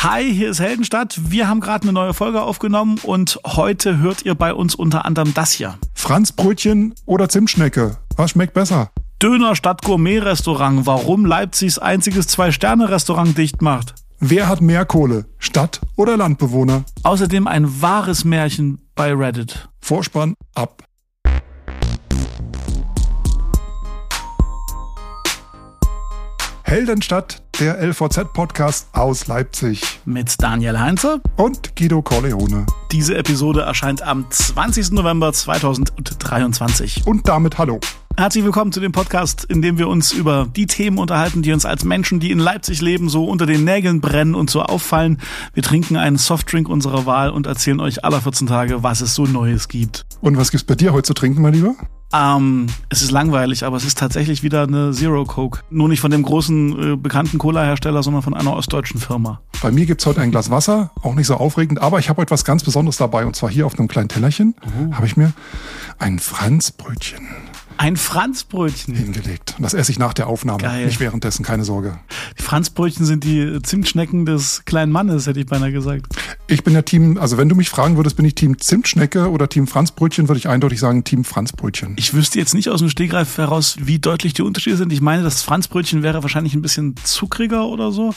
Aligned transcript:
Hi, 0.00 0.32
hier 0.32 0.50
ist 0.50 0.60
Heldenstadt. 0.60 1.18
Wir 1.28 1.48
haben 1.48 1.58
gerade 1.58 1.82
eine 1.82 1.92
neue 1.92 2.14
Folge 2.14 2.40
aufgenommen 2.40 3.00
und 3.02 3.40
heute 3.44 3.98
hört 3.98 4.24
ihr 4.24 4.36
bei 4.36 4.54
uns 4.54 4.76
unter 4.76 5.04
anderem 5.04 5.34
das 5.34 5.50
hier. 5.50 5.76
Franzbrötchen 5.92 6.94
oder 7.04 7.28
Zimtschnecke? 7.28 7.96
Was 8.14 8.30
schmeckt 8.30 8.54
besser? 8.54 8.92
Döner 9.20 9.56
statt 9.56 9.82
Gourmet-Restaurant. 9.82 10.86
Warum 10.86 11.26
Leipzigs 11.26 11.80
einziges 11.80 12.28
Zwei-Sterne-Restaurant 12.28 13.36
dicht 13.36 13.60
macht. 13.60 13.96
Wer 14.20 14.46
hat 14.46 14.60
mehr 14.60 14.84
Kohle? 14.84 15.24
Stadt- 15.40 15.80
oder 15.96 16.16
Landbewohner? 16.16 16.84
Außerdem 17.02 17.48
ein 17.48 17.82
wahres 17.82 18.24
Märchen 18.24 18.78
bei 18.94 19.12
Reddit. 19.12 19.68
Vorspann 19.80 20.34
ab. 20.54 20.84
Heldenstadt, 26.62 27.42
der 27.60 27.82
LVZ-Podcast 27.82 28.86
aus 28.92 29.26
Leipzig. 29.26 29.82
Mit 30.04 30.40
Daniel 30.40 30.78
Heinze. 30.78 31.20
Und 31.36 31.74
Guido 31.74 32.02
Corleone. 32.02 32.66
Diese 32.92 33.16
Episode 33.16 33.62
erscheint 33.62 34.00
am 34.00 34.26
20. 34.30 34.92
November 34.92 35.32
2023. 35.32 37.04
Und 37.04 37.26
damit 37.26 37.58
hallo. 37.58 37.80
Herzlich 38.16 38.44
willkommen 38.44 38.70
zu 38.70 38.78
dem 38.78 38.92
Podcast, 38.92 39.44
in 39.44 39.60
dem 39.60 39.76
wir 39.76 39.88
uns 39.88 40.12
über 40.12 40.46
die 40.54 40.66
Themen 40.66 40.98
unterhalten, 40.98 41.42
die 41.42 41.52
uns 41.52 41.64
als 41.64 41.84
Menschen, 41.84 42.20
die 42.20 42.30
in 42.30 42.38
Leipzig 42.38 42.80
leben, 42.80 43.08
so 43.08 43.24
unter 43.24 43.46
den 43.46 43.64
Nägeln 43.64 44.00
brennen 44.00 44.36
und 44.36 44.50
so 44.50 44.62
auffallen. 44.62 45.18
Wir 45.52 45.64
trinken 45.64 45.96
einen 45.96 46.16
Softdrink 46.16 46.68
unserer 46.68 47.06
Wahl 47.06 47.30
und 47.30 47.48
erzählen 47.48 47.80
euch 47.80 48.04
aller 48.04 48.20
14 48.20 48.46
Tage, 48.46 48.84
was 48.84 49.00
es 49.00 49.16
so 49.16 49.24
Neues 49.24 49.66
gibt. 49.66 50.06
Und 50.20 50.36
was 50.36 50.52
gibt's 50.52 50.64
bei 50.64 50.76
dir 50.76 50.92
heute 50.92 51.08
zu 51.08 51.14
trinken, 51.14 51.42
mein 51.42 51.54
Lieber? 51.54 51.74
Ähm, 52.12 52.68
es 52.88 53.02
ist 53.02 53.10
langweilig, 53.10 53.64
aber 53.64 53.76
es 53.76 53.84
ist 53.84 53.98
tatsächlich 53.98 54.42
wieder 54.42 54.62
eine 54.62 54.92
Zero 54.92 55.24
Coke. 55.24 55.60
Nur 55.70 55.88
nicht 55.88 56.00
von 56.00 56.10
dem 56.10 56.22
großen 56.22 56.92
äh, 56.94 56.96
bekannten 56.96 57.36
Cola-Hersteller, 57.38 58.02
sondern 58.02 58.22
von 58.22 58.32
einer 58.34 58.54
ostdeutschen 58.56 58.98
Firma. 59.00 59.40
Bei 59.60 59.70
mir 59.70 59.84
gibt's 59.86 60.06
heute 60.06 60.20
ein 60.22 60.30
Glas 60.30 60.50
Wasser, 60.50 60.90
auch 61.02 61.14
nicht 61.14 61.26
so 61.26 61.34
aufregend, 61.34 61.80
aber 61.82 61.98
ich 61.98 62.08
habe 62.08 62.20
heute 62.22 62.30
was 62.30 62.44
ganz 62.44 62.64
Besonderes 62.64 62.96
dabei. 62.96 63.26
Und 63.26 63.36
zwar 63.36 63.50
hier 63.50 63.66
auf 63.66 63.78
einem 63.78 63.88
kleinen 63.88 64.08
Tellerchen 64.08 64.54
Oh. 64.62 64.94
habe 64.94 65.06
ich 65.06 65.16
mir 65.16 65.32
ein 65.98 66.18
Franzbrötchen 66.18 67.26
Ein 67.78 67.96
Franzbrötchen. 67.96 68.94
hingelegt. 68.94 69.54
Das 69.60 69.72
esse 69.72 69.92
ich 69.92 69.98
nach 69.98 70.12
der 70.12 70.26
Aufnahme, 70.26 70.58
Geil. 70.62 70.86
nicht 70.86 70.98
währenddessen, 70.98 71.44
keine 71.44 71.64
Sorge. 71.64 71.98
Die 72.38 72.42
Franzbrötchen 72.42 73.06
sind 73.06 73.22
die 73.22 73.60
Zimtschnecken 73.62 74.26
des 74.26 74.64
kleinen 74.64 74.90
Mannes, 74.90 75.26
hätte 75.26 75.38
ich 75.40 75.46
beinahe 75.46 75.70
gesagt. 75.72 76.06
Ich 76.48 76.64
bin 76.64 76.74
ja 76.74 76.82
Team, 76.82 77.18
also 77.18 77.38
wenn 77.38 77.48
du 77.48 77.54
mich 77.54 77.70
fragen 77.70 77.96
würdest, 77.96 78.16
bin 78.16 78.24
ich 78.24 78.34
Team 78.34 78.58
Zimtschnecke 78.58 79.30
oder 79.30 79.48
Team 79.48 79.66
Franzbrötchen, 79.68 80.28
würde 80.28 80.38
ich 80.38 80.48
eindeutig 80.48 80.80
sagen 80.80 81.04
Team 81.04 81.24
Franzbrötchen. 81.24 81.94
Ich 81.96 82.14
wüsste 82.14 82.38
jetzt 82.40 82.52
nicht 82.52 82.68
aus 82.68 82.80
dem 82.80 82.90
Stegreif 82.90 83.38
heraus, 83.38 83.76
wie 83.80 83.98
deutlich 83.98 84.34
die 84.34 84.42
Unterschiede 84.42 84.76
sind. 84.76 84.92
Ich 84.92 85.00
meine, 85.00 85.22
das 85.22 85.42
Franzbrötchen 85.42 86.02
wäre 86.02 86.22
wahrscheinlich 86.22 86.54
ein 86.54 86.62
bisschen 86.62 86.96
zuckriger 87.04 87.66
oder 87.66 87.92
so. 87.92 88.12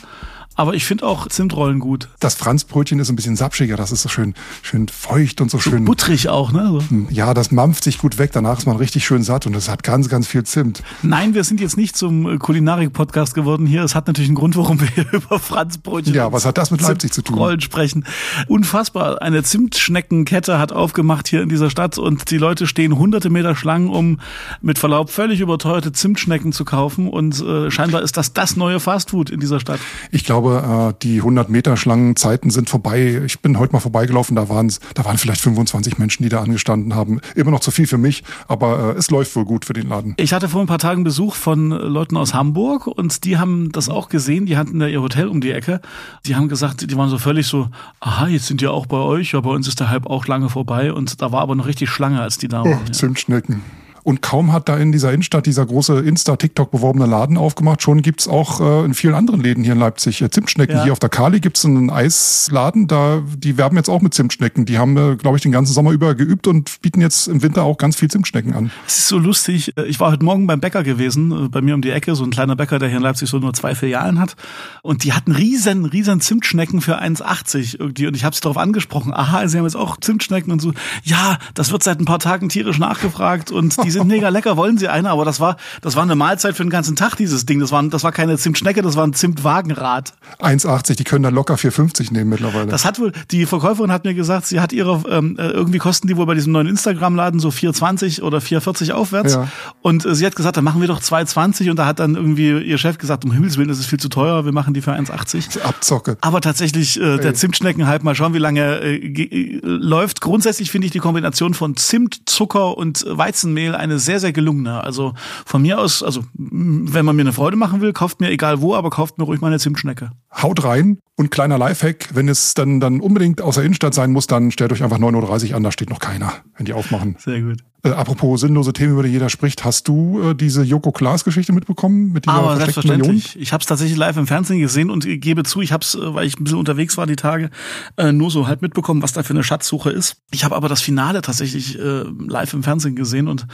Aber 0.56 0.74
ich 0.74 0.84
finde 0.84 1.06
auch 1.06 1.28
Zimtrollen 1.30 1.80
gut. 1.80 2.10
Das 2.20 2.36
Franzbrötchen 2.36 3.00
ist 3.00 3.10
ein 3.10 3.16
bisschen 3.16 3.38
sapschiger, 3.38 3.78
das 3.78 3.94
ist 3.94 4.02
so 4.02 4.10
schön, 4.10 4.34
schön 4.62 4.90
feucht 4.90 5.40
und 5.40 5.50
so, 5.50 5.60
schön. 5.60 5.86
Butterig 5.86 6.28
auch, 6.28 6.52
ne? 6.52 6.68
So. 6.90 7.08
Ja, 7.10 7.34
das 7.34 7.52
mampft 7.52 7.86
sich 7.86 7.98
gut 8.00 8.18
weg, 8.18 8.32
danach 8.34 8.58
ist 8.58 8.66
man 8.66 8.76
richtig 8.76 9.06
schön 9.06 9.24
satt 9.24 9.48
und 9.52 9.58
es 9.58 9.68
hat 9.68 9.84
ganz, 9.84 10.08
ganz 10.08 10.28
viel 10.28 10.44
Zimt. 10.44 10.82
Nein, 11.02 11.34
wir 11.34 11.44
sind 11.44 11.60
jetzt 11.60 11.76
nicht 11.76 11.98
zum 11.98 12.26
äh, 12.26 12.38
Kulinarik-Podcast 12.38 13.36
geworden 13.36 13.66
hier. 13.66 13.84
Es 13.84 13.96
hat 13.96 14.08
natürlich 14.08 14.30
einen 14.30 14.36
Grund, 14.36 14.56
warum 14.56 14.80
wir 14.80 14.88
hier 14.88 15.06
über 15.12 15.40
Franzbrötchen 15.40 16.14
Ja, 16.14 16.32
was 16.32 16.46
hat 16.46 16.58
das 16.58 16.72
mit 16.72 16.82
Leipzig 16.82 17.12
zu 17.12 17.22
tun? 17.22 17.36
Zimtrollen 17.36 17.60
sprechen. 17.60 18.06
Unfassbar. 18.48 19.22
Eine 19.22 19.44
Zimtschneckenkette 19.44 20.58
hat 20.58 20.72
aufgemacht 20.72 21.28
hier 21.28 21.42
in 21.42 21.50
dieser 21.50 21.70
Stadt 21.70 21.98
und 21.98 22.32
die 22.32 22.38
Leute 22.38 22.66
stehen 22.66 22.98
hunderte 22.98 23.30
Meter 23.30 23.56
Schlangen, 23.56 23.90
um 23.90 24.22
mit 24.62 24.80
Verlaub 24.80 25.10
völlig 25.10 25.42
überteuerte 25.42 25.92
Zimtschnecken 25.92 26.54
zu 26.54 26.64
kaufen. 26.64 27.10
Und 27.10 27.42
äh, 27.42 27.70
scheinbar 27.70 28.04
ist 28.04 28.16
das 28.16 28.32
das 28.32 28.56
neue 28.56 28.80
Fastfood 28.80 29.30
in 29.30 29.42
dieser 29.42 29.60
Stadt. 29.60 29.80
Ich 30.12 30.24
glaube, 30.24 30.94
äh, 30.96 31.04
die 31.04 31.18
100 31.18 31.50
Meter 31.50 31.76
Schlangenzeiten 31.76 32.52
sind 32.52 32.70
vorbei. 32.70 33.22
Ich 33.26 33.42
bin 33.42 33.60
heute 33.60 33.74
mal 33.74 33.80
vorbeigelaufen, 33.80 34.38
da 34.38 34.48
waren 34.48 34.72
da 34.94 35.04
waren 35.04 35.18
vielleicht 35.18 35.42
25 35.42 35.98
Menschen, 35.98 36.24
die 36.24 36.30
da 36.30 36.42
angestanden 36.42 36.96
haben. 36.96 37.20
Immer 37.36 37.52
noch 37.52 37.60
zu 37.60 37.72
viel 37.72 37.88
für 37.88 37.98
mich, 37.98 38.24
aber 38.48 38.96
äh, 38.96 38.98
es 38.98 39.12
läuft 39.12 39.36
wohl 39.36 39.41
gut 39.46 39.66
für 39.66 39.74
den 39.74 39.90
Laden. 39.90 40.14
Ich 40.18 40.34
hatte 40.34 40.50
vor 40.50 40.62
ein 40.62 40.68
paar 40.68 40.80
Tagen 40.80 41.04
Besuch 41.04 41.36
von 41.36 41.70
Leuten 41.70 42.18
aus 42.18 42.34
Hamburg 42.34 42.88
und 42.88 43.24
die 43.26 43.38
haben 43.38 43.72
das 43.72 43.90
auch 43.90 44.10
gesehen. 44.10 44.46
Die 44.46 44.58
hatten 44.58 44.80
da 44.80 44.88
ihr 44.88 45.02
Hotel 45.02 45.28
um 45.28 45.42
die 45.42 45.52
Ecke. 45.52 45.82
Die 46.26 46.36
haben 46.36 46.48
gesagt, 46.50 46.90
die 46.90 46.98
waren 46.98 47.10
so 47.10 47.18
völlig 47.18 47.48
so, 47.48 47.70
aha, 48.00 48.28
jetzt 48.28 48.48
sind 48.48 48.62
die 48.62 48.68
auch 48.68 48.86
bei 48.86 48.98
euch. 48.98 49.32
Ja, 49.32 49.42
bei 49.42 49.52
uns 49.52 49.68
ist 49.68 49.80
der 49.80 49.90
Hype 49.90 50.06
auch 50.06 50.28
lange 50.28 50.50
vorbei. 50.50 50.94
Und 50.94 51.22
da 51.22 51.32
war 51.32 51.42
aber 51.42 51.56
noch 51.56 51.68
richtig 51.68 51.90
Schlange, 51.90 52.22
als 52.22 52.38
die 52.38 52.48
da 52.48 52.64
waren. 52.64 52.74
Oh, 52.74 52.86
ja. 52.86 52.92
Zimtschnecken. 52.92 53.62
Und 54.04 54.22
kaum 54.22 54.52
hat 54.52 54.70
da 54.70 54.78
in 54.78 54.92
dieser 54.92 55.12
Innenstadt 55.12 55.46
dieser 55.46 55.66
große 55.66 56.00
Insta-TikTok 56.00 56.72
beworbene 56.72 57.06
Laden 57.06 57.38
aufgemacht, 57.38 57.82
schon 57.82 58.02
gibt's 58.02 58.28
auch 58.28 58.60
äh, 58.62 58.86
in 58.86 58.94
vielen 58.94 59.14
anderen 59.14 59.42
Läden 59.42 59.64
hier 59.64 59.74
in 59.74 59.80
Leipzig 59.80 60.22
äh, 60.22 60.30
Zimtschnecken. 60.30 60.78
Ja. 60.78 60.84
Hier 60.84 60.92
auf 60.92 61.00
der 61.00 61.10
Kali 61.10 61.40
gibt's 61.40 61.66
einen 61.66 61.90
Eisladen, 61.90 62.88
da 62.88 63.22
die 63.38 63.58
werben 63.58 63.78
jetzt 63.78 63.90
auch 63.90 64.02
mit 64.02 64.14
Zimtschnecken. 64.14 64.66
Die 64.66 64.78
haben, 64.78 64.98
äh, 64.98 65.16
glaube 65.16 65.38
ich, 65.38 65.44
den 65.44 65.52
ganzen 65.52 65.74
Sommer 65.74 65.92
über 65.92 66.16
geübt 66.16 66.48
und 66.48 66.82
bieten 66.82 67.02
jetzt 67.02 67.28
im 67.28 67.42
Winter 67.42 67.64
auch 67.64 67.78
ganz 67.78 67.96
viel 67.96 68.10
Zimtschnecken 68.10 68.54
an. 68.54 68.72
Es 68.88 69.00
ist 69.00 69.08
so 69.08 69.18
lustig. 69.18 69.74
Ich 69.88 70.00
war 70.00 70.12
heute 70.12 70.26
Morgen 70.26 70.48
beim 70.48 70.60
Bäcker 70.60 70.84
gewesen, 70.84 71.46
äh, 71.46 71.50
bei 71.50 71.62
mir 71.62 71.76
um 71.76 71.82
die 71.82 71.92
Ecke, 71.92 72.16
so 72.16 72.24
ein 72.24 72.32
kleiner 72.32 72.56
Bäcker, 72.56 72.80
der 72.80 72.90
hier 72.90 72.98
in 72.98 73.04
Leipzig 73.04 73.30
so 73.30 73.38
nur 73.38 73.54
zwei 73.54 73.76
Filialen 73.76 74.20
hat. 74.20 74.36
Und 74.82 75.04
die 75.04 75.14
hatten 75.14 75.32
riesen, 75.32 75.86
riesen 75.86 76.22
Zimtschnecken 76.22 76.82
für 76.82 77.02
1,80 77.02 77.80
irgendwie. 77.80 78.08
Und 78.08 78.16
ich 78.16 78.24
habe 78.24 78.36
sie 78.36 78.42
darauf 78.42 78.58
angesprochen. 78.58 79.14
Aha, 79.14 79.48
sie 79.48 79.58
haben 79.58 79.66
jetzt 79.66 79.76
auch 79.76 79.98
Zimtschnecken 79.98 80.52
und 80.52 80.60
so. 80.60 80.74
Ja, 81.04 81.38
das 81.54 81.72
wird 81.72 81.84
seit 81.84 82.00
ein 82.00 82.06
paar 82.06 82.20
Tagen 82.20 82.50
tierisch 82.50 82.80
nachgefragt 82.80 83.52
und 83.52 83.84
die 83.84 83.91
sind 83.92 84.08
mega 84.08 84.30
lecker. 84.30 84.58
Wollen 84.58 84.78
Sie 84.78 84.88
eine? 84.88 85.10
Aber 85.10 85.26
das 85.26 85.40
war, 85.40 85.58
das 85.82 85.96
war 85.96 86.04
eine 86.04 86.16
Mahlzeit 86.16 86.56
für 86.56 86.64
den 86.64 86.70
ganzen 86.70 86.96
Tag, 86.96 87.16
dieses 87.16 87.46
Ding. 87.46 87.60
Das 87.60 87.72
war, 87.72 87.84
das 87.84 88.04
war 88.04 88.12
keine 88.12 88.38
Zimtschnecke, 88.38 88.82
das 88.82 88.96
war 88.96 89.06
ein 89.06 89.14
Zimtwagenrad. 89.14 90.14
1,80, 90.40 90.96
die 90.96 91.04
können 91.04 91.24
da 91.24 91.30
locker 91.30 91.56
4,50 91.56 92.14
nehmen 92.14 92.30
mittlerweile. 92.30 92.68
Das 92.68 92.86
hat 92.86 93.00
wohl, 93.00 93.12
die 93.32 93.46
Verkäuferin 93.46 93.92
hat 93.92 94.04
mir 94.04 94.14
gesagt, 94.14 94.48
sie 94.48 94.60
hat 94.60 94.74
ihre, 94.74 95.04
ähm, 95.10 95.38
äh, 95.38 95.48
irgendwie 95.48 95.78
kosten 95.80 96.08
die 96.08 96.18
wohl 96.18 96.26
bei 96.26 96.36
diesem 96.36 96.54
neuen 96.54 96.68
Instagram-Laden 96.68 97.40
so 97.40 97.50
4,20 97.50 98.22
oder 98.22 98.40
4,40 98.40 98.92
aufwärts. 98.94 99.34
Ja. 99.34 99.48
Und 99.82 100.06
äh, 100.06 100.16
sie 100.16 100.26
hat 100.26 100.36
gesagt, 100.36 100.58
dann 100.58 100.64
machen 100.64 100.82
wir 100.82 100.88
doch 100.88 101.02
2,20 101.02 101.70
und 101.70 101.78
da 101.78 101.86
hat 101.86 102.00
dann 102.00 102.16
irgendwie 102.16 102.52
ihr 102.62 102.78
Chef 102.78 102.98
gesagt, 102.98 103.26
um 103.26 103.32
Himmels 103.32 103.58
Willen, 103.58 103.70
das 103.70 103.80
ist 103.80 103.88
viel 103.88 104.00
zu 104.00 104.10
teuer, 104.10 104.46
wir 104.46 104.52
machen 104.52 104.74
die 104.74 104.82
für 104.82 104.94
1,80. 104.94 105.62
Abzocke. 105.62 106.18
Aber 106.22 106.42
tatsächlich, 106.42 107.00
äh, 107.00 107.18
der 107.18 107.34
Zimtschneckenhype, 107.34 108.04
mal 108.04 108.16
schauen, 108.16 108.34
wie 108.34 108.40
lange 108.40 108.80
äh, 108.80 108.96
äh, 108.96 109.60
läuft. 109.64 110.22
Grundsätzlich 110.22 110.72
finde 110.72 110.86
ich 110.86 110.92
die 110.92 111.00
Kombination 111.00 111.54
von 111.54 111.76
Zimt, 111.76 112.30
Zucker 112.30 112.78
und 112.78 113.06
Weizenmehl 113.08 113.76
eine 113.82 114.00
sehr, 114.00 114.20
sehr 114.20 114.32
gelungene. 114.32 114.84
Also 114.84 115.14
von 115.46 115.62
mir 115.62 115.80
aus, 115.80 116.04
also 116.04 116.22
m, 116.38 116.86
wenn 116.94 117.06
man 117.06 117.16
mir 117.16 117.24
eine 117.24 117.34
Freude 117.34 117.58
machen 117.58 117.82
will, 117.82 117.94
kauft 117.94 118.22
mir 118.22 118.30
egal 118.30 118.62
wo, 118.62 118.76
aber 118.76 118.90
kauft 118.90 119.18
mir 119.18 119.26
ruhig 119.26 119.42
mal 119.42 119.48
eine 119.48 119.60
Zimtschnecke. 119.60 120.12
Haut 120.34 120.64
rein 120.64 121.00
und 121.18 121.32
kleiner 121.32 121.58
Lifehack, 121.58 122.10
wenn 122.14 122.30
es 122.30 122.54
dann, 122.54 122.80
dann 122.80 123.00
unbedingt 123.00 123.42
aus 123.42 123.56
der 123.56 123.64
Innenstadt 123.64 123.94
sein 123.94 124.12
muss, 124.12 124.28
dann 124.28 124.52
stellt 124.52 124.72
euch 124.72 124.84
einfach 124.84 125.00
9.30 125.00 125.50
Uhr 125.50 125.56
an, 125.58 125.64
da 125.64 125.72
steht 125.72 125.90
noch 125.90 126.00
keiner, 126.00 126.34
wenn 126.56 126.66
die 126.66 126.74
aufmachen. 126.74 127.16
Sehr 127.20 127.42
gut. 127.42 127.60
Äh, 127.84 127.90
apropos 127.90 128.42
sinnlose 128.42 128.74
Themen, 128.74 128.94
über 128.94 129.04
die 129.04 129.10
jeder 129.10 129.30
spricht, 129.30 129.66
hast 129.66 129.88
du 129.88 130.22
äh, 130.22 130.36
diese 130.36 130.62
Joko 130.64 130.92
Klaas 130.92 131.24
Geschichte 131.24 131.52
mitbekommen 131.52 132.12
mit 132.12 132.26
dieser 132.26 132.36
Aber 132.36 132.56
versteckten 132.56 132.92
Million? 132.92 133.06
selbstverständlich. 133.06 133.42
Ich 133.42 133.54
habe 133.54 133.62
es 133.62 133.68
tatsächlich 133.68 133.98
live 133.98 134.18
im 134.18 134.28
Fernsehen 134.28 134.60
gesehen 134.60 134.90
und 134.92 135.06
gebe 135.06 135.44
zu, 135.44 135.62
ich 135.62 135.72
habe 135.72 135.84
es, 135.84 135.98
weil 136.00 136.28
ich 136.28 136.40
ein 136.40 136.44
bisschen 136.44 136.60
unterwegs 136.60 136.98
war 136.98 137.08
die 137.08 137.16
Tage, 137.16 137.50
äh, 137.98 138.12
nur 138.12 138.30
so 138.30 138.48
halt 138.48 138.62
mitbekommen, 138.62 139.02
was 139.02 139.14
da 139.14 139.24
für 139.24 139.34
eine 139.34 139.44
Schatzsuche 139.44 139.90
ist. 139.90 140.18
Ich 140.32 140.44
habe 140.44 140.56
aber 140.56 140.70
das 140.70 140.82
Finale 140.82 141.22
tatsächlich 141.22 141.80
äh, 141.80 142.04
live 142.28 142.54
im 142.54 142.62
Fernsehen 142.62 142.96
gesehen 142.96 143.28
und 143.28 143.48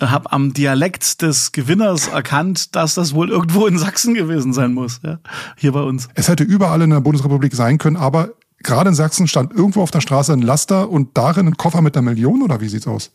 äh, 0.00 0.06
habe 0.06 0.32
am 0.32 0.54
Dialekt 0.54 1.20
des 1.20 1.52
Gewinners 1.52 2.08
erkannt, 2.08 2.74
dass 2.76 2.94
das 2.94 3.14
wohl 3.14 3.28
irgendwo 3.28 3.66
in 3.66 3.78
Sachsen 3.78 4.14
gewesen 4.14 4.54
sein 4.54 4.72
muss. 4.72 5.00
Ja? 5.02 5.18
Hier 5.56 5.72
bei 5.72 5.82
uns. 5.82 6.08
Es 6.14 6.28
hätte 6.28 6.44
überall 6.44 6.80
in 6.80 6.90
der 6.90 7.00
Bundesrepublik 7.00 7.54
sein 7.54 7.76
können, 7.76 7.96
aber 7.96 8.30
gerade 8.62 8.88
in 8.88 8.94
Sachsen 8.94 9.28
stand 9.28 9.52
irgendwo 9.52 9.82
auf 9.82 9.90
der 9.90 10.00
Straße 10.00 10.32
ein 10.32 10.40
Laster 10.40 10.88
und 10.88 11.18
darin 11.18 11.48
ein 11.48 11.56
Koffer 11.58 11.82
mit 11.82 11.96
einer 11.96 12.10
Million 12.10 12.40
oder 12.42 12.62
wie 12.62 12.68
sieht's 12.68 12.86
aus? 12.86 13.10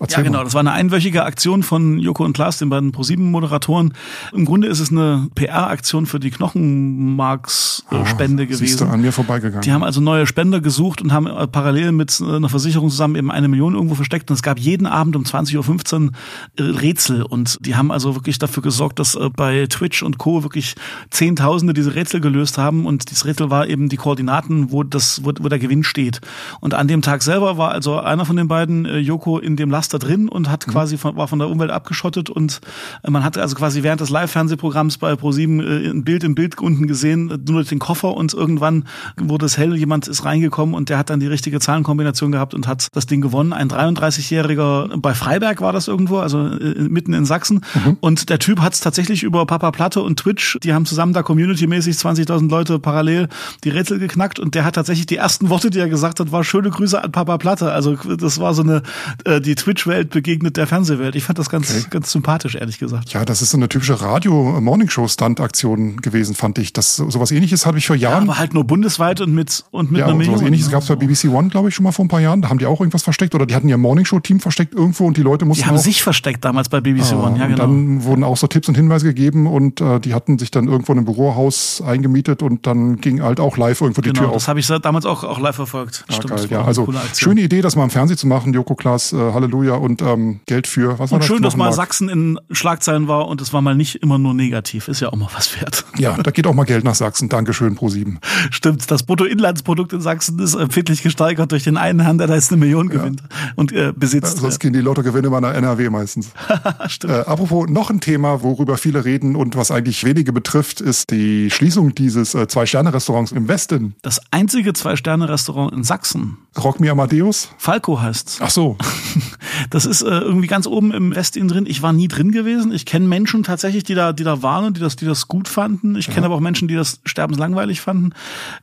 Ja, 0.00 0.06
Erzähl 0.06 0.24
genau. 0.24 0.38
mal. 0.38 0.44
Das 0.44 0.54
war 0.54 0.60
eine 0.60 0.72
einwöchige 0.72 1.24
Aktion 1.24 1.62
von 1.62 1.98
Joko 1.98 2.24
und 2.24 2.32
Klaas, 2.32 2.58
den 2.58 2.70
beiden 2.70 2.90
ProSieben-Moderatoren. 2.90 3.92
Im 4.32 4.44
Grunde 4.46 4.66
ist 4.68 4.80
es 4.80 4.90
eine 4.90 5.28
PR-Aktion 5.34 6.06
für 6.06 6.18
die 6.18 6.30
Knochenmarksspende 6.30 8.44
Ah, 8.44 8.46
Siehst 8.48 8.60
gewesen. 8.60 8.78
du, 8.78 8.84
an 8.92 9.00
mir 9.02 9.12
vorbeigegangen. 9.12 9.62
Die 9.62 9.72
haben 9.72 9.82
also 9.84 10.00
neue 10.00 10.26
Spender 10.26 10.60
gesucht 10.60 11.02
und 11.02 11.12
haben 11.12 11.26
äh, 11.26 11.46
parallel 11.46 11.92
mit 11.92 12.20
äh, 12.20 12.36
einer 12.36 12.48
Versicherung 12.48 12.90
zusammen 12.90 13.16
eben 13.16 13.30
eine 13.30 13.48
Million 13.48 13.74
irgendwo 13.74 13.94
versteckt. 13.94 14.30
Und 14.30 14.34
es 14.36 14.42
gab 14.42 14.58
jeden 14.58 14.86
Abend 14.86 15.16
um 15.16 15.24
20.15 15.24 16.06
Uhr 16.06 16.10
äh, 16.58 16.62
Rätsel. 16.62 17.22
Und 17.22 17.58
die 17.60 17.76
haben 17.76 17.90
also 17.90 18.14
wirklich 18.14 18.38
dafür 18.38 18.62
gesorgt, 18.62 18.98
dass 18.98 19.18
bei 19.36 19.66
Twitch 19.68 20.02
und 20.02 20.18
Co. 20.18 20.42
wirklich 20.42 20.74
Zehntausende 21.10 21.74
diese 21.74 21.94
Rätsel 21.94 22.20
gelöst 22.20 22.58
haben. 22.58 22.86
Und 22.86 23.10
dieses 23.10 23.26
Rätsel 23.26 23.50
war 23.50 23.66
eben 23.68 23.88
die 23.88 23.96
Koordinaten, 23.96 24.72
wo, 24.72 24.82
das, 24.82 25.24
wo, 25.24 25.32
wo 25.40 25.48
der 25.48 25.58
Gewinn 25.58 25.84
steht. 25.84 26.20
Und 26.60 26.74
an 26.74 26.88
dem 26.88 27.02
Tag 27.02 27.22
selber 27.22 27.58
war 27.58 27.70
also 27.72 27.98
einer 27.98 28.24
von 28.24 28.36
den 28.36 28.48
beiden, 28.48 28.84
Joko, 29.00 29.38
in 29.38 29.56
dem 29.56 29.70
Laster 29.70 29.89
da 29.90 29.98
drin 29.98 30.28
und 30.28 30.50
hat 30.50 30.66
mhm. 30.66 30.72
quasi 30.72 30.96
von, 30.96 31.16
war 31.16 31.28
von 31.28 31.38
der 31.38 31.48
Umwelt 31.48 31.70
abgeschottet 31.70 32.30
und 32.30 32.60
äh, 33.02 33.10
man 33.10 33.24
hat 33.24 33.38
also 33.38 33.54
quasi 33.54 33.82
während 33.82 34.00
des 34.00 34.10
Live-Fernsehprogramms 34.10 34.98
bei 34.98 35.14
ProSieben 35.16 35.60
äh, 35.60 35.90
ein 35.90 36.04
Bild 36.04 36.24
im 36.24 36.34
Bild 36.34 36.58
unten 36.60 36.86
gesehen, 36.86 37.26
nur 37.26 37.38
durch 37.60 37.68
den 37.68 37.78
Koffer 37.78 38.14
und 38.14 38.34
irgendwann 38.34 38.84
wurde 39.16 39.46
es 39.46 39.58
hell, 39.58 39.76
jemand 39.76 40.08
ist 40.08 40.24
reingekommen 40.24 40.74
und 40.74 40.88
der 40.88 40.98
hat 40.98 41.10
dann 41.10 41.20
die 41.20 41.26
richtige 41.26 41.60
Zahlenkombination 41.60 42.32
gehabt 42.32 42.54
und 42.54 42.66
hat 42.66 42.88
das 42.92 43.06
Ding 43.06 43.20
gewonnen. 43.20 43.52
Ein 43.52 43.68
33-Jähriger 43.68 44.96
bei 44.98 45.14
Freiberg 45.14 45.60
war 45.60 45.72
das 45.72 45.88
irgendwo, 45.88 46.18
also 46.18 46.46
äh, 46.46 46.88
mitten 46.88 47.12
in 47.12 47.24
Sachsen. 47.24 47.64
Mhm. 47.74 47.96
Und 48.00 48.30
der 48.30 48.38
Typ 48.38 48.60
hat 48.60 48.74
es 48.74 48.80
tatsächlich 48.80 49.22
über 49.22 49.46
Papa 49.46 49.70
Platte 49.70 50.02
und 50.02 50.18
Twitch, 50.18 50.58
die 50.62 50.72
haben 50.72 50.86
zusammen 50.86 51.12
da 51.12 51.22
community-mäßig 51.22 51.96
20.000 51.96 52.50
Leute 52.50 52.78
parallel 52.78 53.28
die 53.64 53.70
Rätsel 53.70 53.98
geknackt 53.98 54.38
und 54.38 54.54
der 54.54 54.64
hat 54.64 54.74
tatsächlich 54.74 55.06
die 55.06 55.16
ersten 55.16 55.50
Worte, 55.50 55.70
die 55.70 55.78
er 55.78 55.88
gesagt 55.88 56.20
hat, 56.20 56.32
war 56.32 56.44
schöne 56.44 56.70
Grüße 56.70 57.02
an 57.02 57.12
Papa 57.12 57.38
Platte. 57.38 57.72
Also 57.72 57.96
das 57.96 58.40
war 58.40 58.54
so 58.54 58.62
eine, 58.62 58.82
äh, 59.24 59.40
die 59.40 59.54
Twitch-Welt 59.80 60.10
begegnet 60.10 60.56
der 60.56 60.66
Fernsehwelt. 60.66 61.16
Ich 61.16 61.24
fand 61.24 61.38
das 61.38 61.48
ganz, 61.48 61.70
okay. 61.70 61.86
ganz 61.90 62.12
sympathisch, 62.12 62.54
ehrlich 62.54 62.78
gesagt. 62.78 63.12
Ja, 63.12 63.24
das 63.24 63.42
ist 63.42 63.50
so 63.50 63.56
eine 63.56 63.68
typische 63.68 64.00
Radio-Morningshow-Stunt-Aktion 64.00 65.96
gewesen, 65.98 66.34
fand 66.34 66.58
ich. 66.58 66.72
Das, 66.72 66.96
sowas 66.96 67.30
ähnliches 67.30 67.66
habe 67.66 67.78
ich 67.78 67.86
vor 67.86 67.96
Jahren. 67.96 68.26
Ja, 68.26 68.32
aber 68.32 68.38
halt 68.38 68.54
nur 68.54 68.64
bundesweit 68.64 69.20
und 69.20 69.34
mit, 69.34 69.64
und 69.70 69.90
mit 69.90 70.00
ja, 70.00 70.06
einer 70.06 70.14
Million. 70.14 70.36
Sowas 70.36 70.46
ähnliches 70.46 70.70
gab 70.70 70.82
es 70.82 70.88
bei 70.88 70.96
BBC 70.96 71.26
One, 71.26 71.48
glaube 71.48 71.68
ich, 71.68 71.74
schon 71.74 71.84
mal 71.84 71.92
vor 71.92 72.04
ein 72.04 72.08
paar 72.08 72.20
Jahren. 72.20 72.42
Da 72.42 72.48
haben 72.50 72.58
die 72.58 72.66
auch 72.66 72.80
irgendwas 72.80 73.02
versteckt 73.02 73.34
oder 73.34 73.46
die 73.46 73.54
hatten 73.54 73.68
ihr 73.68 73.78
Morningshow-Team 73.78 74.40
versteckt 74.40 74.74
irgendwo 74.74 75.06
und 75.06 75.16
die 75.16 75.22
Leute 75.22 75.44
mussten. 75.44 75.64
Die 75.64 75.68
haben 75.68 75.78
sich 75.78 76.02
versteckt 76.02 76.44
damals 76.44 76.68
bei 76.68 76.80
BBC 76.80 77.12
ah, 77.12 77.26
One, 77.26 77.38
ja, 77.38 77.46
genau. 77.46 77.64
Und 77.64 77.98
dann 77.98 78.04
wurden 78.04 78.24
auch 78.24 78.36
so 78.36 78.46
Tipps 78.46 78.68
und 78.68 78.74
Hinweise 78.74 79.06
gegeben 79.06 79.46
und 79.46 79.80
äh, 79.80 80.00
die 80.00 80.14
hatten 80.14 80.38
sich 80.38 80.50
dann 80.50 80.68
irgendwo 80.68 80.92
in 80.92 80.98
einem 80.98 81.06
Bürohaus 81.06 81.82
eingemietet 81.84 82.42
und 82.42 82.66
dann 82.66 83.00
ging 83.00 83.22
halt 83.22 83.40
auch 83.40 83.56
live 83.56 83.80
irgendwo 83.80 84.02
die 84.02 84.10
genau, 84.10 84.20
Tür 84.20 84.28
auf. 84.28 84.34
Das 84.34 84.48
habe 84.48 84.60
ich 84.60 84.66
damals 84.66 85.06
auch, 85.06 85.24
auch 85.24 85.38
live 85.38 85.56
verfolgt. 85.56 86.04
Ah, 86.08 86.14
Stimmt, 86.14 86.36
geil, 86.36 86.46
ja. 86.50 86.64
Also 86.64 86.92
schöne 87.16 87.40
Idee, 87.40 87.62
das 87.62 87.76
mal 87.76 87.84
im 87.84 87.90
Fernsehen 87.90 88.18
zu 88.18 88.26
machen, 88.26 88.52
Joko 88.52 88.74
Klaas, 88.74 89.12
äh, 89.12 89.16
Halleluja 89.16 89.69
und 89.74 90.02
ähm, 90.02 90.40
Geld 90.46 90.66
für 90.66 90.98
was 90.98 91.12
und 91.12 91.20
das? 91.20 91.26
schön, 91.26 91.42
dass 91.42 91.56
mal 91.56 91.72
Sachsen 91.72 92.08
in 92.08 92.38
Schlagzeilen 92.50 93.08
war 93.08 93.28
und 93.28 93.40
es 93.40 93.52
war 93.52 93.60
mal 93.62 93.74
nicht 93.74 93.96
immer 93.96 94.18
nur 94.18 94.34
negativ. 94.34 94.88
Ist 94.88 95.00
ja 95.00 95.08
auch 95.08 95.16
mal 95.16 95.28
was 95.34 95.60
wert. 95.60 95.84
Ja, 95.98 96.16
da 96.16 96.30
geht 96.30 96.46
auch 96.46 96.54
mal 96.54 96.64
Geld 96.64 96.84
nach 96.84 96.94
Sachsen. 96.94 97.28
Dankeschön, 97.28 97.76
Pro7. 97.76 98.16
Stimmt, 98.50 98.90
das 98.90 99.02
Bruttoinlandsprodukt 99.02 99.92
in 99.92 100.00
Sachsen 100.00 100.38
ist 100.38 100.54
empfindlich 100.54 101.02
gesteigert 101.02 101.52
durch 101.52 101.64
den 101.64 101.76
einen 101.76 102.00
Herrn, 102.00 102.18
der 102.18 102.26
da 102.26 102.34
jetzt 102.34 102.52
eine 102.52 102.60
Million 102.60 102.88
gewinnt 102.88 103.20
ja. 103.20 103.52
und 103.56 103.72
äh, 103.72 103.92
besitzt. 103.94 104.36
Ja, 104.36 104.40
sonst 104.42 104.58
gehen 104.58 104.72
die 104.72 104.80
Lottogewinne 104.80 105.28
immer 105.28 105.40
nach 105.40 105.54
NRW 105.54 105.90
meistens. 105.90 106.30
Stimmt. 106.88 107.12
Äh, 107.12 107.20
apropos 107.20 107.68
noch 107.68 107.90
ein 107.90 108.00
Thema, 108.00 108.42
worüber 108.42 108.76
viele 108.76 109.04
reden 109.04 109.36
und 109.36 109.56
was 109.56 109.70
eigentlich 109.70 110.04
wenige 110.04 110.32
betrifft, 110.32 110.80
ist 110.80 111.10
die 111.10 111.50
Schließung 111.50 111.94
dieses 111.94 112.34
äh, 112.34 112.48
Zwei-Sterne-Restaurants 112.48 113.32
im 113.32 113.48
Westen. 113.48 113.94
Das 114.02 114.20
einzige 114.30 114.72
Zwei-Sterne-Restaurant 114.72 115.72
in 115.72 115.84
Sachsen. 115.84 116.38
Rock 116.58 116.80
Me 116.80 116.90
Amadeus? 116.90 117.50
Falco 117.58 118.00
heißt's. 118.00 118.38
Ach 118.40 118.50
so. 118.50 118.76
Das 119.70 119.86
ist 119.86 120.02
äh, 120.02 120.06
irgendwie 120.06 120.46
ganz 120.46 120.66
oben 120.66 120.92
im 120.92 121.14
Westin 121.14 121.48
drin. 121.48 121.66
Ich 121.66 121.82
war 121.82 121.92
nie 121.92 122.08
drin 122.08 122.32
gewesen. 122.32 122.72
Ich 122.72 122.86
kenne 122.86 123.06
Menschen 123.06 123.42
tatsächlich, 123.42 123.84
die 123.84 123.94
da, 123.94 124.12
die 124.12 124.24
da 124.24 124.42
waren 124.42 124.64
und 124.64 124.76
die 124.76 124.80
das, 124.80 124.96
die 124.96 125.04
das 125.04 125.28
gut 125.28 125.48
fanden. 125.48 125.96
Ich 125.96 126.06
ja. 126.06 126.14
kenne 126.14 126.26
aber 126.26 126.34
auch 126.36 126.40
Menschen, 126.40 126.68
die 126.68 126.74
das 126.74 127.00
sterbenslangweilig 127.04 127.80
fanden. 127.80 128.10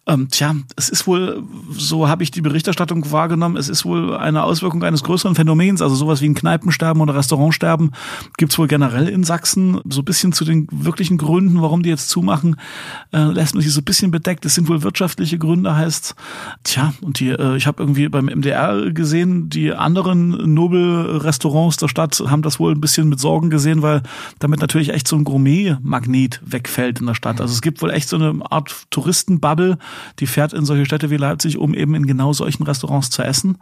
Ähm, 0.05 0.29
tja, 0.29 0.55
es 0.75 0.89
ist 0.89 1.07
wohl, 1.07 1.43
so 1.71 2.07
habe 2.07 2.23
ich 2.23 2.31
die 2.31 2.41
Berichterstattung 2.41 3.11
wahrgenommen, 3.11 3.57
es 3.57 3.69
ist 3.69 3.85
wohl 3.85 4.15
eine 4.15 4.43
Auswirkung 4.43 4.83
eines 4.83 5.03
größeren 5.03 5.35
Phänomens. 5.35 5.81
Also 5.81 5.95
sowas 5.95 6.21
wie 6.21 6.29
ein 6.29 6.35
Kneipensterben 6.35 7.01
oder 7.01 7.15
Restaurantsterben 7.15 7.91
gibt's 8.37 8.57
wohl 8.57 8.67
generell 8.67 9.07
in 9.07 9.23
Sachsen. 9.23 9.79
So 9.89 10.01
ein 10.01 10.05
bisschen 10.05 10.33
zu 10.33 10.45
den 10.45 10.67
wirklichen 10.71 11.17
Gründen, 11.17 11.61
warum 11.61 11.83
die 11.83 11.89
jetzt 11.89 12.09
zumachen, 12.09 12.57
äh, 13.11 13.23
lässt 13.23 13.53
man 13.53 13.63
sich 13.63 13.73
so 13.73 13.81
ein 13.81 13.85
bisschen 13.85 14.11
bedeckt. 14.11 14.45
Es 14.45 14.55
sind 14.55 14.67
wohl 14.69 14.83
wirtschaftliche 14.83 15.37
Gründe, 15.37 15.75
heißt. 15.75 16.15
Tja, 16.63 16.93
und 17.01 17.19
die, 17.19 17.29
äh, 17.29 17.57
ich 17.57 17.67
habe 17.67 17.81
irgendwie 17.83 18.09
beim 18.09 18.25
MDR 18.25 18.91
gesehen, 18.91 19.49
die 19.49 19.73
anderen 19.73 20.53
Nobel-Restaurants 20.77 21.77
der 21.77 21.87
Stadt 21.87 22.21
haben 22.27 22.41
das 22.41 22.59
wohl 22.59 22.73
ein 22.73 22.81
bisschen 22.81 23.09
mit 23.09 23.19
Sorgen 23.19 23.49
gesehen, 23.49 23.81
weil 23.81 24.01
damit 24.39 24.59
natürlich 24.59 24.89
echt 24.93 25.07
so 25.07 25.15
ein 25.15 25.23
Gourmet-Magnet 25.23 26.41
wegfällt 26.45 26.99
in 26.99 27.07
der 27.07 27.15
Stadt. 27.15 27.41
Also 27.41 27.53
es 27.53 27.61
gibt 27.61 27.81
wohl 27.81 27.91
echt 27.91 28.09
so 28.09 28.17
eine 28.17 28.39
Art 28.49 28.85
Touristenbubble, 28.89 29.77
die 30.19 30.27
fährt 30.27 30.53
in 30.53 30.65
solche 30.65 30.85
Städte 30.85 31.09
wie 31.09 31.17
Leipzig, 31.17 31.57
um 31.57 31.73
eben 31.73 31.95
in 31.95 32.05
genau 32.05 32.33
solchen 32.33 32.63
Restaurants 32.63 33.09
zu 33.09 33.23
essen. 33.23 33.57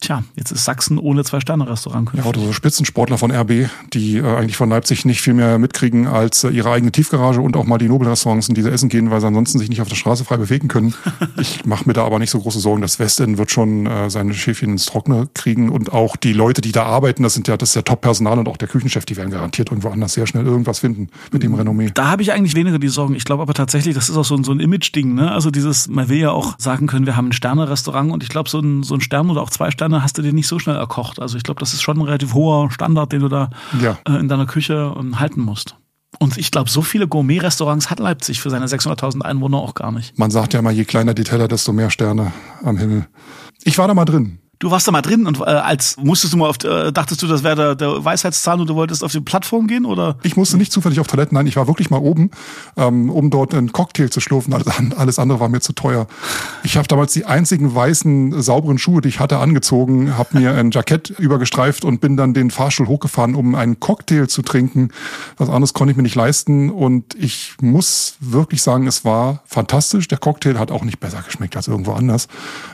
Tja, 0.00 0.22
jetzt 0.34 0.52
ist 0.52 0.64
Sachsen 0.64 0.98
ohne 0.98 1.24
Zwei-Sterne-Restaurant. 1.24 2.10
Ja, 2.12 2.24
oder 2.24 2.38
so 2.38 2.52
Spitzensportler 2.52 3.16
von 3.16 3.30
RB, 3.32 3.70
die 3.94 4.18
äh, 4.18 4.36
eigentlich 4.36 4.58
von 4.58 4.68
Leipzig 4.68 5.06
nicht 5.06 5.22
viel 5.22 5.32
mehr 5.32 5.58
mitkriegen 5.58 6.06
als 6.06 6.44
äh, 6.44 6.50
ihre 6.50 6.70
eigene 6.70 6.92
Tiefgarage 6.92 7.40
und 7.40 7.56
auch 7.56 7.64
mal 7.64 7.78
die 7.78 7.88
Nobelrestaurants, 7.88 8.48
in 8.50 8.54
die 8.54 8.60
sie 8.60 8.70
essen 8.70 8.90
gehen, 8.90 9.10
weil 9.10 9.22
sie 9.22 9.26
ansonsten 9.26 9.58
sich 9.58 9.70
nicht 9.70 9.80
auf 9.80 9.88
der 9.88 9.96
Straße 9.96 10.26
frei 10.26 10.36
bewegen 10.36 10.68
können. 10.68 10.94
ich 11.40 11.64
mache 11.64 11.86
mir 11.86 11.94
da 11.94 12.04
aber 12.04 12.18
nicht 12.18 12.30
so 12.30 12.38
große 12.38 12.60
Sorgen. 12.60 12.82
Das 12.82 12.98
Westend 12.98 13.38
wird 13.38 13.50
schon 13.50 13.86
äh, 13.86 14.10
seine 14.10 14.34
Schäfchen 14.34 14.72
ins 14.72 14.84
Trockene 14.84 15.28
kriegen 15.32 15.70
und 15.70 15.94
auch 15.94 16.16
die 16.16 16.34
Leute, 16.34 16.55
die 16.60 16.72
da 16.72 16.84
arbeiten, 16.84 17.22
das 17.22 17.34
sind 17.34 17.48
ja 17.48 17.56
das 17.56 17.70
ist 17.70 17.74
ja 17.74 17.82
Top-Personal 17.82 18.38
und 18.38 18.48
auch 18.48 18.56
der 18.56 18.68
Küchenchef, 18.68 19.04
die 19.04 19.16
werden 19.16 19.30
garantiert 19.30 19.70
irgendwo 19.70 19.88
anders 19.88 20.14
sehr 20.14 20.26
schnell 20.26 20.46
irgendwas 20.46 20.80
finden 20.80 21.08
mit 21.32 21.42
dem 21.42 21.54
Renommee. 21.54 21.90
Da 21.94 22.08
habe 22.08 22.22
ich 22.22 22.32
eigentlich 22.32 22.54
weniger 22.54 22.78
die 22.78 22.88
Sorgen. 22.88 23.14
Ich 23.14 23.24
glaube 23.24 23.42
aber 23.42 23.54
tatsächlich, 23.54 23.94
das 23.94 24.08
ist 24.08 24.16
auch 24.16 24.24
so 24.24 24.34
ein, 24.34 24.44
so 24.44 24.52
ein 24.52 24.60
Image-Ding. 24.60 25.14
Ne? 25.14 25.30
Also 25.30 25.50
dieses, 25.50 25.88
man 25.88 26.08
will 26.08 26.18
ja 26.18 26.30
auch 26.30 26.54
sagen 26.58 26.86
können, 26.86 27.06
wir 27.06 27.16
haben 27.16 27.28
ein 27.28 27.32
Sterne-Restaurant 27.32 28.12
und 28.12 28.22
ich 28.22 28.28
glaube, 28.28 28.48
so 28.48 28.60
ein, 28.60 28.82
so 28.82 28.94
ein 28.94 29.00
Stern 29.00 29.30
oder 29.30 29.42
auch 29.42 29.50
zwei 29.50 29.70
Sterne 29.70 30.02
hast 30.02 30.18
du 30.18 30.22
dir 30.22 30.32
nicht 30.32 30.48
so 30.48 30.58
schnell 30.58 30.76
erkocht. 30.76 31.20
Also 31.20 31.36
ich 31.36 31.42
glaube, 31.42 31.60
das 31.60 31.72
ist 31.72 31.82
schon 31.82 31.98
ein 31.98 32.02
relativ 32.02 32.34
hoher 32.34 32.70
Standard, 32.70 33.12
den 33.12 33.20
du 33.20 33.28
da 33.28 33.50
ja. 33.80 33.98
äh, 34.08 34.18
in 34.18 34.28
deiner 34.28 34.46
Küche 34.46 34.94
äh, 34.96 35.16
halten 35.16 35.40
musst. 35.40 35.76
Und 36.18 36.38
ich 36.38 36.50
glaube, 36.50 36.70
so 36.70 36.82
viele 36.82 37.08
Gourmet-Restaurants 37.08 37.90
hat 37.90 37.98
Leipzig 37.98 38.40
für 38.40 38.50
seine 38.50 38.66
600.000 38.66 39.22
Einwohner 39.22 39.58
auch 39.58 39.74
gar 39.74 39.92
nicht. 39.92 40.18
Man 40.18 40.30
sagt 40.30 40.54
ja 40.54 40.60
immer, 40.60 40.70
je 40.70 40.84
kleiner 40.84 41.14
die 41.14 41.24
Teller, 41.24 41.48
desto 41.48 41.72
mehr 41.72 41.90
Sterne 41.90 42.32
am 42.62 42.78
Himmel. 42.78 43.06
Ich 43.64 43.76
war 43.78 43.88
da 43.88 43.94
mal 43.94 44.04
drin. 44.04 44.38
Du 44.58 44.70
warst 44.70 44.88
da 44.88 44.92
mal 44.92 45.02
drin 45.02 45.26
und 45.26 45.38
äh, 45.40 45.44
als 45.44 45.98
musstest 45.98 46.32
du 46.32 46.38
mal 46.38 46.48
auf, 46.48 46.56
äh, 46.64 46.90
dachtest 46.90 47.20
du, 47.22 47.26
das 47.26 47.42
wäre 47.42 47.56
der, 47.56 47.74
der 47.74 48.04
Weisheitszahn 48.04 48.58
und 48.58 48.70
du 48.70 48.74
wolltest 48.74 49.04
auf 49.04 49.12
die 49.12 49.20
Plattform 49.20 49.66
gehen 49.66 49.84
oder? 49.84 50.16
Ich 50.22 50.36
musste 50.36 50.56
nicht 50.56 50.72
zufällig 50.72 50.98
auf 50.98 51.06
Toiletten, 51.06 51.34
nein, 51.34 51.46
ich 51.46 51.56
war 51.56 51.66
wirklich 51.66 51.90
mal 51.90 51.98
oben, 51.98 52.30
ähm, 52.78 53.10
um 53.10 53.28
dort 53.28 53.52
einen 53.52 53.72
Cocktail 53.72 54.08
zu 54.08 54.20
schlürfen. 54.20 54.54
Alles, 54.54 54.66
alles 54.96 55.18
andere 55.18 55.40
war 55.40 55.50
mir 55.50 55.60
zu 55.60 55.74
teuer. 55.74 56.06
Ich 56.62 56.78
habe 56.78 56.88
damals 56.88 57.12
die 57.12 57.26
einzigen 57.26 57.74
weißen 57.74 58.40
sauberen 58.40 58.78
Schuhe, 58.78 59.02
die 59.02 59.10
ich 59.10 59.20
hatte, 59.20 59.38
angezogen, 59.38 60.16
habe 60.16 60.38
mir 60.38 60.54
ein 60.54 60.70
Jackett 60.70 61.10
übergestreift 61.10 61.84
und 61.84 62.00
bin 62.00 62.16
dann 62.16 62.32
den 62.32 62.50
Fahrstuhl 62.50 62.86
hochgefahren, 62.86 63.34
um 63.34 63.54
einen 63.54 63.78
Cocktail 63.78 64.26
zu 64.26 64.40
trinken. 64.40 64.88
Was 65.36 65.50
anderes 65.50 65.74
konnte 65.74 65.90
ich 65.90 65.98
mir 65.98 66.02
nicht 66.02 66.14
leisten 66.14 66.70
und 66.70 67.14
ich 67.14 67.56
muss 67.60 68.16
wirklich 68.20 68.62
sagen, 68.62 68.86
es 68.86 69.04
war 69.04 69.42
fantastisch. 69.44 70.08
Der 70.08 70.18
Cocktail 70.18 70.58
hat 70.58 70.70
auch 70.70 70.82
nicht 70.82 70.98
besser 70.98 71.20
geschmeckt 71.22 71.56
als 71.56 71.68
irgendwo 71.68 71.92
anders. 71.92 72.28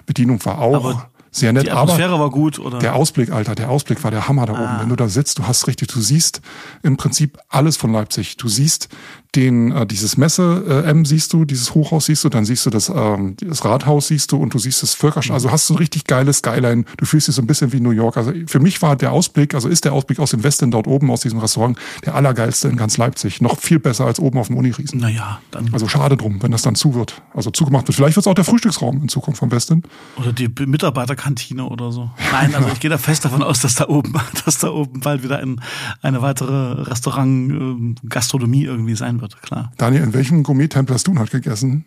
Bedienung 0.06 0.44
war 0.44 0.61
auch. 0.61 0.76
Aber 0.76 1.08
sehr 1.32 1.52
nett. 1.52 1.64
Die 1.64 1.70
Atmosphäre 1.70 2.20
war 2.20 2.31
gut, 2.31 2.58
oder? 2.58 2.79
Der 2.79 2.94
Ausblick, 2.94 3.32
Alter, 3.32 3.55
der 3.55 3.70
Ausblick 3.70 4.05
war 4.05 4.11
der 4.11 4.29
Hammer 4.29 4.46
da 4.46 4.52
ah. 4.52 4.62
oben. 4.62 4.81
Wenn 4.82 4.88
du 4.90 4.96
da 4.96 5.08
sitzt, 5.08 5.38
du 5.38 5.46
hast 5.46 5.67
richtig, 5.67 5.88
du 5.88 6.00
siehst 6.00 6.43
im 6.82 6.99
Prinzip 6.99 7.38
alles 7.49 7.76
von 7.79 7.90
Leipzig. 7.90 8.37
Du 8.37 8.49
siehst 8.49 8.90
den, 9.34 9.73
äh, 9.73 9.87
dieses 9.87 10.19
Messe 10.19 10.64
äh, 10.69 10.90
M 10.90 11.06
siehst 11.06 11.32
du, 11.32 11.44
dieses 11.44 11.75
Hochhaus 11.75 12.06
siehst 12.06 12.25
du, 12.25 12.29
dann 12.29 12.44
siehst 12.44 12.67
du 12.67 12.70
das, 12.70 12.90
ähm, 12.90 13.34
das 13.40 13.64
Rathaus 13.64 14.08
siehst 14.08 14.31
du 14.32 14.37
und 14.37 14.52
du 14.52 14.58
siehst 14.58 14.82
das 14.82 14.93
Völkerschau. 14.94 15.32
Also 15.32 15.50
hast 15.50 15.70
du 15.70 15.75
ein 15.75 15.79
richtig 15.79 16.05
geiles 16.05 16.38
Skyline. 16.38 16.84
Du 16.99 17.06
fühlst 17.06 17.29
dich 17.29 17.34
so 17.34 17.43
ein 17.43 17.46
bisschen 17.46 17.73
wie 17.73 17.81
New 17.81 17.93
York. 17.93 18.17
Also 18.19 18.32
für 18.46 18.61
mich 18.61 18.82
war 18.82 18.94
der 18.94 19.12
Ausblick, 19.12 19.55
also 19.55 19.69
ist 19.69 19.87
der 19.87 19.94
Ausblick 19.94 20.19
aus 20.19 20.32
dem 20.32 20.44
Westen 20.44 20.70
dort 20.70 20.87
oben 20.87 21.11
aus 21.11 21.23
diesem 21.23 21.38
Restaurant 21.38 21.79
der 22.05 22.14
allergeilste 22.14 22.69
in 22.69 22.76
ganz 22.76 22.99
Leipzig. 22.99 23.40
Noch 23.40 23.58
viel 23.58 23.79
besser 23.79 24.05
als 24.05 24.20
oben 24.20 24.38
auf 24.38 24.49
dem 24.49 24.56
Uniriesen. 24.56 25.00
Naja, 25.00 25.40
dann. 25.50 25.70
Also 25.73 25.88
schade 25.88 26.19
drum, 26.19 26.43
wenn 26.43 26.50
das 26.50 26.62
dann 26.62 26.75
zu 26.75 26.94
wird. 26.94 27.23
Also 27.32 27.50
zugemacht 27.50 27.88
wird. 27.88 27.96
Vielleicht 27.96 28.17
wird 28.17 28.26
es 28.26 28.31
auch 28.31 28.34
der 28.34 28.44
Frühstücksraum 28.44 29.01
in 29.01 29.08
Zukunft 29.08 29.39
vom 29.39 29.51
Westen. 29.51 29.82
Oder 30.17 30.32
die 30.32 30.48
Mitarbeiterkantine 30.67 31.65
oder 31.65 31.91
so. 31.91 32.10
Nein, 32.32 32.55
also 32.55 32.69
ich 32.69 32.81
gehe 32.81 32.91
da 32.91 32.98
fest 32.98 33.24
davon 33.24 33.43
aus, 33.43 33.60
dass 33.60 33.77
da 33.77 33.89
oben, 33.89 34.12
dass 34.44 34.58
da 34.58 34.69
oben 34.69 35.01
bald 35.01 35.22
wieder 35.22 35.39
ein, 35.39 35.60
eine 36.03 36.20
weitere 36.20 36.82
Restaurant-Gastronomie 36.82 38.65
ähm, 38.65 38.70
irgendwie 38.70 38.94
sein 38.94 39.21
wird, 39.21 39.21
klar. 39.43 39.72
Daniel, 39.76 40.02
in 40.02 40.14
welchem 40.14 40.43
Gourmet-Tempel 40.43 40.94
hast 40.94 41.06
du 41.06 41.14
noch 41.14 41.29
gegessen? 41.31 41.84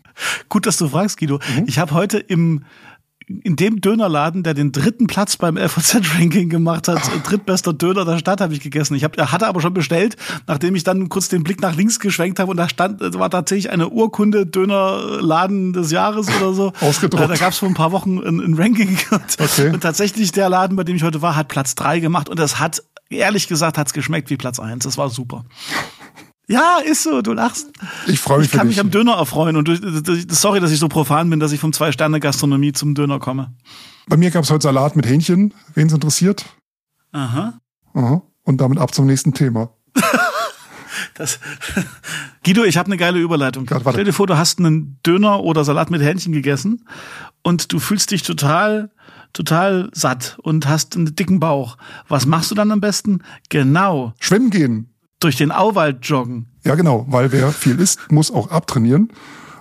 Gut, 0.49 0.65
dass 0.65 0.77
du 0.77 0.87
fragst, 0.87 1.17
Guido. 1.17 1.39
Mhm. 1.55 1.65
Ich 1.67 1.79
habe 1.79 1.93
heute 1.93 2.17
im 2.17 2.65
in 3.27 3.55
dem 3.55 3.81
Dönerladen, 3.81 4.43
der 4.43 4.53
den 4.53 4.71
dritten 4.71 5.07
Platz 5.07 5.37
beim 5.37 5.57
LVZ-Ranking 5.57 6.49
gemacht 6.49 6.87
hat, 6.87 6.99
Ach. 7.01 7.23
drittbester 7.23 7.73
Döner 7.73 8.05
der 8.05 8.19
Stadt, 8.19 8.39
habe 8.39 8.53
ich 8.53 8.59
gegessen. 8.59 8.93
Ich 8.93 9.03
hab, 9.03 9.17
hatte 9.17 9.47
aber 9.47 9.61
schon 9.61 9.73
bestellt, 9.73 10.15
nachdem 10.47 10.75
ich 10.75 10.83
dann 10.83 11.09
kurz 11.09 11.27
den 11.27 11.43
Blick 11.43 11.59
nach 11.61 11.75
links 11.75 11.99
geschwenkt 11.99 12.39
habe 12.39 12.51
und 12.51 12.57
da 12.57 12.69
stand, 12.69 13.01
war 13.17 13.29
tatsächlich 13.29 13.71
eine 13.71 13.89
Urkunde 13.89 14.45
Dönerladen 14.45 15.73
des 15.73 15.91
Jahres 15.91 16.27
oder 16.37 16.53
so. 16.53 16.71
Ausgedruckt. 16.81 17.23
Da, 17.23 17.27
da 17.27 17.35
gab 17.35 17.51
es 17.53 17.57
vor 17.57 17.67
ein 17.67 17.73
paar 17.73 17.91
Wochen 17.91 18.19
ein, 18.19 18.39
ein 18.39 18.53
Ranking 18.53 18.97
und, 19.11 19.21
okay. 19.39 19.69
und 19.69 19.81
tatsächlich 19.81 20.31
der 20.31 20.49
Laden, 20.49 20.75
bei 20.75 20.83
dem 20.83 20.95
ich 20.95 21.03
heute 21.03 21.21
war, 21.21 21.35
hat 21.35 21.47
Platz 21.47 21.73
drei 21.73 21.99
gemacht 21.99 22.29
und 22.29 22.37
das 22.37 22.59
hat 22.59 22.83
ehrlich 23.09 23.47
gesagt 23.47 23.77
hat's 23.77 23.93
geschmeckt 23.93 24.29
wie 24.29 24.37
Platz 24.37 24.59
eins. 24.59 24.83
Das 24.83 24.97
war 24.97 25.09
super. 25.09 25.45
Ja, 26.47 26.77
ist 26.77 27.03
so, 27.03 27.21
du 27.21 27.33
lachst. 27.33 27.71
Ich 28.07 28.19
freue 28.19 28.39
mich. 28.39 28.47
Ich 28.47 28.53
kann 28.53 28.67
mich 28.67 28.79
am 28.79 28.91
Döner 28.91 29.13
erfreuen 29.13 29.55
und 29.55 29.69
sorry, 30.29 30.59
dass 30.59 30.71
ich 30.71 30.79
so 30.79 30.87
profan 30.87 31.29
bin, 31.29 31.39
dass 31.39 31.51
ich 31.51 31.59
vom 31.59 31.73
Zwei-Sterne-Gastronomie 31.73 32.73
zum 32.73 32.93
Döner 32.93 33.19
komme. 33.19 33.55
Bei 34.07 34.17
mir 34.17 34.29
gab 34.29 34.43
es 34.43 34.51
heute 34.51 34.63
Salat 34.63 34.95
mit 34.95 35.07
Hähnchen, 35.07 35.53
wen 35.73 35.87
es 35.87 35.93
interessiert. 35.93 36.45
Aha. 37.11 37.59
Aha. 37.93 38.21
Und 38.43 38.61
damit 38.61 38.77
ab 38.77 38.93
zum 38.93 39.07
nächsten 39.07 39.33
Thema. 39.33 39.71
das, 41.15 41.39
Guido, 42.43 42.63
ich 42.63 42.77
habe 42.77 42.87
eine 42.87 42.97
geile 42.97 43.19
Überleitung. 43.19 43.65
Gott, 43.65 43.81
Stell 43.89 44.03
dir 44.03 44.13
vor, 44.13 44.27
du 44.27 44.37
hast 44.37 44.59
einen 44.59 44.99
Döner 45.03 45.41
oder 45.41 45.63
Salat 45.63 45.89
mit 45.89 46.01
Hähnchen 46.01 46.31
gegessen 46.31 46.85
und 47.41 47.73
du 47.73 47.79
fühlst 47.79 48.11
dich 48.11 48.21
total 48.21 48.91
total 49.33 49.89
satt 49.93 50.37
und 50.41 50.67
hast 50.67 50.95
einen 50.95 51.13
dicken 51.13 51.39
Bauch. 51.39 51.77
Was 52.07 52.25
machst 52.25 52.51
du 52.51 52.55
dann 52.55 52.71
am 52.71 52.79
besten? 52.79 53.21
Genau. 53.49 54.13
Schwimmen 54.19 54.49
gehen. 54.49 54.94
Durch 55.25 55.37
den 55.37 55.51
Auwald 55.51 56.05
joggen. 56.05 56.45
Ja, 56.63 56.75
genau, 56.75 57.07
weil 57.09 57.31
wer 57.31 57.49
viel 57.49 57.79
isst, 57.79 58.11
muss 58.11 58.29
auch 58.29 58.51
abtrainieren. 58.51 59.11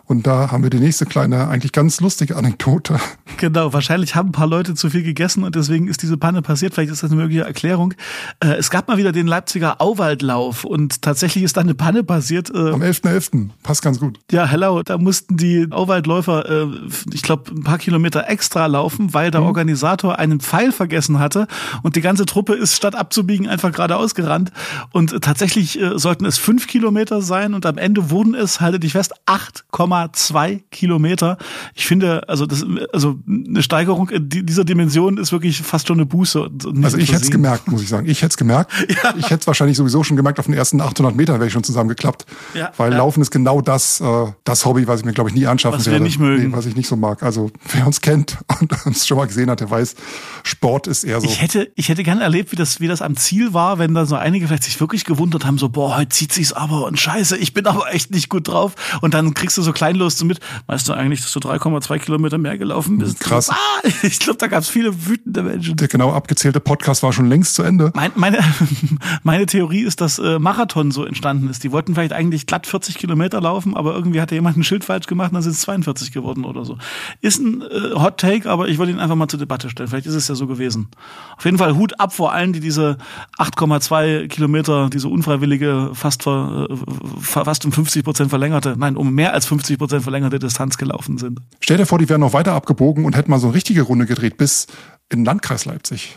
Und 0.07 0.27
da 0.27 0.51
haben 0.51 0.63
wir 0.63 0.71
die 0.71 0.81
nächste 0.81 1.07
kleine, 1.07 1.49
eigentlich 1.49 1.73
ganz 1.73 2.01
lustige 2.01 2.37
Anekdote. 2.37 3.01
Genau, 3.39 3.73
wahrscheinlich 3.73 4.15
haben 4.15 4.29
ein 4.29 4.33
paar 4.33 4.47
Leute 4.47 4.75
zu 4.75 4.91
viel 4.91 5.03
gegessen 5.03 5.45
und 5.45 5.55
deswegen 5.55 5.89
ist 5.89 6.03
diese 6.03 6.19
Panne 6.19 6.43
passiert. 6.43 6.75
Vielleicht 6.75 6.93
ist 6.93 7.03
das 7.03 7.11
eine 7.11 7.21
mögliche 7.21 7.43
Erklärung. 7.43 7.95
Äh, 8.41 8.55
es 8.55 8.71
gab 8.71 8.87
mal 8.87 8.99
wieder 8.99 9.13
den 9.13 9.27
Leipziger 9.27 9.81
Auwaldlauf 9.81 10.65
und 10.65 11.01
tatsächlich 11.01 11.43
ist 11.43 11.57
da 11.57 11.63
eine 11.63 11.75
Panne 11.75 12.05
passiert. 12.05 12.51
Äh, 12.51 12.71
Am 12.71 12.83
11.11. 12.83 13.31
.11. 13.33 13.49
Passt 13.63 13.83
ganz 13.83 13.99
gut. 13.99 14.19
Ja, 14.31 14.45
hello. 14.47 14.83
Da 14.83 14.99
mussten 14.99 15.39
die 15.39 15.67
Auwaldläufer, 15.71 16.49
äh, 16.49 16.67
ich 17.13 17.23
glaube, 17.23 17.51
ein 17.51 17.65
paar 17.65 17.79
Kilometer 17.79 18.29
extra 18.29 18.67
laufen, 18.67 19.15
weil 19.15 19.31
der 19.31 19.41
mhm. 19.41 19.47
Organisator 19.47 20.19
einen 20.19 20.41
Pfeil 20.41 20.71
vergessen 20.71 21.19
hatte 21.19 21.47
und 21.83 21.97
die 21.97 22.03
ganze 22.03 22.27
Truppe 22.27 22.55
ist 22.55 22.77
statt 22.77 22.95
abzubiegen 22.95 23.49
einfach 23.49 23.73
geradeaus 23.73 24.15
gerannt. 24.15 24.53
Und 24.93 25.23
tatsächlich 25.23 25.79
sollten 25.95 26.27
es 26.27 26.39
fünf 26.39 26.67
Kilometer 26.67 27.23
sein 27.23 27.55
und 27.55 27.65
am 27.67 27.79
Ende 27.79 28.11
wurden 28.11 28.35
es, 28.35 28.61
halte 28.61 28.79
dich 28.79 28.93
fest, 28.93 29.15
8,5 29.27 29.94
2,2 30.03 30.63
Kilometer. 30.71 31.39
Ich 31.75 31.87
finde, 31.87 32.29
also 32.29 32.47
das, 32.47 32.65
also 32.93 33.19
eine 33.27 33.63
Steigerung 33.63 34.09
in 34.11 34.29
dieser 34.29 34.65
Dimension 34.65 35.19
ist 35.19 35.33
wirklich 35.33 35.63
fast 35.63 35.89
schon 35.89 35.97
eine 35.97 36.07
Buße. 36.07 36.51
Also 36.83 36.99
ich 36.99 37.13
hätte 37.13 37.23
es 37.23 37.31
gemerkt, 37.31 37.69
muss 37.69 37.83
ich 37.83 37.89
sagen. 37.89 38.09
Ich 38.09 38.23
hätte 38.23 38.31
es 38.31 38.37
gemerkt. 38.37 38.73
Ja. 39.03 39.15
Ich 39.17 39.25
hätte 39.25 39.41
es 39.41 39.47
wahrscheinlich 39.47 39.77
sowieso 39.77 40.05
schon 40.05 40.17
gemerkt. 40.17 40.39
Auf 40.39 40.45
den 40.45 40.55
ersten 40.55 40.81
800 40.81 41.17
Metern 41.17 41.37
wäre 41.37 41.47
ich 41.47 41.53
schon 41.53 41.65
zusammengeklappt. 41.65 42.27
Ja, 42.55 42.71
weil 42.77 42.93
ja. 42.93 42.99
Laufen 42.99 43.21
ist 43.23 43.31
genau 43.31 43.61
das, 43.61 44.01
äh, 44.01 44.27
das 44.45 44.65
Hobby, 44.65 44.87
was 44.87 45.01
ich 45.01 45.07
mir 45.07 45.13
glaube 45.13 45.31
ich 45.31 45.37
nie 45.37 45.47
anschaffen 45.47 45.81
was 45.81 45.87
werde. 45.87 45.99
Wir 45.99 46.05
nicht 46.05 46.21
mögen. 46.21 46.51
Nee, 46.51 46.57
was 46.57 46.67
ich 46.67 46.77
nicht 46.77 46.87
so 46.87 46.97
mag. 46.97 47.23
Also 47.23 47.51
wer 47.73 47.87
uns 47.87 48.01
kennt 48.01 48.39
und 48.61 48.87
uns 48.87 49.07
schon 49.07 49.17
mal 49.17 49.27
gesehen 49.27 49.51
hat, 49.51 49.61
der 49.61 49.71
weiß, 49.71 49.97
Sport 50.45 50.87
ist 50.87 51.05
eher 51.05 51.21
so. 51.21 51.27
Ich 51.27 51.41
hätte, 51.41 51.73
ich 51.75 51.89
hätte 51.89 52.05
gerne 52.05 52.23
erlebt, 52.23 52.53
wie 52.53 52.57
das, 52.57 52.81
wie 52.81 52.87
das 52.87 53.03
am 53.03 53.17
Ziel 53.17 53.53
war, 53.55 53.79
wenn 53.79 53.95
da 53.95 54.07
so 54.07 54.17
einige 54.17 54.47
vielleicht 54.47 54.65
sich 54.65 54.79
wirklich 54.81 55.05
gewundert 55.05 55.45
haben, 55.45 55.59
so 55.59 55.69
boah, 55.69 55.97
heute 55.97 56.11
zieht 56.11 56.33
sich's 56.33 56.53
aber 56.53 56.87
und 56.87 56.99
Scheiße, 56.99 57.37
ich 57.37 57.55
bin 57.55 57.67
aber 57.67 57.93
echt 57.93 58.11
nicht 58.11 58.29
gut 58.29 58.49
drauf. 58.49 58.75
Und 59.01 59.15
dann 59.15 59.35
kriegst 59.35 59.57
du 59.57 59.63
so 59.63 59.73
kleinlos 59.85 60.23
mit, 60.25 60.41
weißt 60.67 60.89
du 60.89 60.95
eigentlich, 60.95 61.21
dass 61.21 61.33
du 61.33 61.41
3,2 61.41 61.99
Kilometer 61.99 62.39
mehr 62.39 62.57
gelaufen 62.57 62.99
bist? 62.99 63.21
Krass. 63.21 63.51
Ah, 63.51 63.57
ich 64.03 64.19
glaube, 64.19 64.39
da 64.39 64.47
gab 64.47 64.63
es 64.63 64.69
viele 64.69 65.07
wütende 65.07 65.43
Menschen. 65.43 65.77
Der 65.77 65.89
genau 65.89 66.13
abgezählte 66.13 66.61
Podcast 66.61 67.03
war 67.03 67.13
schon 67.13 67.29
längst 67.29 67.55
zu 67.55 67.63
Ende. 67.63 67.93
Mein, 67.95 68.13
meine, 68.15 68.39
meine 69.23 69.45
Theorie 69.45 69.83
ist, 69.83 70.01
dass 70.01 70.19
äh, 70.19 70.39
Marathon 70.39 70.91
so 70.91 71.05
entstanden 71.05 71.49
ist. 71.51 71.65
Die 71.65 71.73
wollten 71.73 71.95
vielleicht 71.95 72.15
eigentlich 72.15 72.47
glatt 72.47 72.67
40 72.67 72.97
Kilometer 72.97 73.41
laufen, 73.43 73.77
aber 73.77 73.95
irgendwie 73.95 74.21
hat 74.23 74.33
jemand 74.33 74.57
ein 74.57 74.65
Schild 74.65 74.85
falsch 74.85 75.07
gemacht 75.07 75.33
und 75.33 75.35
dann 75.35 75.43
sind 75.43 75.53
es 75.53 75.61
42 75.61 76.13
geworden 76.13 76.45
oder 76.47 76.65
so. 76.65 76.79
Ist 77.21 77.41
ein 77.41 77.61
äh, 77.61 77.95
Hot 77.95 78.19
Take, 78.19 78.49
aber 78.49 78.69
ich 78.69 78.79
wollte 78.79 78.93
ihn 78.93 79.01
einfach 79.01 79.17
mal 79.17 79.29
zur 79.29 79.39
Debatte 79.39 79.69
stellen. 79.69 79.91
Vielleicht 79.91 80.07
ist 80.07 80.15
es 80.15 80.29
ja 80.29 80.35
so 80.35 80.47
gewesen. 80.47 80.89
Auf 81.37 81.45
jeden 81.45 81.59
Fall 81.59 81.77
Hut 81.77 82.01
ab 82.01 82.15
vor 82.15 82.33
allen, 82.33 82.55
die 82.55 82.61
diese 82.61 82.97
8,2 83.39 84.29
Kilometer, 84.29 84.89
diese 84.89 85.09
unfreiwillige, 85.09 85.91
fast, 85.93 86.23
ver, 86.23 86.69
äh, 86.71 86.77
fast 87.21 87.67
um 87.67 87.73
50 87.73 88.03
Prozent 88.03 88.31
verlängerte, 88.31 88.77
nein, 88.79 88.97
um 88.97 89.13
mehr 89.13 89.35
als 89.35 89.45
50 89.45 89.74
Prozent 89.77 90.03
verlängerte 90.03 90.39
Distanz 90.39 90.79
gelaufen 90.79 91.19
sind. 91.19 91.41
Stell 91.61 91.77
dir 91.77 91.87
vor, 91.87 91.99
die 91.99 92.09
wären 92.09 92.21
noch 92.21 92.33
weiter 92.33 92.53
abgebogen 92.53 93.05
und 93.05 93.17
hätten 93.17 93.31
mal 93.31 93.39
so 93.39 93.49
eine 93.49 93.55
richtige 93.55 93.83
Runde 93.83 94.07
gedreht 94.07 94.37
bis 94.37 94.67
in 95.11 95.21
den 95.21 95.25
Landkreis 95.25 95.65
Leipzig. 95.65 96.17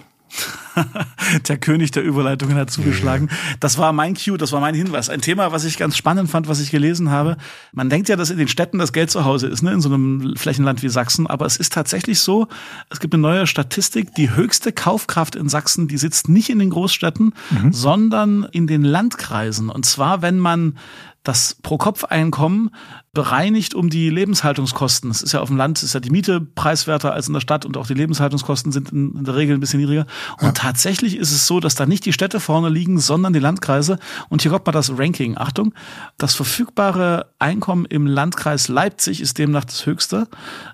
der 1.48 1.58
König 1.58 1.92
der 1.92 2.04
Überleitungen 2.04 2.58
hat 2.58 2.70
zugeschlagen. 2.70 3.30
Das 3.60 3.78
war 3.78 3.94
mein 3.94 4.16
Cue, 4.16 4.38
das 4.38 4.52
war 4.52 4.60
mein 4.60 4.76
Hinweis. 4.76 5.10
Ein 5.10 5.22
Thema, 5.22 5.52
was 5.52 5.64
ich 5.64 5.78
ganz 5.78 5.98
spannend 5.98 6.30
fand, 6.30 6.48
was 6.48 6.60
ich 6.60 6.70
gelesen 6.70 7.10
habe. 7.10 7.38
Man 7.72 7.90
denkt 7.90 8.10
ja, 8.10 8.16
dass 8.16 8.30
in 8.30 8.38
den 8.38 8.48
Städten 8.48 8.78
das 8.78 8.94
Geld 8.94 9.10
zu 9.10 9.26
Hause 9.26 9.48
ist, 9.48 9.64
ne, 9.64 9.72
in 9.72 9.82
so 9.82 9.90
einem 9.90 10.36
Flächenland 10.36 10.84
wie 10.84 10.90
Sachsen. 10.90 11.28
Aber 11.28 11.46
es 11.46 11.58
ist 11.58 11.74
tatsächlich 11.74 12.20
so, 12.20 12.48
es 12.90 13.00
gibt 13.00 13.14
eine 13.14 13.22
neue 13.22 13.48
Statistik, 13.48 14.14
die 14.16 14.36
höchste 14.36 14.72
Kaufkraft 14.72 15.36
in 15.36 15.50
Sachsen, 15.50 15.88
die 15.88 15.98
sitzt 15.98 16.30
nicht 16.30 16.50
in 16.50 16.60
den 16.60 16.70
Großstädten, 16.70 17.34
mhm. 17.50 17.74
sondern 17.74 18.48
in 18.52 18.68
den 18.68 18.84
Landkreisen. 18.84 19.70
Und 19.70 19.86
zwar, 19.86 20.22
wenn 20.22 20.40
man 20.40 20.78
das 21.24 21.58
Pro-Kopf-Einkommen 21.62 22.70
bereinigt 23.18 23.74
um 23.74 23.90
die 23.90 24.12
Lebenshaltungskosten. 24.12 25.10
Es 25.10 25.24
ist 25.24 25.32
ja 25.32 25.42
auf 25.42 25.48
dem 25.48 25.58
Land, 25.58 25.82
ist 25.82 25.96
ja 25.96 26.00
die 26.00 26.12
Miete 26.12 26.40
preiswerter 26.40 27.14
als 27.14 27.28
in 27.28 27.34
der 27.34 27.40
Stadt 27.40 27.66
und 27.66 27.76
auch 27.76 27.88
die 27.88 27.96
Lebenshaltungskosten 27.96 28.72
sind 28.72 28.92
in, 28.92 29.24
der 29.24 29.36
Regel 29.36 29.58
ein 29.58 29.60
bisschen 29.60 29.80
niedriger. 29.80 30.06
Und 30.38 30.46
ja. 30.46 30.52
tatsächlich 30.52 31.18
ist 31.18 31.32
es 31.32 31.48
so, 31.48 31.60
dass 31.60 31.74
da 31.74 31.88
nicht 31.88 32.06
die 32.06 32.14
Städte 32.14 32.40
vorne 32.40 32.70
liegen, 32.70 33.00
sondern 33.00 33.34
die 33.34 33.40
Landkreise. 33.40 33.98
Und 34.30 34.44
hier 34.44 34.52
kommt 34.52 34.68
mal 34.68 34.72
das 34.72 35.00
Ranking. 35.00 35.36
Achtung, 35.36 35.74
das 36.20 36.36
verfügbare 36.36 37.26
Einkommen 37.40 37.86
im 37.86 38.06
Landkreis 38.06 38.68
Leipzig 38.68 39.20
ist 39.20 39.40
demnach 39.40 39.66
das 39.66 39.88
höchste. 39.88 40.28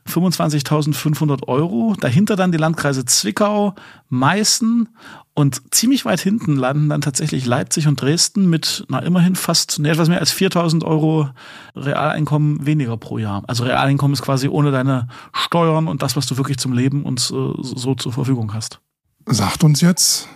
25.500 0.10 1.48
Euro. 1.48 1.96
Dahinter 1.98 2.36
dann 2.36 2.52
die 2.52 2.58
Landkreise 2.58 3.06
Zwickau, 3.06 3.74
Meißen 4.10 4.90
und 5.36 5.74
ziemlich 5.74 6.06
weit 6.06 6.20
hinten 6.20 6.56
landen 6.56 6.90
dann 6.90 7.02
tatsächlich 7.02 7.48
Leipzig 7.48 7.88
und 7.88 8.00
Dresden 8.00 8.50
mit, 8.50 8.86
na, 8.88 9.00
immerhin 9.00 9.36
fast, 9.36 9.80
ne, 9.80 9.90
etwas 9.90 10.08
mehr 10.08 10.20
als 10.20 10.32
4000 10.32 10.84
Euro 10.84 11.30
Realeinkommen 11.76 12.33
weniger 12.40 12.98
pro 12.98 13.18
Jahr. 13.18 13.44
Also 13.48 13.64
Realeinkommen 13.64 14.14
ist 14.14 14.22
quasi 14.22 14.48
ohne 14.48 14.72
deine 14.72 15.08
Steuern 15.34 15.88
und 15.88 16.02
das, 16.02 16.16
was 16.16 16.26
du 16.26 16.38
wirklich 16.38 16.58
zum 16.58 16.74
Leben 16.74 17.04
und 17.04 17.20
so, 17.20 17.56
so 17.62 17.96
zur 17.96 18.14
Verfügung 18.14 18.54
hast. 18.54 18.80
Sagt 19.26 19.64
uns 19.64 19.82
jetzt? 19.82 20.28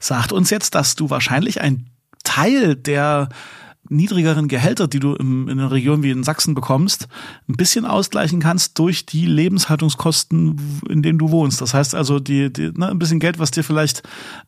Sagt 0.00 0.32
uns 0.32 0.50
jetzt, 0.50 0.74
dass 0.74 0.96
du 0.96 1.10
wahrscheinlich 1.10 1.60
ein 1.60 1.90
Teil 2.24 2.76
der 2.76 3.28
niedrigeren 3.88 4.48
Gehälter, 4.48 4.88
die 4.88 5.00
du 5.00 5.14
im, 5.14 5.48
in 5.48 5.58
einer 5.58 5.70
Region 5.70 6.02
wie 6.02 6.10
in 6.10 6.24
Sachsen 6.24 6.54
bekommst, 6.54 7.08
ein 7.48 7.56
bisschen 7.56 7.84
ausgleichen 7.84 8.40
kannst 8.40 8.78
durch 8.78 9.06
die 9.06 9.26
Lebenshaltungskosten, 9.26 10.80
in 10.88 11.02
denen 11.02 11.18
du 11.18 11.30
wohnst. 11.30 11.60
Das 11.60 11.74
heißt 11.74 11.94
also, 11.94 12.18
die, 12.20 12.52
die 12.52 12.72
ne, 12.74 12.88
ein 12.88 12.98
bisschen 12.98 13.20
Geld, 13.20 13.38
was 13.38 13.50
dir 13.50 13.64
vielleicht 13.64 14.02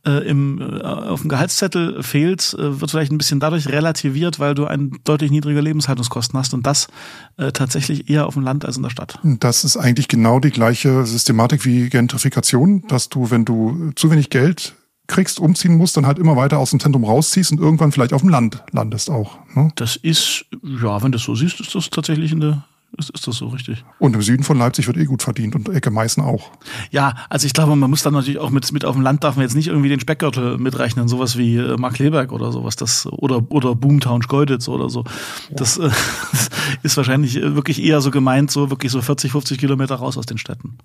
äh, 0.07 0.27
im, 0.29 0.61
äh, 0.61 0.83
auf 0.83 1.21
dem 1.21 1.29
Gehaltszettel 1.29 2.03
fehlt, 2.03 2.55
äh, 2.55 2.81
wird 2.81 2.91
vielleicht 2.91 3.13
ein 3.13 3.19
bisschen 3.19 3.41
dadurch 3.41 3.69
relativiert, 3.69 4.39
weil 4.39 4.55
du 4.55 4.67
ein 4.67 4.93
deutlich 5.05 5.31
niedrigere 5.31 5.63
Lebenshaltungskosten 5.63 6.39
hast 6.39 6.55
und 6.55 6.67
das 6.67 6.89
äh, 7.37 7.53
tatsächlich 7.53 8.09
eher 8.11 8.27
auf 8.27 8.35
dem 8.35 8.43
Land 8.43 8.65
als 8.65 8.77
in 8.77 8.83
der 8.83 8.91
Stadt. 8.91 9.19
Das 9.23 9.65
ist 9.65 9.77
eigentlich 9.77 10.09
genau 10.09 10.41
die 10.41 10.51
gleiche 10.51 11.05
Systematik 11.07 11.65
wie 11.65 11.89
Gentrifikation, 11.89 12.83
dass 12.89 13.09
du, 13.09 13.31
wenn 13.31 13.45
du 13.45 13.93
zu 13.95 14.11
wenig 14.11 14.31
Geld 14.31 14.75
kriegst, 15.11 15.39
umziehen 15.39 15.77
musst, 15.77 15.97
dann 15.97 16.07
halt 16.07 16.19
immer 16.19 16.37
weiter 16.37 16.59
aus 16.59 16.71
dem 16.71 16.81
Zentrum 16.81 17.05
rausziehst 17.05 17.53
und 17.53 17.61
irgendwann 17.61 17.93
vielleicht 17.93 18.13
auf 18.13 18.23
dem 18.23 18.31
Land 18.31 18.63
landest 18.73 19.11
auch. 19.11 19.39
Ne? 19.55 19.71
Das 19.75 19.97
ist, 19.97 20.47
ja, 20.63 21.03
wenn 21.03 21.13
du 21.13 21.19
das 21.19 21.25
so 21.25 21.35
siehst, 21.35 21.61
ist 21.61 21.75
das 21.75 21.91
tatsächlich 21.91 22.33
in 22.33 22.41
der 22.41 22.65
ist, 22.97 23.11
ist 23.11 23.27
das 23.27 23.37
so 23.37 23.49
richtig? 23.49 23.85
Und 23.99 24.15
im 24.15 24.23
Süden 24.23 24.43
von 24.43 24.59
Leipzig 24.59 24.87
wird 24.87 24.97
eh 24.97 25.05
gut 25.05 25.23
verdient 25.23 25.55
und 25.55 25.69
Ecke 25.69 25.91
Meißen 25.91 26.23
auch. 26.23 26.51
Ja, 26.91 27.15
also 27.29 27.47
ich 27.47 27.53
glaube, 27.53 27.77
man 27.77 27.91
muss 27.91 28.03
dann 28.03 28.15
natürlich 28.15 28.39
auch 28.39 28.51
mit, 28.51 28.71
mit 28.73 28.85
auf 28.85 28.95
dem 28.95 29.03
Land 29.03 29.25
darf 29.25 29.37
man 29.37 29.45
jetzt 29.45 29.55
nicht 29.55 29.69
irgendwie 29.69 29.89
den 29.89 30.01
Speckgürtel 30.01 30.59
mitrechnen, 30.59 31.09
sowas 31.09 31.39
wie 31.39 31.57
äh, 31.57 31.77
Markleberg 31.77 32.33
oder 32.33 32.53
sowas, 32.53 32.77
das, 32.77 33.07
oder, 33.07 33.43
oder 33.51 33.75
Boomtown 33.75 34.23
Schkeuditz 34.23 34.69
oder 34.69 34.91
so. 34.91 35.05
Das, 35.51 35.79
äh, 35.79 35.91
das 36.33 36.51
ist 36.83 36.97
wahrscheinlich 36.97 37.35
wirklich 37.37 37.83
eher 37.83 38.01
so 38.01 38.11
gemeint, 38.11 38.51
so 38.51 38.71
wirklich 38.71 38.93
so 38.93 39.01
40, 39.01 39.33
50 39.33 39.59
Kilometer 39.59 39.97
raus 39.97 40.19
aus 40.19 40.27
den 40.27 40.39
Städten. 40.39 40.79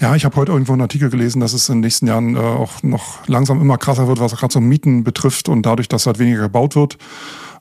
Ja, 0.00 0.14
ich 0.16 0.24
habe 0.24 0.36
heute 0.36 0.52
irgendwo 0.52 0.72
einen 0.72 0.82
Artikel 0.82 1.10
gelesen, 1.10 1.40
dass 1.40 1.52
es 1.52 1.68
in 1.68 1.76
den 1.76 1.80
nächsten 1.82 2.06
Jahren 2.06 2.36
äh, 2.36 2.38
auch 2.38 2.82
noch 2.82 3.26
langsam 3.28 3.60
immer 3.60 3.78
krasser 3.78 4.08
wird, 4.08 4.20
was 4.20 4.36
gerade 4.36 4.52
so 4.52 4.60
Mieten 4.60 5.04
betrifft 5.04 5.48
und 5.48 5.62
dadurch, 5.64 5.88
dass 5.88 6.06
halt 6.06 6.18
weniger 6.18 6.42
gebaut 6.42 6.74
wird 6.74 6.98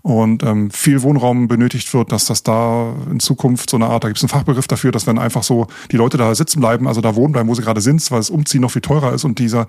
und 0.03 0.43
ähm, 0.43 0.69
viel 0.69 1.01
Wohnraum 1.01 1.47
benötigt 1.47 1.91
wird, 1.93 2.11
dass 2.11 2.25
das 2.25 2.43
da 2.43 2.93
in 3.09 3.21
Zukunft 3.21 3.69
so 3.69 3.77
eine 3.77 3.87
Art, 3.87 4.03
da 4.03 4.09
gibt 4.09 4.17
es 4.17 4.23
einen 4.23 4.29
Fachbegriff 4.29 4.67
dafür, 4.67 4.91
dass 4.91 5.07
wenn 5.07 5.17
einfach 5.17 5.43
so 5.43 5.67
die 5.91 5.97
Leute 5.97 6.17
da 6.17 6.35
sitzen 6.35 6.59
bleiben, 6.59 6.87
also 6.89 6.99
da 6.99 7.15
wohnen 7.15 7.31
bleiben, 7.31 7.47
wo 7.47 7.55
sie 7.55 7.61
gerade 7.61 7.79
sind, 7.79 8.11
weil 8.11 8.19
das 8.19 8.29
Umziehen 8.29 8.61
noch 8.61 8.71
viel 8.71 8.81
teurer 8.81 9.13
ist 9.13 9.23
und 9.23 9.39
dieser 9.39 9.65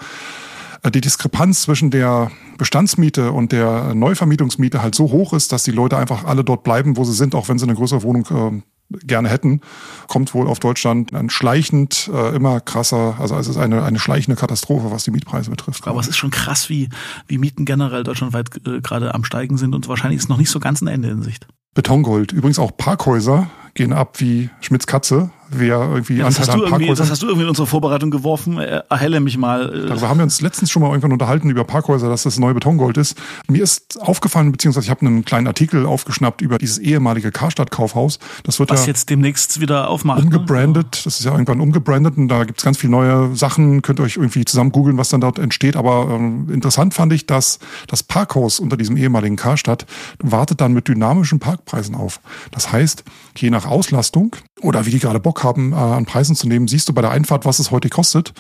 äh, 0.83 0.91
die 0.91 1.00
Diskrepanz 1.00 1.62
zwischen 1.62 1.93
der 1.93 2.33
Bestandsmiete 2.59 3.31
und 3.31 3.53
der 3.53 3.95
Neuvermietungsmiete 3.95 4.83
halt 4.83 4.97
so 4.97 5.12
hoch 5.12 5.33
ist, 5.35 5.53
dass 5.53 5.62
die 5.62 5.71
Leute 5.71 5.97
einfach 5.97 6.25
alle 6.25 6.43
dort 6.43 6.64
bleiben, 6.64 6.97
wo 6.97 7.05
sie 7.05 7.14
sind, 7.14 7.37
auch 7.37 7.49
wenn 7.49 7.59
sie 7.59 7.67
eine 7.67 7.76
größere 7.76 8.03
Wohnung 8.03 8.26
äh, 8.26 8.62
gerne 8.91 9.29
hätten, 9.29 9.61
kommt 10.09 10.35
wohl 10.35 10.47
auf 10.47 10.61
Deutschland 10.61 11.12
dann 11.12 11.31
schleichend 11.31 12.11
äh, 12.12 12.35
immer 12.35 12.61
krasser. 12.61 13.17
Also 13.19 13.37
es 13.37 13.49
ist 13.49 13.57
eine, 13.57 13.83
eine 13.83 13.99
schleichende 13.99 14.38
Katastrophe, 14.38 14.91
was 14.91 15.05
die 15.05 15.11
Mietpreise 15.11 15.50
betrifft. 15.50 15.87
Aber 15.87 16.00
es 16.00 16.09
ist 16.09 16.17
schon 16.17 16.31
krass, 16.31 16.69
wie, 16.69 16.88
wie 17.26 17.38
Mieten 17.38 17.64
generell 17.64 18.05
deutschlandweit 18.05 18.50
äh, 18.67 18.81
gerade 18.81 19.14
am 19.14 19.25
Steigen 19.25 19.57
sind 19.57 19.75
und 19.75 19.88
wahrscheinlich 19.88 20.19
ist 20.19 20.29
noch 20.29 20.38
nicht 20.38 20.50
so 20.50 20.61
ganz 20.61 20.83
ein 20.83 20.88
Ende 20.88 21.09
in 21.09 21.23
Sicht. 21.23 21.47
Betongold. 21.75 22.33
Übrigens 22.33 22.59
auch 22.59 22.76
Parkhäuser 22.76 23.50
gehen 23.75 23.93
ab 23.93 24.21
wie 24.21 24.50
Schmitz 24.61 24.87
Katze 24.87 25.31
wer 25.59 25.79
irgendwie 25.81 26.17
ja, 26.17 26.27
das, 26.27 26.41
hast 26.41 26.55
du 26.55 26.65
irgendwie, 26.65 26.87
das 26.87 27.11
hast 27.11 27.23
du 27.23 27.27
irgendwie 27.27 27.45
in 27.45 27.49
unsere 27.49 27.67
Vorbereitung 27.67 28.11
geworfen. 28.11 28.59
Äh, 28.59 28.83
erhelle 28.89 29.21
mich 29.21 29.37
mal. 29.37 29.87
Darüber 29.89 30.09
haben 30.09 30.19
wir 30.19 30.25
uns 30.25 30.41
letztens 30.41 30.71
schon 30.71 30.83
mal 30.83 30.89
irgendwann 30.89 31.13
unterhalten 31.13 31.51
über 31.51 31.65
Parkhäuser, 31.65 32.09
dass 32.09 32.25
das 32.25 32.39
neue 32.39 32.55
Betongold 32.55 32.97
ist. 32.97 33.17
Mir 33.49 33.63
ist 33.63 34.01
aufgefallen, 34.01 34.53
beziehungsweise 34.53 34.85
ich 34.85 34.91
habe 34.91 35.07
einen 35.07 35.25
kleinen 35.25 35.47
Artikel 35.47 35.87
aufgeschnappt 35.87 36.41
über 36.41 36.59
dieses 36.59 36.79
ehemalige 36.79 37.33
Karstadt-Kaufhaus. 37.33 38.19
Das 38.45 38.59
wird 38.59 38.71
Was 38.71 38.83
ja 38.83 38.89
jetzt 38.89 39.11
demnächst 39.11 39.61
wieder 39.61 39.89
aufmacht. 39.89 40.19
Ne? 40.19 40.25
Umgebrandet. 40.25 40.85
Ne? 40.87 41.01
Das 41.05 41.19
ist 41.19 41.25
ja 41.25 41.33
irgendwann 41.33 41.61
umgebrandet 41.61 42.17
und 42.17 42.29
da 42.29 42.45
gibt's 42.45 42.65
ganz 42.65 42.79
viele 42.79 42.93
neue 42.93 43.35
Sachen. 43.37 43.83
Könnt 43.83 44.01
ihr 44.01 44.05
euch 44.05 44.17
irgendwie 44.17 44.45
zusammen 44.45 44.73
googeln, 44.73 44.99
was 44.99 45.09
dann 45.09 45.21
dort 45.21 45.39
entsteht. 45.39 45.77
Aber 45.77 46.09
ähm, 46.11 46.49
interessant 46.51 46.95
fand 46.95 47.13
ich, 47.13 47.27
dass 47.27 47.59
das 47.89 48.03
Parkhaus 48.03 48.61
unter 48.61 48.77
diesem 48.77 48.97
ehemaligen 48.97 49.37
Karstadt 49.37 49.87
wartet 50.19 50.61
dann 50.61 50.73
mit 50.73 50.89
dynamischen 50.89 51.39
Parkpreisen 51.39 51.95
auf. 51.95 52.21
Das 52.51 52.73
heißt, 52.73 53.05
je 53.37 53.51
nach 53.51 53.67
Auslastung 53.67 54.37
oder 54.63 54.87
wie 54.87 54.91
die 54.91 54.99
gerade 54.99 55.21
Bock 55.21 55.43
haben, 55.43 55.73
äh, 55.73 55.77
an 55.77 56.07
Preisen 56.07 56.37
zu 56.37 56.49
nehmen, 56.49 56.69
siehst 56.69 56.89
du 56.89 56.93
bei 56.93 57.03
der 57.03 57.11
Einfahrt, 57.11 57.45
was 57.45 57.59
es 57.59 57.71
heute 57.71 57.89
kostet. 57.89 58.33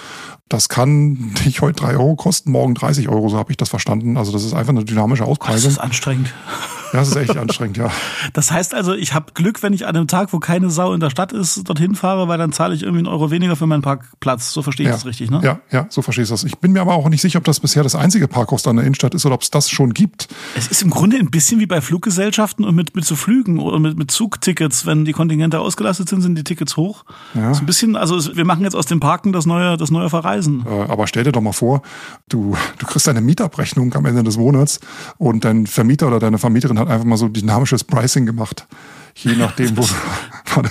Das 0.48 0.68
kann 0.68 1.34
nicht 1.44 1.60
heute 1.60 1.82
drei 1.82 1.92
Euro 1.96 2.16
kosten, 2.16 2.50
morgen 2.50 2.74
30 2.74 3.08
Euro, 3.08 3.28
so 3.28 3.36
habe 3.36 3.50
ich 3.50 3.56
das 3.56 3.68
verstanden. 3.68 4.16
Also 4.16 4.32
das 4.32 4.44
ist 4.44 4.54
einfach 4.54 4.72
eine 4.72 4.84
dynamische 4.84 5.24
Auspreisung. 5.24 5.64
Das 5.64 5.72
ist 5.72 5.78
anstrengend. 5.78 6.32
Das 6.94 7.08
ist 7.08 7.16
echt 7.16 7.36
anstrengend, 7.36 7.76
ja. 7.76 7.90
Das 8.32 8.52
heißt 8.52 8.72
also, 8.72 8.94
ich 8.94 9.14
habe 9.14 9.32
Glück, 9.34 9.62
wenn 9.64 9.72
ich 9.72 9.86
an 9.86 9.96
einem 9.96 10.06
Tag, 10.06 10.32
wo 10.32 10.38
keine 10.38 10.70
Sau 10.70 10.92
in 10.94 11.00
der 11.00 11.10
Stadt 11.10 11.32
ist, 11.32 11.68
dorthin 11.68 11.96
fahre, 11.96 12.28
weil 12.28 12.38
dann 12.38 12.52
zahle 12.52 12.74
ich 12.74 12.82
irgendwie 12.82 13.00
einen 13.00 13.08
Euro 13.08 13.32
weniger 13.32 13.56
für 13.56 13.66
meinen 13.66 13.82
Parkplatz. 13.82 14.52
So 14.52 14.62
verstehe 14.62 14.84
ich 14.84 14.90
ja. 14.90 14.94
das 14.94 15.04
richtig, 15.04 15.28
ne? 15.28 15.40
Ja, 15.42 15.60
ja, 15.72 15.86
so 15.88 16.02
verstehe 16.02 16.22
ich 16.22 16.30
das. 16.30 16.44
Ich 16.44 16.58
bin 16.58 16.72
mir 16.72 16.80
aber 16.80 16.94
auch 16.94 17.08
nicht 17.08 17.20
sicher, 17.20 17.38
ob 17.38 17.44
das 17.44 17.58
bisher 17.58 17.82
das 17.82 17.96
einzige 17.96 18.28
Parkhaus 18.28 18.62
da 18.62 18.70
in 18.70 18.76
der 18.76 18.86
Innenstadt 18.86 19.14
ist 19.14 19.26
oder 19.26 19.34
ob 19.34 19.42
es 19.42 19.50
das 19.50 19.68
schon 19.70 19.92
gibt. 19.92 20.28
Es 20.56 20.68
ist 20.68 20.82
im 20.82 20.90
Grunde 20.90 21.16
ein 21.16 21.30
bisschen 21.30 21.58
wie 21.58 21.66
bei 21.66 21.80
Fluggesellschaften 21.80 22.64
und 22.64 22.76
mit, 22.76 22.94
mit 22.94 23.04
so 23.04 23.16
Flügen 23.16 23.58
oder 23.58 23.80
mit, 23.80 23.98
mit 23.98 24.12
Zugtickets. 24.12 24.86
Wenn 24.86 25.04
die 25.04 25.12
Kontingente 25.12 25.58
ausgelastet 25.58 26.08
sind, 26.08 26.20
sind 26.20 26.36
die 26.36 26.44
Tickets 26.44 26.76
hoch. 26.76 27.04
Ja. 27.34 27.54
So 27.54 27.60
ein 27.60 27.66
bisschen, 27.66 27.96
also 27.96 28.36
wir 28.36 28.44
machen 28.44 28.62
jetzt 28.62 28.76
aus 28.76 28.86
dem 28.86 29.00
Parken 29.00 29.32
das 29.32 29.46
neue, 29.46 29.76
das 29.76 29.90
neue 29.90 30.10
Verreisen. 30.10 30.64
Äh, 30.66 30.90
aber 30.90 31.08
stell 31.08 31.24
dir 31.24 31.32
doch 31.32 31.40
mal 31.40 31.52
vor, 31.52 31.82
du, 32.28 32.56
du 32.78 32.86
kriegst 32.86 33.06
deine 33.06 33.20
Mietabrechnung 33.20 33.92
am 33.94 34.06
Ende 34.06 34.22
des 34.22 34.36
Monats 34.36 34.78
und 35.18 35.44
dein 35.44 35.66
Vermieter 35.66 36.06
oder 36.06 36.20
deine 36.20 36.38
Vermieterin 36.38 36.78
hat 36.78 36.83
einfach 36.88 37.04
mal 37.04 37.16
so 37.16 37.28
dynamisches 37.28 37.84
Pricing 37.84 38.26
gemacht. 38.26 38.66
Je 39.14 39.36
nachdem, 39.36 39.76
wo 39.76 39.82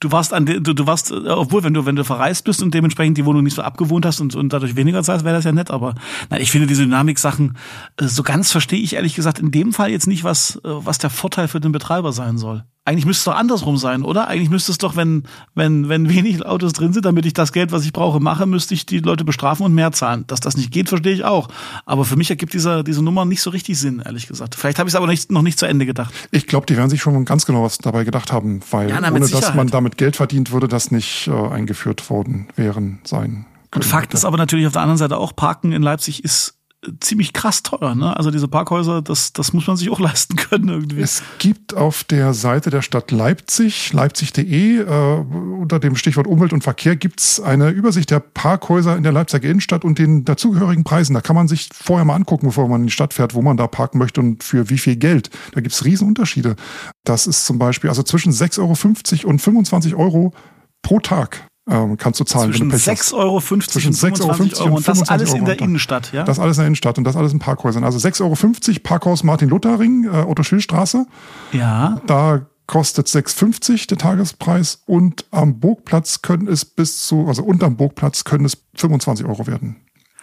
du. 0.00 0.12
warst 0.12 0.32
an 0.32 0.46
du, 0.46 0.60
du 0.60 0.86
warst, 0.86 1.10
äh, 1.10 1.14
obwohl, 1.14 1.64
wenn 1.64 1.74
du, 1.74 1.86
wenn 1.86 1.96
du 1.96 2.04
verreist 2.04 2.44
bist 2.44 2.62
und 2.62 2.74
dementsprechend 2.74 3.16
die 3.16 3.24
Wohnung 3.24 3.42
nicht 3.42 3.54
so 3.54 3.62
abgewohnt 3.62 4.04
hast 4.04 4.20
und, 4.20 4.34
und 4.34 4.52
dadurch 4.52 4.76
weniger 4.76 5.02
zahlst, 5.02 5.24
wäre 5.24 5.34
das 5.34 5.44
ja 5.44 5.52
nett, 5.52 5.70
aber 5.70 5.94
nein, 6.30 6.42
ich 6.42 6.50
finde 6.50 6.66
diese 6.66 6.82
Dynamik-Sachen, 6.82 7.56
äh, 7.96 8.06
so 8.06 8.22
ganz 8.22 8.52
verstehe 8.52 8.80
ich 8.80 8.94
ehrlich 8.94 9.14
gesagt 9.14 9.38
in 9.38 9.50
dem 9.50 9.72
Fall 9.72 9.90
jetzt 9.90 10.06
nicht, 10.06 10.24
was, 10.24 10.56
äh, 10.56 10.60
was 10.64 10.98
der 10.98 11.10
Vorteil 11.10 11.48
für 11.48 11.60
den 11.60 11.72
Betreiber 11.72 12.12
sein 12.12 12.38
soll. 12.38 12.64
Eigentlich 12.86 13.06
müsste 13.06 13.20
es 13.20 13.24
doch 13.24 13.40
andersrum 13.40 13.78
sein, 13.78 14.02
oder? 14.02 14.28
Eigentlich 14.28 14.50
müsste 14.50 14.70
es 14.70 14.76
doch, 14.76 14.94
wenn, 14.94 15.22
wenn, 15.54 15.88
wenn 15.88 16.10
wenig 16.10 16.44
Autos 16.44 16.74
drin 16.74 16.92
sind, 16.92 17.06
damit 17.06 17.24
ich 17.24 17.32
das 17.32 17.52
Geld, 17.52 17.72
was 17.72 17.86
ich 17.86 17.94
brauche, 17.94 18.20
mache, 18.20 18.44
müsste 18.44 18.74
ich 18.74 18.84
die 18.84 18.98
Leute 18.98 19.24
bestrafen 19.24 19.64
und 19.64 19.74
mehr 19.74 19.92
zahlen. 19.92 20.24
Dass 20.26 20.40
das 20.40 20.58
nicht 20.58 20.70
geht, 20.70 20.90
verstehe 20.90 21.14
ich 21.14 21.24
auch. 21.24 21.48
Aber 21.86 22.04
für 22.04 22.16
mich 22.16 22.28
ergibt 22.28 22.52
diese, 22.52 22.84
diese 22.84 23.02
Nummer 23.02 23.24
nicht 23.24 23.40
so 23.40 23.48
richtig 23.48 23.78
Sinn, 23.78 24.02
ehrlich 24.04 24.26
gesagt. 24.26 24.54
Vielleicht 24.54 24.78
habe 24.78 24.88
ich 24.88 24.92
es 24.92 24.96
aber 24.96 25.06
nicht, 25.06 25.32
noch 25.32 25.40
nicht 25.40 25.58
zu 25.58 25.64
Ende 25.64 25.86
gedacht. 25.86 26.12
Ich 26.30 26.46
glaube, 26.46 26.66
die 26.66 26.76
werden 26.76 26.90
sich 26.90 27.00
schon 27.00 27.24
ganz 27.24 27.46
genau 27.46 27.62
was 27.62 27.78
dabei 27.78 28.04
gedacht 28.04 28.32
haben, 28.32 28.60
weil 28.70 28.90
ja, 28.90 29.00
na, 29.00 29.10
ohne 29.10 29.26
dass 29.28 29.54
man 29.54 29.68
damit 29.68 29.96
Geld 29.96 30.16
verdient, 30.16 30.52
würde 30.52 30.68
das 30.68 30.90
nicht 30.90 31.26
äh, 31.26 31.32
eingeführt 31.32 32.10
worden 32.10 32.48
wären 32.54 33.00
sein. 33.04 33.46
Und 33.74 33.84
Fakt 33.84 34.12
ist 34.12 34.26
aber 34.26 34.36
natürlich 34.36 34.66
auf 34.66 34.74
der 34.74 34.82
anderen 34.82 34.98
Seite 34.98 35.16
auch, 35.16 35.34
Parken 35.34 35.72
in 35.72 35.82
Leipzig 35.82 36.22
ist 36.22 36.58
ziemlich 37.00 37.32
krass 37.32 37.62
teuer. 37.62 37.94
Ne? 37.94 38.16
Also 38.16 38.30
diese 38.30 38.48
Parkhäuser, 38.48 39.02
das, 39.02 39.32
das 39.32 39.52
muss 39.52 39.66
man 39.66 39.76
sich 39.76 39.90
auch 39.90 40.00
leisten 40.04 40.36
können 40.36 40.68
irgendwie. 40.68 41.00
Es 41.00 41.22
gibt 41.38 41.74
auf 41.74 42.04
der 42.04 42.34
Seite 42.34 42.70
der 42.70 42.82
Stadt 42.82 43.10
Leipzig, 43.10 43.92
leipzig.de, 43.92 44.78
äh, 44.78 44.84
unter 44.84 45.78
dem 45.78 45.96
Stichwort 45.96 46.26
Umwelt 46.26 46.52
und 46.52 46.62
Verkehr 46.62 46.96
gibt's 46.96 47.40
eine 47.40 47.70
Übersicht 47.70 48.10
der 48.10 48.20
Parkhäuser 48.20 48.96
in 48.96 49.02
der 49.02 49.12
Leipziger 49.12 49.48
Innenstadt 49.48 49.84
und 49.84 49.98
den 49.98 50.24
dazugehörigen 50.24 50.84
Preisen. 50.84 51.14
Da 51.14 51.20
kann 51.20 51.36
man 51.36 51.48
sich 51.48 51.68
vorher 51.72 52.04
mal 52.04 52.14
angucken, 52.14 52.46
bevor 52.46 52.68
man 52.68 52.82
in 52.82 52.86
die 52.86 52.92
Stadt 52.92 53.14
fährt, 53.14 53.34
wo 53.34 53.42
man 53.42 53.56
da 53.56 53.66
parken 53.66 53.98
möchte 53.98 54.20
und 54.20 54.42
für 54.44 54.70
wie 54.70 54.78
viel 54.78 54.96
Geld. 54.96 55.30
Da 55.52 55.60
gibt's 55.60 55.84
Riesenunterschiede. 55.84 56.56
Das 57.04 57.26
ist 57.26 57.46
zum 57.46 57.58
Beispiel 57.58 57.90
also 57.90 58.02
zwischen 58.02 58.32
6,50 58.32 59.24
Euro 59.24 59.30
und 59.30 59.38
25 59.40 59.94
Euro 59.94 60.32
pro 60.82 61.00
Tag 61.00 61.46
ähm, 61.68 61.96
kannst 61.96 62.20
du 62.20 62.24
zahlen. 62.24 62.52
Zwischen 62.52 62.70
6,50 62.70 63.14
Euro 63.14 63.40
zwischen 63.40 63.88
und 63.88 63.96
6,50 63.96 64.22
Euro, 64.22 64.64
Euro 64.64 64.76
und 64.76 64.88
das 64.88 65.08
alles 65.08 65.30
Euro 65.30 65.38
in 65.38 65.44
der 65.46 65.60
Innenstadt, 65.60 66.12
ja? 66.12 66.24
Das 66.24 66.38
alles 66.38 66.58
in 66.58 66.62
der 66.62 66.66
Innenstadt 66.68 66.98
und 66.98 67.04
das 67.04 67.16
alles 67.16 67.32
in 67.32 67.38
Parkhäusern. 67.38 67.84
Also 67.84 67.98
6,50 67.98 68.22
Euro 68.22 68.80
Parkhaus 68.82 69.22
Martin-Luther-Ring, 69.22 70.04
äh, 70.04 70.08
Otto-Schill-Straße. 70.26 71.06
Ja. 71.52 72.00
Da 72.06 72.46
kostet 72.66 73.06
6,50 73.06 73.88
der 73.88 73.98
Tagespreis 73.98 74.82
und 74.86 75.26
am 75.30 75.60
Burgplatz 75.60 76.22
können 76.22 76.48
es 76.48 76.64
bis 76.64 77.06
zu, 77.06 77.26
also 77.28 77.42
unterm 77.42 77.76
Burgplatz 77.76 78.24
können 78.24 78.44
es 78.44 78.58
25 78.76 79.26
Euro 79.26 79.46
werden. 79.46 79.76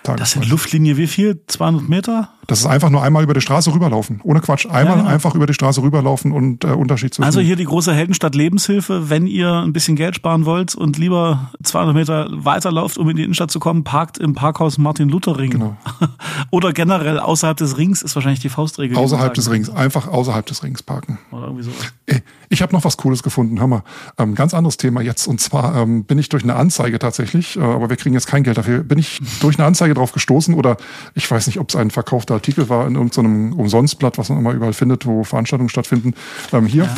Das 0.03 0.31
sind 0.31 0.49
Luftlinie 0.49 0.97
wie 0.97 1.07
viel? 1.07 1.41
200 1.45 1.87
Meter? 1.87 2.33
Das 2.47 2.59
ist 2.59 2.65
einfach 2.65 2.89
nur 2.89 3.03
einmal 3.03 3.23
über 3.23 3.33
die 3.33 3.41
Straße 3.41 3.73
rüberlaufen. 3.73 4.19
Ohne 4.23 4.41
Quatsch. 4.41 4.65
Einmal 4.65 4.85
ja, 4.85 4.95
genau. 4.95 5.07
einfach 5.07 5.35
über 5.35 5.45
die 5.45 5.53
Straße 5.53 5.81
rüberlaufen 5.81 6.31
und 6.31 6.63
äh, 6.63 6.67
Unterschied 6.67 7.13
zwischen. 7.13 7.25
Also 7.25 7.39
hier 7.39 7.55
die 7.55 7.65
große 7.65 7.93
Heldenstadt 7.93 8.35
Lebenshilfe. 8.35 9.09
Wenn 9.09 9.27
ihr 9.27 9.51
ein 9.51 9.73
bisschen 9.73 9.95
Geld 9.95 10.15
sparen 10.15 10.45
wollt 10.45 10.75
und 10.75 10.97
lieber 10.97 11.51
200 11.63 11.95
Meter 11.95 12.27
weiterlauft, 12.31 12.97
um 12.97 13.09
in 13.09 13.17
die 13.17 13.23
Innenstadt 13.23 13.51
zu 13.51 13.59
kommen, 13.59 13.83
parkt 13.83 14.17
im 14.17 14.33
Parkhaus 14.33 14.77
Martin 14.77 15.09
Luther 15.09 15.37
Ring. 15.37 15.51
Genau. 15.51 15.77
Oder 16.51 16.73
generell 16.73 17.19
außerhalb 17.19 17.57
des 17.57 17.77
Rings 17.77 18.01
ist 18.01 18.15
wahrscheinlich 18.15 18.39
die 18.39 18.49
Faustregel. 18.49 18.97
Außerhalb 18.97 19.33
des 19.33 19.49
Rings. 19.49 19.69
Einfach 19.69 20.07
außerhalb 20.07 20.45
des 20.45 20.63
Rings 20.63 20.83
parken. 20.83 21.19
Oder 21.31 21.43
irgendwie 21.45 21.63
so. 21.63 21.71
Äh, 22.07 22.21
ich 22.49 22.61
habe 22.61 22.73
noch 22.73 22.83
was 22.83 22.97
Cooles 22.97 23.23
gefunden. 23.23 23.59
Hör 23.59 23.67
mal. 23.67 23.83
Ähm, 24.17 24.35
ganz 24.35 24.53
anderes 24.53 24.77
Thema 24.77 25.01
jetzt. 25.01 25.27
Und 25.27 25.39
zwar 25.39 25.75
ähm, 25.77 26.03
bin 26.03 26.19
ich 26.19 26.27
durch 26.27 26.43
eine 26.43 26.55
Anzeige 26.55 26.99
tatsächlich, 26.99 27.55
äh, 27.55 27.61
aber 27.61 27.89
wir 27.89 27.95
kriegen 27.95 28.13
jetzt 28.13 28.27
kein 28.27 28.43
Geld 28.43 28.57
dafür, 28.57 28.83
bin 28.83 28.99
ich 28.99 29.21
durch 29.39 29.57
eine 29.57 29.65
Anzeige 29.65 29.93
drauf 29.93 30.11
gestoßen 30.11 30.53
oder 30.53 30.77
ich 31.13 31.29
weiß 31.29 31.47
nicht, 31.47 31.59
ob 31.59 31.69
es 31.69 31.75
ein 31.75 31.91
verkaufter 32.31 32.33
Artikel 32.33 32.69
war 32.69 32.87
in 32.87 32.95
irgendeinem 32.95 33.53
Umsonstblatt, 33.53 34.17
was 34.17 34.29
man 34.29 34.39
immer 34.39 34.53
überall 34.53 34.73
findet, 34.73 35.05
wo 35.05 35.23
Veranstaltungen 35.23 35.69
stattfinden. 35.69 36.13
Ähm, 36.53 36.65
hier 36.65 36.83
ja. 36.83 36.89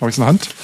habe 0.00 0.10
ich 0.10 0.16
es 0.16 0.18
in 0.18 0.22
der 0.22 0.28
Hand. 0.28 0.54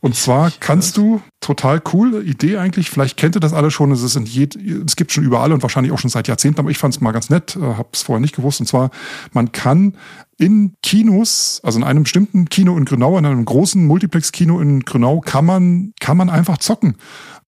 Und 0.00 0.14
zwar 0.14 0.52
kannst 0.60 0.98
du, 0.98 1.22
total 1.40 1.82
cool, 1.92 2.22
Idee 2.26 2.58
eigentlich, 2.58 2.90
vielleicht 2.90 3.16
kennt 3.16 3.34
ihr 3.34 3.40
das 3.40 3.54
alle 3.54 3.70
schon, 3.70 3.90
es, 3.92 4.02
ist 4.02 4.14
in 4.14 4.26
jed, 4.26 4.54
es 4.54 4.94
gibt 4.94 5.10
schon 5.10 5.24
überall 5.24 5.52
und 5.52 5.62
wahrscheinlich 5.62 5.92
auch 5.92 5.98
schon 5.98 6.10
seit 6.10 6.28
Jahrzehnten, 6.28 6.60
aber 6.60 6.70
ich 6.70 6.78
fand 6.78 6.94
es 6.94 7.00
mal 7.00 7.12
ganz 7.12 7.30
nett, 7.30 7.56
äh, 7.56 7.60
habe 7.60 7.88
es 7.92 8.02
vorher 8.02 8.20
nicht 8.20 8.36
gewusst. 8.36 8.60
Und 8.60 8.66
zwar, 8.66 8.90
man 9.32 9.52
kann 9.52 9.96
in 10.38 10.74
Kinos, 10.82 11.60
also 11.64 11.78
in 11.78 11.84
einem 11.84 12.02
bestimmten 12.02 12.48
Kino 12.50 12.76
in 12.76 12.84
Grünau, 12.84 13.16
in 13.16 13.24
einem 13.24 13.44
großen 13.44 13.84
Multiplex-Kino 13.86 14.60
in 14.60 14.80
Grünau, 14.80 15.20
kann 15.20 15.46
man, 15.46 15.94
kann 15.98 16.16
man 16.16 16.28
einfach 16.28 16.58
zocken 16.58 16.96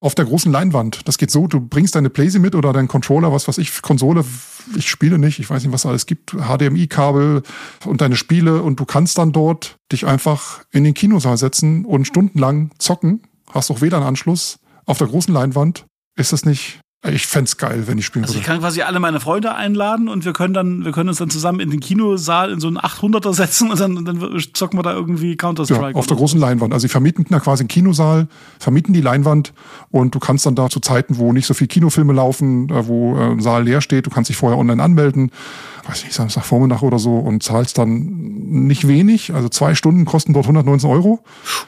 auf 0.01 0.15
der 0.15 0.27
großen 0.27 0.53
Leinwand. 0.53 1.07
Das 1.09 1.19
geht 1.19 1.31
so, 1.31 1.47
du 1.47 1.61
bringst 1.61 1.95
deine 1.95 2.11
Playsee 2.11 2.39
mit 2.39 2.55
oder 2.55 2.73
deinen 2.73 2.89
Controller, 2.89 3.33
was 3.33 3.49
weiß 3.49 3.59
ich, 3.59 3.83
Konsole, 3.83 4.25
ich 4.77 4.89
spiele 4.89 5.19
nicht, 5.19 5.39
ich 5.39 5.51
weiß 5.51 5.63
nicht, 5.63 5.73
was 5.73 5.87
alles 5.87 6.07
gibt, 6.07 6.33
HDMI-Kabel 6.33 7.43
und 7.85 8.01
deine 8.01 8.17
Spiele 8.17 8.63
und 8.63 8.79
du 8.79 8.85
kannst 8.85 9.19
dann 9.19 9.33
dort 9.33 9.79
dich 9.91 10.07
einfach 10.07 10.63
in 10.71 10.85
den 10.85 10.95
Kinosaal 10.95 11.37
setzen 11.37 11.85
und 11.85 12.07
stundenlang 12.07 12.71
zocken, 12.79 13.23
hast 13.51 13.71
auch 13.71 13.81
WLAN-Anschluss 13.81 14.61
auf 14.87 14.99
der 14.99 15.09
großen 15.09 15.35
Leinwand. 15.35 15.85
Ist 16.17 16.33
das 16.33 16.45
nicht 16.45 16.81
ich 17.07 17.29
fände 17.29 17.51
geil, 17.57 17.85
wenn 17.87 17.97
ich 17.97 18.07
spielen 18.07 18.25
also 18.25 18.35
würde. 18.35 18.41
Ich 18.41 18.47
kann 18.47 18.59
quasi 18.59 18.83
alle 18.83 18.99
meine 18.99 19.21
Freunde 19.21 19.55
einladen 19.55 20.09
und 20.09 20.25
wir 20.25 20.33
können 20.33 20.53
dann, 20.53 20.85
wir 20.85 20.91
können 20.91 21.09
uns 21.09 21.19
dann 21.19 21.31
zusammen 21.31 21.61
in 21.61 21.71
den 21.71 21.79
Kinosaal 21.79 22.51
in 22.51 22.59
so 22.59 22.67
einen 22.67 22.77
800er 22.77 23.33
setzen 23.33 23.71
und 23.71 23.79
dann, 23.79 24.05
dann 24.05 24.43
zocken 24.53 24.79
wir 24.79 24.83
da 24.83 24.95
irgendwie 24.95 25.37
Counter-Strike. 25.37 25.93
Ja, 25.93 25.95
auf 25.95 26.09
der 26.09 26.17
großen 26.17 26.41
Leinwand. 26.41 26.73
Also 26.73 26.83
sie 26.83 26.89
vermieten 26.89 27.25
da 27.31 27.39
quasi 27.39 27.63
einen 27.63 27.69
Kinosaal, 27.69 28.27
vermieten 28.59 28.95
die 28.95 29.01
Leinwand 29.01 29.53
und 29.91 30.15
du 30.15 30.19
kannst 30.19 30.45
dann 30.45 30.57
da 30.57 30.69
zu 30.69 30.81
Zeiten, 30.81 31.19
wo 31.19 31.33
nicht 31.33 31.47
so 31.47 31.55
viel 31.55 31.69
Kinofilme 31.69 32.13
laufen, 32.13 32.69
äh, 32.69 32.89
wo 32.89 33.17
äh, 33.17 33.31
ein 33.31 33.41
Saal 33.41 33.63
leer 33.63 33.81
steht, 33.81 34.07
du 34.07 34.11
kannst 34.11 34.29
dich 34.29 34.37
vorher 34.37 34.59
online 34.59 34.83
anmelden 34.83 35.31
weiß 35.89 36.05
nicht, 36.05 36.13
Samstagvormittag 36.13 36.83
oder 36.83 36.99
so 36.99 37.17
und 37.17 37.43
zahlst 37.43 37.79
dann 37.79 38.29
nicht 38.51 38.87
wenig. 38.87 39.35
Also 39.35 39.49
zwei 39.49 39.75
Stunden 39.75 40.05
kosten 40.05 40.33
dort 40.33 40.45
119 40.45 40.89
Euro. 40.89 41.21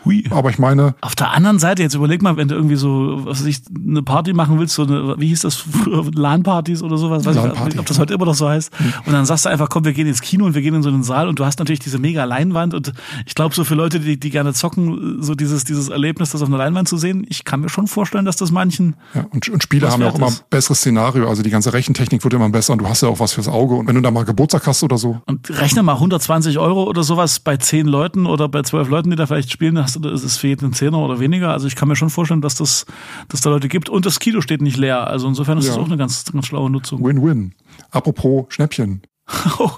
Hui. 0.05 0.25
Aber 0.31 0.51
ich 0.51 0.59
meine. 0.59 0.95
Auf 1.01 1.15
der 1.15 1.33
anderen 1.33 1.59
Seite, 1.59 1.83
jetzt 1.83 1.95
überleg 1.95 2.23
mal, 2.23 2.37
wenn 2.37 2.49
du 2.49 2.55
irgendwie 2.55 2.77
so, 2.77 3.21
was 3.25 3.41
weiß 3.41 3.47
ich, 3.47 3.63
eine 3.75 4.03
Party 4.03 4.33
machen 4.33 4.59
willst, 4.59 4.75
so 4.75 4.83
eine, 4.83 5.17
wie 5.19 5.29
hieß 5.29 5.41
das 5.43 5.57
früher, 5.57 6.05
LAN-Partys 6.15 6.83
oder 6.83 6.99
sowas, 6.99 7.25
weiß 7.25 7.37
ich, 7.37 7.79
ob 7.79 7.87
das 7.87 7.99
heute 7.99 8.15
immer 8.15 8.27
noch 8.27 8.35
so 8.35 8.49
heißt. 8.49 8.79
Mhm. 8.79 8.93
Und 9.07 9.13
dann 9.13 9.27
sagst 9.27 9.45
du 9.45 9.49
einfach, 9.49 9.69
komm, 9.69 9.85
wir 9.85 9.93
gehen 9.93 10.07
ins 10.07 10.21
Kino 10.21 10.45
und 10.45 10.55
wir 10.55 10.63
gehen 10.63 10.75
in 10.75 10.83
so 10.83 10.91
einen 10.91 11.03
Saal 11.03 11.29
und 11.29 11.39
du 11.39 11.45
hast 11.45 11.59
natürlich 11.59 11.81
diese 11.81 11.99
mega 11.99 12.25
Leinwand 12.25 12.75
und 12.75 12.93
ich 13.27 13.35
glaube, 13.35 13.55
so 13.55 13.65
für 13.65 13.75
Leute, 13.75 14.01
die, 14.01 14.19
die 14.19 14.31
gerne 14.31 14.53
zocken, 14.53 15.23
so 15.23 15.35
dieses, 15.35 15.65
dieses 15.65 15.89
Erlebnis, 15.89 16.31
das 16.31 16.43
auf 16.43 16.49
einer 16.49 16.59
Leinwand 16.59 16.89
zu 16.89 16.97
sehen, 16.97 17.25
ich 17.29 17.45
kann 17.45 17.61
mir 17.61 17.69
schon 17.69 17.87
vorstellen, 17.87 18.25
dass 18.25 18.37
das 18.37 18.51
manchen. 18.51 18.97
Ja, 19.15 19.27
und, 19.31 19.49
und 19.49 19.63
Spiele 19.63 19.91
haben 19.91 20.03
ja 20.03 20.09
auch 20.09 20.17
immer 20.17 20.29
ein 20.29 20.37
besseres 20.51 20.79
Szenario. 20.79 21.29
Also 21.29 21.43
die 21.43 21.51
ganze 21.51 21.73
Rechentechnik 21.73 22.23
wird 22.25 22.35
immer 22.35 22.49
besser 22.51 22.73
und 22.73 22.81
du 22.81 22.89
hast 22.89 23.03
ja 23.03 23.09
auch 23.09 23.21
was 23.21 23.33
fürs 23.33 23.49
Auge. 23.49 23.75
Und 23.75 23.87
wenn 23.87 23.95
du 23.95 24.01
da 24.01 24.10
mal 24.11 24.25
Geburtstag 24.25 24.67
hast 24.67 24.83
oder 24.83 24.99
so. 24.99 25.21
Und 25.27 25.49
rechne 25.51 25.83
mal 25.83 25.95
120 25.95 26.59
Euro 26.59 26.85
oder 26.85 27.03
sowas 27.03 27.41
bei 27.41 27.57
zehn 27.57 27.87
Leuten 27.87 28.27
oder 28.27 28.49
bei 28.49 28.63
zwölf 28.63 28.89
Leuten, 28.89 29.11
die 29.11 29.17
da 29.17 29.27
vielleicht 29.27 29.51
spielen, 29.51 29.79
hast 29.79 29.97
du, 29.97 30.09
ist 30.09 30.25
es 30.25 30.37
für 30.37 30.49
jeden 30.49 30.73
Zehner 30.73 30.99
oder 30.99 31.21
weniger. 31.21 31.51
Also 31.51 31.67
ich 31.67 31.77
kann 31.77 31.89
mir 31.89 31.97
schon 31.97 32.11
vorstellen, 32.11 32.41
dass 32.41 32.55
das, 32.55 32.87
dass 33.29 33.41
da 33.41 33.51
Leute 33.51 33.69
gibt. 33.69 33.89
Und 33.89 34.07
das 34.07 34.21
Kilo 34.21 34.41
steht 34.41 34.63
nicht 34.63 34.77
leer. 34.77 35.07
Also 35.07 35.29
insofern 35.29 35.59
ist 35.59 35.67
ja. 35.67 35.73
das 35.73 35.81
auch 35.81 35.87
eine 35.87 35.97
ganz, 35.97 36.25
ganz 36.31 36.47
schlaue 36.47 36.71
Nutzung. 36.71 37.05
Win-win. 37.05 37.55
Apropos 37.91 38.47
Schnäppchen. 38.49 39.03
Oh, 39.59 39.71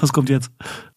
was 0.00 0.12
kommt 0.12 0.28
jetzt? 0.28 0.50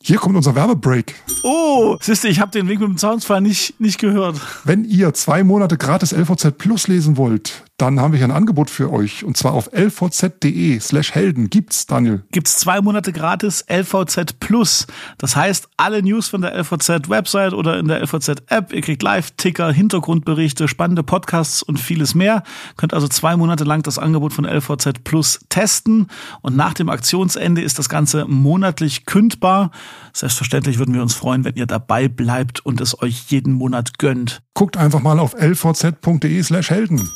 Hier 0.03 0.17
kommt 0.17 0.35
unser 0.35 0.55
Werbebreak. 0.55 1.15
Oh, 1.43 1.97
siehste, 2.01 2.27
ich 2.27 2.39
habe 2.39 2.51
den 2.51 2.67
Weg 2.67 2.79
mit 2.79 2.89
dem 2.89 2.97
Soundfall 2.97 3.41
nicht, 3.41 3.79
nicht 3.79 3.99
gehört. 3.99 4.39
Wenn 4.63 4.85
ihr 4.85 5.13
zwei 5.13 5.43
Monate 5.43 5.77
gratis 5.77 6.11
LVZ 6.11 6.57
Plus 6.57 6.87
lesen 6.87 7.17
wollt, 7.17 7.63
dann 7.77 7.99
haben 7.99 8.11
wir 8.11 8.17
hier 8.17 8.27
ein 8.27 8.31
Angebot 8.31 8.69
für 8.69 8.91
euch. 8.91 9.23
Und 9.23 9.37
zwar 9.37 9.53
auf 9.53 9.69
lvz.de 9.73 10.79
slash 10.79 11.13
Helden. 11.13 11.49
Gibt's, 11.49 11.87
Daniel? 11.87 12.23
Gibt's 12.31 12.57
zwei 12.57 12.79
Monate 12.79 13.11
gratis 13.11 13.65
LVZ 13.67 14.39
Plus. 14.39 14.87
Das 15.17 15.35
heißt, 15.35 15.67
alle 15.77 16.01
News 16.03 16.27
von 16.27 16.41
der 16.41 16.55
LVZ 16.55 17.09
Website 17.09 17.53
oder 17.53 17.79
in 17.79 17.87
der 17.87 18.01
LVZ 18.01 18.43
App. 18.47 18.71
Ihr 18.71 18.81
kriegt 18.81 19.01
Live-Ticker, 19.01 19.71
Hintergrundberichte, 19.71 20.67
spannende 20.67 21.01
Podcasts 21.01 21.63
und 21.63 21.79
vieles 21.79 22.13
mehr. 22.13 22.43
Könnt 22.77 22.93
also 22.93 23.07
zwei 23.07 23.35
Monate 23.35 23.63
lang 23.63 23.81
das 23.81 23.97
Angebot 23.97 24.33
von 24.33 24.45
LVZ 24.45 25.03
Plus 25.03 25.39
testen. 25.49 26.07
Und 26.41 26.55
nach 26.55 26.73
dem 26.75 26.89
Aktionsende 26.89 27.51
Ende 27.51 27.63
ist 27.63 27.79
das 27.79 27.89
Ganze 27.89 28.25
monatlich 28.27 29.05
kündbar. 29.05 29.71
Selbstverständlich 30.13 30.77
würden 30.77 30.93
wir 30.93 31.01
uns 31.01 31.13
freuen, 31.13 31.45
wenn 31.45 31.55
ihr 31.55 31.65
dabei 31.65 32.07
bleibt 32.07 32.65
und 32.65 32.81
es 32.81 33.01
euch 33.01 33.25
jeden 33.29 33.53
Monat 33.53 33.97
gönnt. 33.97 34.41
Guckt 34.53 34.77
einfach 34.77 35.01
mal 35.01 35.19
auf 35.19 35.33
lvz.de 35.33 36.43
slash 36.43 36.69
Helden. 36.69 37.09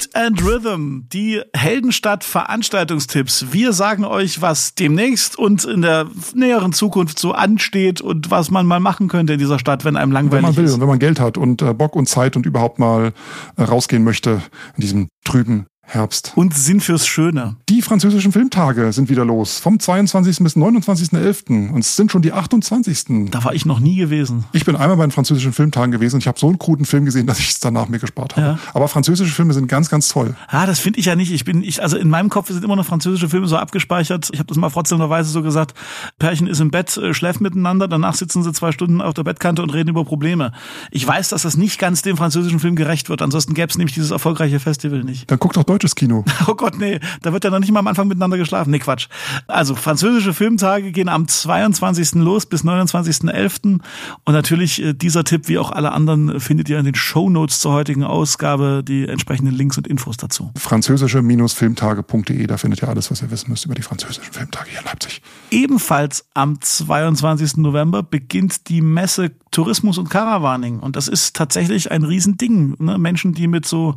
Beat 0.00 0.16
and 0.16 0.42
Rhythm, 0.42 1.00
die 1.12 1.42
Heldenstadt 1.54 2.24
Veranstaltungstipps. 2.24 3.46
Wir 3.50 3.72
sagen 3.72 4.04
euch, 4.04 4.40
was 4.40 4.74
demnächst 4.74 5.38
und 5.38 5.64
in 5.64 5.82
der 5.82 6.06
näheren 6.34 6.72
Zukunft 6.72 7.18
so 7.18 7.32
ansteht 7.32 8.00
und 8.00 8.30
was 8.30 8.50
man 8.50 8.66
mal 8.66 8.80
machen 8.80 9.08
könnte 9.08 9.34
in 9.34 9.38
dieser 9.38 9.58
Stadt, 9.58 9.84
wenn 9.84 9.96
einem 9.96 10.12
langweilig 10.12 10.36
Wenn 10.36 10.42
man 10.42 10.56
will 10.56 10.64
ist. 10.64 10.74
und 10.74 10.80
wenn 10.80 10.88
man 10.88 10.98
Geld 10.98 11.20
hat 11.20 11.36
und 11.36 11.60
äh, 11.60 11.74
Bock 11.74 11.96
und 11.96 12.08
Zeit 12.08 12.36
und 12.36 12.46
überhaupt 12.46 12.78
mal 12.78 13.12
äh, 13.56 13.62
rausgehen 13.62 14.02
möchte 14.02 14.42
in 14.76 14.80
diesem 14.80 15.08
trüben 15.24 15.66
Herbst. 15.90 16.32
Und 16.36 16.54
Sinn 16.54 16.80
fürs 16.80 17.04
Schöne. 17.04 17.56
Die 17.68 17.82
französischen 17.82 18.30
Filmtage 18.30 18.92
sind 18.92 19.10
wieder 19.10 19.24
los. 19.24 19.58
Vom 19.58 19.80
22. 19.80 20.38
bis 20.38 20.56
29.11. 20.56 21.72
Und 21.72 21.80
es 21.80 21.96
sind 21.96 22.12
schon 22.12 22.22
die 22.22 22.32
28. 22.32 23.30
Da 23.30 23.42
war 23.42 23.54
ich 23.54 23.66
noch 23.66 23.80
nie 23.80 23.96
gewesen. 23.96 24.44
Ich 24.52 24.64
bin 24.64 24.76
einmal 24.76 24.96
bei 24.96 25.04
den 25.04 25.10
französischen 25.10 25.52
Filmtagen 25.52 25.90
gewesen 25.90 26.16
und 26.16 26.20
ich 26.20 26.28
habe 26.28 26.38
so 26.38 26.46
einen 26.46 26.60
kruden 26.60 26.86
Film 26.86 27.06
gesehen, 27.06 27.26
dass 27.26 27.40
ich 27.40 27.48
es 27.48 27.58
danach 27.58 27.88
mir 27.88 27.98
gespart 27.98 28.36
habe. 28.36 28.46
Ja. 28.46 28.58
Aber 28.72 28.86
französische 28.86 29.32
Filme 29.32 29.52
sind 29.52 29.66
ganz, 29.66 29.90
ganz 29.90 30.08
toll. 30.08 30.36
Ah, 30.46 30.64
das 30.64 30.78
finde 30.78 31.00
ich 31.00 31.06
ja 31.06 31.16
nicht. 31.16 31.32
Ich 31.32 31.44
bin, 31.44 31.64
ich, 31.64 31.82
also 31.82 31.96
in 31.96 32.08
meinem 32.08 32.28
Kopf 32.28 32.48
sind 32.48 32.64
immer 32.64 32.76
noch 32.76 32.86
französische 32.86 33.28
Filme 33.28 33.48
so 33.48 33.56
abgespeichert. 33.56 34.30
Ich 34.32 34.38
habe 34.38 34.46
das 34.46 34.56
mal 34.56 34.70
frotzelnderweise 34.70 35.30
so 35.30 35.42
gesagt. 35.42 35.74
Pärchen 36.20 36.46
ist 36.46 36.60
im 36.60 36.70
Bett, 36.70 36.96
äh, 36.98 37.12
schläft 37.14 37.40
miteinander, 37.40 37.88
danach 37.88 38.14
sitzen 38.14 38.44
sie 38.44 38.52
zwei 38.52 38.70
Stunden 38.70 39.00
auf 39.00 39.14
der 39.14 39.24
Bettkante 39.24 39.60
und 39.60 39.70
reden 39.70 39.90
über 39.90 40.04
Probleme. 40.04 40.52
Ich 40.92 41.04
weiß, 41.04 41.30
dass 41.30 41.42
das 41.42 41.56
nicht 41.56 41.80
ganz 41.80 42.02
dem 42.02 42.16
französischen 42.16 42.60
Film 42.60 42.76
gerecht 42.76 43.08
wird. 43.08 43.22
Ansonsten 43.22 43.54
gäbe 43.54 43.68
es 43.68 43.76
nämlich 43.76 43.94
dieses 43.94 44.12
erfolgreiche 44.12 44.60
Festival 44.60 45.02
nicht. 45.02 45.28
Dann 45.28 45.40
guckt 45.40 45.56
doch 45.56 45.64
deutsches 45.80 45.94
Kino. 45.94 46.24
Oh 46.46 46.54
Gott, 46.54 46.78
nee, 46.78 46.98
da 47.22 47.32
wird 47.32 47.44
ja 47.44 47.50
noch 47.50 47.60
nicht 47.60 47.70
mal 47.70 47.78
am 47.80 47.86
Anfang 47.86 48.08
miteinander 48.08 48.36
geschlafen. 48.36 48.70
Nee, 48.70 48.80
Quatsch. 48.80 49.08
Also 49.46 49.76
französische 49.76 50.34
Filmtage 50.34 50.90
gehen 50.90 51.08
am 51.08 51.28
22. 51.28 52.14
los 52.14 52.46
bis 52.46 52.64
29.11. 52.64 53.78
Und 54.24 54.32
natürlich 54.32 54.82
äh, 54.82 54.94
dieser 54.94 55.22
Tipp, 55.22 55.48
wie 55.48 55.58
auch 55.58 55.70
alle 55.70 55.92
anderen, 55.92 56.36
äh, 56.36 56.40
findet 56.40 56.68
ihr 56.68 56.78
in 56.78 56.86
den 56.86 56.94
Shownotes 56.94 57.60
zur 57.60 57.72
heutigen 57.72 58.02
Ausgabe 58.02 58.82
die 58.86 59.06
entsprechenden 59.06 59.54
Links 59.54 59.78
und 59.78 59.86
Infos 59.86 60.16
dazu. 60.16 60.50
Französische-filmtage.de, 60.56 62.46
da 62.46 62.56
findet 62.56 62.82
ihr 62.82 62.88
alles, 62.88 63.10
was 63.10 63.22
ihr 63.22 63.30
wissen 63.30 63.50
müsst 63.50 63.64
über 63.64 63.74
die 63.74 63.82
französischen 63.82 64.32
Filmtage 64.32 64.70
hier 64.70 64.80
in 64.80 64.86
Leipzig. 64.86 65.22
Ebenfalls 65.50 66.24
am 66.34 66.60
22. 66.60 67.58
November 67.58 68.02
beginnt 68.02 68.68
die 68.68 68.80
Messe 68.80 69.30
Tourismus 69.50 69.98
und 69.98 70.10
Caravaning. 70.10 70.80
Und 70.80 70.96
das 70.96 71.06
ist 71.08 71.36
tatsächlich 71.36 71.90
ein 71.90 72.02
Riesending. 72.02 72.76
Ne? 72.78 72.98
Menschen, 72.98 73.34
die 73.34 73.46
mit 73.46 73.66
so 73.66 73.96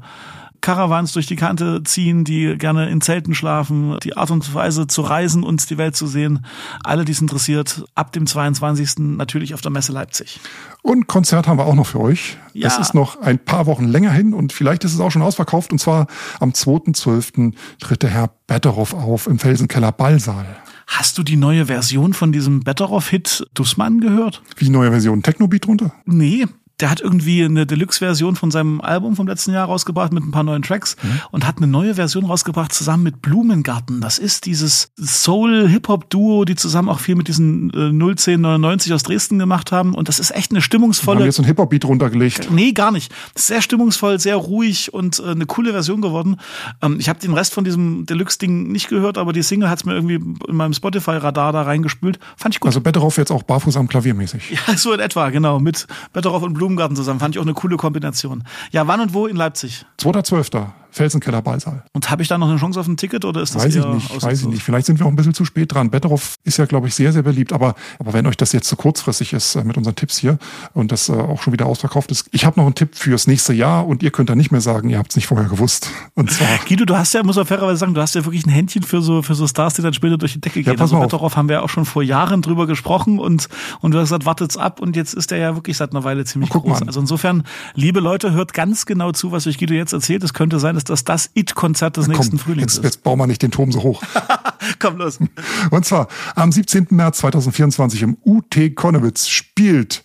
Caravans 0.63 1.11
durch 1.11 1.27
die 1.27 1.35
Kante 1.35 1.83
ziehen, 1.83 2.23
die 2.23 2.57
gerne 2.57 2.89
in 2.89 3.01
Zelten 3.01 3.35
schlafen, 3.35 3.97
die 4.01 4.15
Art 4.15 4.31
und 4.31 4.53
Weise 4.53 4.87
zu 4.87 5.01
reisen 5.01 5.43
und 5.43 5.69
die 5.69 5.77
Welt 5.77 5.93
zu 5.97 6.07
sehen. 6.07 6.45
Alle, 6.85 7.03
die 7.03 7.11
es 7.11 7.19
interessiert, 7.19 7.83
ab 7.95 8.13
dem 8.13 8.25
22. 8.25 8.99
natürlich 8.99 9.53
auf 9.53 9.59
der 9.59 9.71
Messe 9.71 9.91
Leipzig. 9.91 10.39
Und 10.81 11.07
Konzert 11.07 11.47
haben 11.47 11.59
wir 11.59 11.65
auch 11.65 11.75
noch 11.75 11.87
für 11.87 11.99
euch. 11.99 12.37
Ja. 12.53 12.69
Es 12.69 12.77
ist 12.77 12.93
noch 12.93 13.19
ein 13.19 13.39
paar 13.39 13.65
Wochen 13.65 13.85
länger 13.85 14.11
hin 14.11 14.33
und 14.33 14.53
vielleicht 14.53 14.85
ist 14.85 14.93
es 14.93 15.01
auch 15.01 15.11
schon 15.11 15.21
ausverkauft. 15.21 15.73
Und 15.73 15.79
zwar 15.79 16.07
am 16.39 16.51
2.12. 16.51 17.53
tritt 17.79 18.01
der 18.01 18.11
Herr 18.11 18.29
Betteroff 18.47 18.93
auf 18.93 19.27
im 19.27 19.39
Felsenkeller 19.39 19.91
Ballsaal. 19.91 20.45
Hast 20.87 21.17
du 21.17 21.23
die 21.23 21.35
neue 21.35 21.65
Version 21.65 22.13
von 22.13 22.31
diesem 22.31 22.61
Betteroff-Hit 22.61 23.47
Dussmann 23.53 23.99
gehört? 23.99 24.41
Wie 24.55 24.69
neue 24.69 24.91
Version? 24.91 25.23
Techno-Beat 25.23 25.65
drunter? 25.65 25.93
Nee, 26.05 26.45
der 26.83 26.89
hat 26.89 26.99
irgendwie 26.99 27.41
eine 27.45 27.65
Deluxe-Version 27.65 28.35
von 28.35 28.51
seinem 28.51 28.81
Album 28.81 29.15
vom 29.15 29.25
letzten 29.25 29.53
Jahr 29.53 29.67
rausgebracht 29.67 30.11
mit 30.11 30.21
ein 30.21 30.31
paar 30.31 30.43
neuen 30.43 30.63
Tracks 30.63 30.97
und 31.31 31.47
hat 31.47 31.55
eine 31.55 31.67
neue 31.67 31.95
Version 31.95 32.25
rausgebracht 32.25 32.73
zusammen 32.73 33.03
mit 33.03 33.21
Blumengarten. 33.21 34.01
Das 34.01 34.19
ist 34.19 34.45
dieses 34.45 34.91
Soul-Hip-Hop-Duo, 34.99 36.43
die 36.43 36.55
zusammen 36.55 36.89
auch 36.89 36.99
viel 36.99 37.15
mit 37.15 37.29
diesen 37.29 37.69
äh, 37.69 37.87
01099 37.87 38.91
aus 38.91 39.03
Dresden 39.03 39.39
gemacht 39.39 39.71
haben. 39.71 39.95
Und 39.95 40.09
das 40.09 40.19
ist 40.19 40.31
echt 40.31 40.51
eine 40.51 40.57
Haben 40.57 40.63
stimmungsvolle. 40.63 41.23
jetzt 41.23 41.39
einen 41.39 41.45
Hip-Hop-Beat 41.45 41.85
runtergelegt. 41.85 42.51
Nee, 42.51 42.73
gar 42.73 42.91
nicht. 42.91 43.13
Sehr 43.33 43.61
stimmungsvoll, 43.61 44.19
sehr 44.19 44.35
ruhig 44.35 44.93
und 44.93 45.19
äh, 45.19 45.29
eine 45.29 45.45
coole 45.45 45.71
Version 45.71 46.01
geworden. 46.01 46.35
Ähm, 46.81 46.97
ich 46.99 47.07
habe 47.07 47.19
den 47.19 47.33
Rest 47.33 47.53
von 47.53 47.63
diesem 47.63 48.05
Deluxe-Ding 48.05 48.73
nicht 48.73 48.89
gehört, 48.89 49.17
aber 49.17 49.31
die 49.31 49.41
Single 49.41 49.69
hat's 49.69 49.85
mir 49.85 49.93
irgendwie 49.93 50.15
in 50.15 50.55
meinem 50.57 50.73
Spotify-Radar 50.73 51.53
da 51.53 51.61
reingespült. 51.61 52.19
Fand 52.35 52.55
ich 52.55 52.59
gut. 52.59 52.67
Also 52.67 52.81
Betteroff 52.81 53.15
jetzt 53.15 53.31
auch 53.31 53.43
barfuß 53.43 53.77
am 53.77 53.87
Klavier 53.87 54.15
mäßig. 54.15 54.57
Ja, 54.67 54.75
so 54.75 54.91
in 54.91 54.99
etwa, 54.99 55.29
genau. 55.29 55.61
Mit 55.61 55.87
Betteroff 56.11 56.43
und 56.43 56.57
Blumengarten 56.73 56.95
zusammen. 56.95 57.19
Fand 57.19 57.35
ich 57.35 57.39
auch 57.39 57.45
eine 57.45 57.53
coole 57.53 57.77
Kombination. 57.77 58.43
Ja, 58.71 58.87
wann 58.87 58.99
und 58.99 59.13
wo 59.13 59.27
in 59.27 59.35
Leipzig? 59.35 59.85
2.12. 59.99 60.82
Felsenkeller 60.93 61.41
Ballsaal. 61.41 61.83
Und 61.93 62.11
habe 62.11 62.21
ich 62.21 62.27
da 62.27 62.37
noch 62.37 62.47
eine 62.47 62.57
Chance 62.57 62.79
auf 62.79 62.87
ein 62.87 62.97
Ticket 62.97 63.25
oder 63.25 63.41
ist 63.41 63.55
das 63.55 63.65
Weiß 63.65 63.75
ich 63.75 63.85
nicht, 63.85 64.21
weiß 64.23 64.41
ich 64.41 64.47
nicht. 64.47 64.63
Vielleicht 64.63 64.85
sind 64.85 64.99
wir 64.99 65.07
auch 65.07 65.09
ein 65.09 65.15
bisschen 65.15 65.33
zu 65.33 65.43
spät 65.43 65.73
dran. 65.73 65.89
Betteroff 65.89 66.35
ist 66.43 66.57
ja, 66.57 66.65
glaube 66.65 66.87
ich, 66.87 66.95
sehr, 66.95 67.11
sehr 67.11 67.23
beliebt. 67.23 67.51
Aber, 67.51 67.73
aber 67.99 68.13
wenn 68.13 68.27
euch 68.27 68.37
das 68.37 68.51
jetzt 68.51 68.67
zu 68.67 68.75
kurzfristig 68.75 69.33
ist 69.33 69.55
äh, 69.55 69.63
mit 69.63 69.75
unseren 69.75 69.95
Tipps 69.95 70.17
hier 70.17 70.37
und 70.73 70.91
das 70.91 71.09
äh, 71.09 71.13
auch 71.13 71.41
schon 71.41 71.51
wieder 71.51 71.65
ausverkauft 71.65 72.11
ist, 72.11 72.27
ich 72.31 72.45
habe 72.45 72.59
noch 72.59 72.65
einen 72.65 72.75
Tipp 72.75 72.95
fürs 72.95 73.25
nächste 73.25 73.53
Jahr 73.53 73.87
und 73.87 74.03
ihr 74.03 74.11
könnt 74.11 74.29
da 74.29 74.35
nicht 74.35 74.51
mehr 74.51 74.61
sagen, 74.61 74.89
ihr 74.89 74.99
habt 74.99 75.11
es 75.11 75.15
nicht 75.15 75.27
vorher 75.27 75.49
gewusst. 75.49 75.89
Und 76.15 76.29
zwar 76.29 76.47
Guido, 76.67 76.85
du 76.85 76.95
hast 76.95 77.13
ja, 77.13 77.23
muss 77.23 77.37
man 77.37 77.45
fairerweise 77.45 77.77
sagen, 77.77 77.95
du 77.95 78.01
hast 78.01 78.13
ja 78.13 78.23
wirklich 78.23 78.45
ein 78.45 78.49
Händchen 78.49 78.83
für 78.83 79.01
so, 79.01 79.23
für 79.23 79.33
so 79.33 79.47
Stars, 79.47 79.73
die 79.73 79.81
dann 79.81 79.93
später 79.93 80.17
durch 80.17 80.33
die 80.33 80.41
Decke 80.41 80.61
gehen. 80.61 80.73
pass 80.73 80.81
also 80.81 80.95
mal 80.95 81.01
auf. 81.01 81.07
Betteroff 81.07 81.35
haben 81.35 81.49
wir 81.49 81.55
ja 81.55 81.61
auch 81.61 81.69
schon 81.69 81.85
vor 81.85 82.03
Jahren 82.03 82.41
drüber 82.43 82.67
gesprochen 82.67 83.19
und, 83.19 83.49
und 83.81 83.91
du 83.91 83.97
hast 83.97 84.09
gesagt, 84.09 84.25
wartet's 84.25 84.57
ab 84.57 84.79
und 84.79 84.95
jetzt 84.95 85.13
ist 85.13 85.31
der 85.31 85.39
ja 85.39 85.55
wirklich 85.55 85.77
seit 85.77 85.91
einer 85.91 86.03
Weile 86.03 86.23
ziemlich 86.25 86.51
Guck 86.51 86.65
mal 86.65 86.73
groß. 86.73 86.81
an. 86.83 86.87
Also 86.87 86.99
insofern, 86.99 87.43
liebe 87.73 87.99
Leute, 87.99 88.31
hört 88.33 88.53
ganz 88.53 88.85
genau 88.85 89.11
zu, 89.11 89.31
was 89.31 89.47
euch 89.47 89.57
Guido 89.57 89.73
jetzt 89.73 89.93
erzählt. 89.93 90.23
Es 90.23 90.33
könnte 90.33 90.59
sein, 90.59 90.75
dass 90.75 90.82
das 90.83 91.03
das 91.03 91.29
It-Konzert 91.33 91.97
des 91.97 92.07
nächsten 92.07 92.37
komm, 92.37 92.39
Frühlings 92.39 92.73
jetzt, 92.73 92.77
ist. 92.77 92.83
jetzt 92.83 93.03
bauen 93.03 93.19
wir 93.19 93.27
nicht 93.27 93.41
den 93.41 93.51
Turm 93.51 93.71
so 93.71 93.83
hoch. 93.83 94.01
Komm 94.79 94.97
los. 94.97 95.19
Und 95.71 95.85
zwar 95.85 96.07
am 96.35 96.51
17. 96.51 96.87
März 96.91 97.19
2024 97.19 98.01
im 98.01 98.17
UT 98.23 98.55
Konnewitz 98.75 99.27
spielt, 99.27 100.03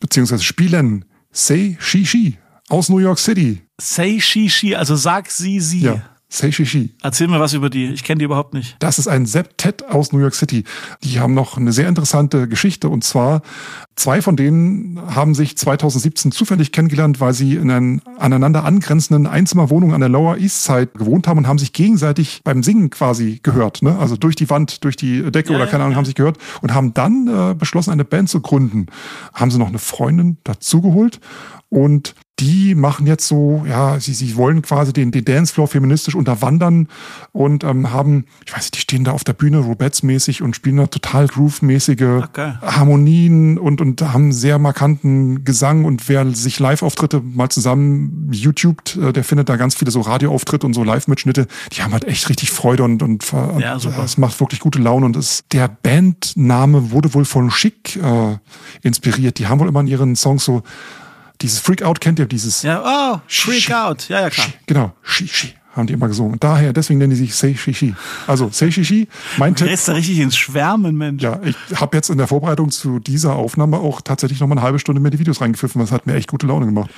beziehungsweise 0.00 0.42
spielen 0.42 1.04
Sei 1.32 1.76
Shishi 1.80 2.38
aus 2.68 2.88
New 2.88 2.98
York 2.98 3.18
City. 3.18 3.62
Say 3.80 4.20
she, 4.20 4.48
she, 4.48 4.76
also 4.76 4.94
sag 4.94 5.30
sie, 5.30 5.58
sie. 5.58 5.80
Ja, 5.80 6.02
Sei 6.28 6.50
Shishi. 6.50 6.94
Erzähl 7.02 7.28
mir 7.28 7.38
was 7.38 7.52
über 7.52 7.70
die. 7.70 7.92
Ich 7.92 8.02
kenne 8.02 8.18
die 8.18 8.24
überhaupt 8.24 8.54
nicht. 8.54 8.76
Das 8.80 8.98
ist 8.98 9.06
ein 9.06 9.24
Septett 9.24 9.84
aus 9.88 10.12
New 10.12 10.18
York 10.18 10.34
City. 10.34 10.64
Die 11.04 11.20
haben 11.20 11.32
noch 11.32 11.56
eine 11.56 11.72
sehr 11.72 11.88
interessante 11.88 12.48
Geschichte 12.48 12.88
und 12.88 13.04
zwar 13.04 13.42
zwei 13.94 14.20
von 14.20 14.36
denen 14.36 15.00
haben 15.14 15.34
sich 15.34 15.56
2017 15.56 16.32
zufällig 16.32 16.72
kennengelernt, 16.72 17.20
weil 17.20 17.34
sie 17.34 17.54
in 17.54 17.70
einer 17.70 18.00
aneinander 18.18 18.64
angrenzenden 18.64 19.26
Einzimmerwohnung 19.26 19.94
an 19.94 20.00
der 20.00 20.08
Lower 20.08 20.36
East 20.38 20.64
Side 20.64 20.88
gewohnt 20.98 21.28
haben 21.28 21.38
und 21.38 21.46
haben 21.46 21.58
sich 21.58 21.72
gegenseitig 21.72 22.40
beim 22.42 22.62
Singen 22.64 22.90
quasi 22.90 23.38
gehört. 23.42 23.82
Ne? 23.82 23.96
Also 23.96 24.16
durch 24.16 24.34
die 24.34 24.50
Wand, 24.50 24.82
durch 24.82 24.96
die 24.96 25.30
Decke 25.30 25.50
Ja, 25.50 25.56
oder 25.56 25.66
ja, 25.66 25.70
keine 25.70 25.84
Ahnung, 25.84 25.92
ja. 25.92 25.98
haben 25.98 26.04
sich 26.04 26.16
gehört 26.16 26.38
und 26.62 26.74
haben 26.74 26.94
dann 26.94 27.28
äh, 27.28 27.54
beschlossen, 27.54 27.90
eine 27.90 28.04
Band 28.04 28.28
zu 28.28 28.40
gründen. 28.40 28.86
Haben 29.32 29.50
sie 29.50 29.58
noch 29.58 29.68
eine 29.68 29.78
Freundin 29.78 30.38
dazugeholt 30.42 31.20
und 31.68 32.14
die 32.40 32.74
machen 32.74 33.06
jetzt 33.06 33.28
so, 33.28 33.64
ja, 33.68 34.00
sie, 34.00 34.12
sie 34.12 34.34
wollen 34.34 34.60
quasi 34.62 34.92
den, 34.92 35.12
den 35.12 35.24
Dancefloor 35.24 35.68
feministisch 35.68 36.16
unterwandern 36.16 36.88
und 37.30 37.62
ähm, 37.62 37.92
haben, 37.92 38.24
ich 38.44 38.52
weiß 38.52 38.62
nicht, 38.64 38.74
die 38.74 38.80
stehen 38.80 39.04
da 39.04 39.12
auf 39.12 39.22
der 39.22 39.34
Bühne 39.34 39.58
Robettes-mäßig 39.58 40.42
und 40.42 40.56
spielen 40.56 40.78
da 40.78 40.88
total 40.88 41.28
groove-mäßige 41.28 42.22
geil. 42.32 42.58
Harmonien 42.60 43.56
und, 43.56 43.80
und 43.80 44.02
haben 44.02 44.32
sehr 44.32 44.58
markanten 44.58 45.44
Gesang 45.44 45.84
und 45.84 46.08
wer 46.08 46.28
sich 46.34 46.58
Live-Auftritte 46.58 47.20
mal 47.20 47.50
zusammen 47.50 48.28
YouTubed, 48.32 48.96
äh, 48.96 49.12
der 49.12 49.22
findet 49.22 49.48
da 49.48 49.54
ganz 49.54 49.76
viele 49.76 49.92
so 49.92 50.00
Radioauftritte 50.00 50.66
und 50.66 50.74
so 50.74 50.82
Live-Mitschnitte, 50.82 51.46
die 51.72 51.82
haben 51.82 51.92
halt 51.92 52.04
echt 52.04 52.28
richtig 52.28 52.50
Freude 52.50 52.82
und, 52.82 53.00
und, 53.02 53.22
ver- 53.22 53.58
Ja, 53.60 53.74
und 53.74 53.80
super. 53.80 54.00
äh, 54.00 54.04
es 54.04 54.18
macht 54.18 54.40
wirklich 54.40 54.58
gute 54.58 54.80
Laune 54.80 55.06
und 55.06 55.14
es, 55.16 55.44
der 55.52 55.68
Bandname 55.68 56.90
wurde 56.90 57.14
wohl 57.14 57.24
von 57.24 57.50
Chic 57.50 57.96
äh, 57.96 58.38
inspiriert. 58.82 59.38
Die 59.38 59.46
haben 59.46 59.60
wohl 59.60 59.68
immer 59.68 59.80
in 59.80 59.86
ihren 59.86 60.16
Songs 60.16 60.44
so 60.44 60.62
dieses 61.40 61.58
Freak 61.58 61.82
Out 61.82 62.00
kennt 62.00 62.18
ihr, 62.18 62.26
dieses 62.26 62.62
Ja, 62.62 63.14
oh, 63.14 63.20
Freak 63.26 63.70
Out. 63.70 64.08
Ja, 64.08 64.20
ja, 64.20 64.30
klar. 64.30 64.48
Genau, 64.66 64.94
Shi, 65.02 65.28
Shi, 65.28 65.54
haben 65.74 65.86
die 65.86 65.92
immer 65.92 66.08
gesungen. 66.08 66.38
Daher, 66.40 66.72
deswegen 66.72 66.98
nennen 66.98 67.10
die 67.10 67.16
sich 67.16 67.34
Sei 67.34 67.54
Shishi. 67.54 67.94
Also 68.26 68.48
Sei 68.52 68.70
Shishi, 68.70 69.08
mein 69.38 69.54
Tipp. 69.54 69.66
lässt 69.66 69.88
da 69.88 69.92
richtig 69.92 70.18
ins 70.18 70.36
Schwärmen, 70.36 70.96
Mensch. 70.96 71.22
Ja, 71.22 71.40
ich 71.44 71.56
habe 71.80 71.96
jetzt 71.96 72.10
in 72.10 72.18
der 72.18 72.26
Vorbereitung 72.26 72.70
zu 72.70 72.98
dieser 72.98 73.34
Aufnahme 73.36 73.78
auch 73.78 74.00
tatsächlich 74.00 74.40
noch 74.40 74.46
mal 74.46 74.54
eine 74.54 74.62
halbe 74.62 74.78
Stunde 74.78 75.00
mir 75.00 75.10
die 75.10 75.18
Videos 75.18 75.40
reingepfiffen. 75.40 75.80
Das 75.80 75.92
hat 75.92 76.06
mir 76.06 76.14
echt 76.14 76.28
gute 76.28 76.46
Laune 76.46 76.66
gemacht. 76.66 76.90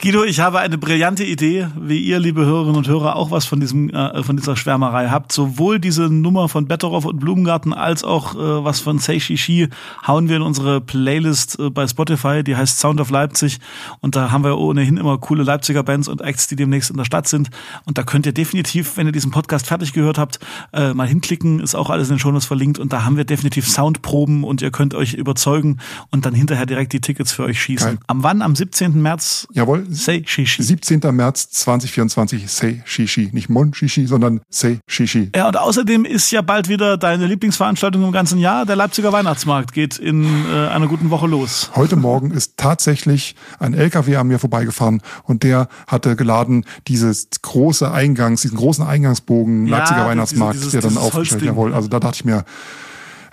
Guido, 0.00 0.24
ich 0.24 0.40
habe 0.40 0.58
eine 0.60 0.78
brillante 0.78 1.24
Idee, 1.24 1.68
wie 1.80 1.98
ihr, 1.98 2.18
liebe 2.18 2.44
Hörerinnen 2.44 2.76
und 2.76 2.88
Hörer, 2.88 3.16
auch 3.16 3.30
was 3.30 3.44
von 3.44 3.60
diesem, 3.60 3.90
äh, 3.90 4.22
von 4.22 4.36
dieser 4.36 4.56
Schwärmerei 4.56 5.08
habt. 5.08 5.32
Sowohl 5.32 5.78
diese 5.78 6.08
Nummer 6.08 6.48
von 6.48 6.66
Betteroff 6.66 7.04
und 7.04 7.20
Blumengarten 7.20 7.72
als 7.72 8.04
auch 8.04 8.34
äh, 8.34 8.64
was 8.64 8.80
von 8.80 8.98
Sei 8.98 9.20
Shishi 9.20 9.68
hauen 10.06 10.28
wir 10.28 10.36
in 10.36 10.42
unsere 10.42 10.80
Playlist 10.80 11.58
äh, 11.58 11.70
bei 11.70 11.86
Spotify, 11.86 12.42
die 12.42 12.56
heißt 12.56 12.78
Sound 12.78 13.00
of 13.00 13.10
Leipzig. 13.10 13.58
Und 14.00 14.16
da 14.16 14.30
haben 14.30 14.44
wir 14.44 14.58
ohnehin 14.58 14.96
immer 14.96 15.18
coole 15.18 15.42
Leipziger 15.42 15.82
Bands 15.82 16.08
und 16.08 16.20
Acts, 16.22 16.46
die 16.48 16.56
demnächst 16.56 16.90
in 16.90 16.96
der 16.96 17.04
Stadt 17.04 17.28
sind. 17.28 17.50
Und 17.84 17.98
da 17.98 18.02
könnt 18.02 18.21
könnt 18.22 18.38
ihr 18.38 18.44
definitiv, 18.44 18.96
wenn 18.96 19.06
ihr 19.08 19.12
diesen 19.12 19.32
Podcast 19.32 19.66
fertig 19.66 19.92
gehört 19.92 20.16
habt, 20.16 20.38
äh, 20.72 20.94
mal 20.94 21.08
hinklicken. 21.08 21.58
Ist 21.58 21.74
auch 21.74 21.90
alles 21.90 22.08
in 22.08 22.14
den 22.14 22.18
Shownotes 22.20 22.46
verlinkt. 22.46 22.78
Und 22.78 22.92
da 22.92 23.04
haben 23.04 23.16
wir 23.16 23.24
definitiv 23.24 23.68
Soundproben 23.68 24.44
und 24.44 24.62
ihr 24.62 24.70
könnt 24.70 24.94
euch 24.94 25.14
überzeugen 25.14 25.78
und 26.10 26.24
dann 26.24 26.32
hinterher 26.32 26.64
direkt 26.64 26.92
die 26.92 27.00
Tickets 27.00 27.32
für 27.32 27.42
euch 27.42 27.60
schießen. 27.60 27.88
Geil. 27.88 27.98
Am 28.06 28.22
wann? 28.22 28.40
Am 28.40 28.54
17. 28.54 29.02
März? 29.02 29.48
Jawohl. 29.52 29.86
Say 29.90 30.22
Shishi. 30.24 30.62
17. 30.62 31.00
März 31.10 31.50
2024, 31.50 32.48
Say 32.48 32.82
Shishi. 32.84 33.30
Nicht 33.32 33.48
Mon 33.48 33.74
Shishi, 33.74 34.06
sondern 34.06 34.40
Say 34.50 34.78
Shishi. 34.86 35.32
Ja, 35.34 35.48
und 35.48 35.56
außerdem 35.56 36.04
ist 36.04 36.30
ja 36.30 36.42
bald 36.42 36.68
wieder 36.68 36.96
deine 36.96 37.26
Lieblingsveranstaltung 37.26 38.04
im 38.04 38.12
ganzen 38.12 38.38
Jahr. 38.38 38.66
Der 38.66 38.76
Leipziger 38.76 39.12
Weihnachtsmarkt 39.12 39.72
geht 39.72 39.98
in 39.98 40.46
äh, 40.46 40.68
einer 40.68 40.86
guten 40.86 41.10
Woche 41.10 41.26
los. 41.26 41.72
Heute 41.74 41.96
Morgen 41.96 42.30
ist 42.30 42.56
tatsächlich 42.56 43.34
ein 43.58 43.74
LKW 43.74 44.14
an 44.14 44.28
mir 44.28 44.38
vorbeigefahren 44.38 45.02
und 45.24 45.42
der 45.42 45.66
hatte 45.88 46.14
geladen 46.14 46.64
dieses 46.86 47.26
große 47.42 47.90
Eingangs, 48.12 48.42
diesen 48.42 48.56
großen 48.58 48.84
Eingangsbogen 48.86 49.66
Ja, 49.66 49.78
Leipziger 49.78 50.06
Weihnachtsmarkt, 50.06 50.54
dieses- 50.56 50.72
der 50.72 50.80
dann 50.82 50.90
dieses 50.90 51.02
aufgestellt. 51.04 51.42
Jawohl, 51.42 51.74
also 51.74 51.88
da 51.88 51.98
dachte 52.00 52.16
ich 52.16 52.24
mir, 52.24 52.44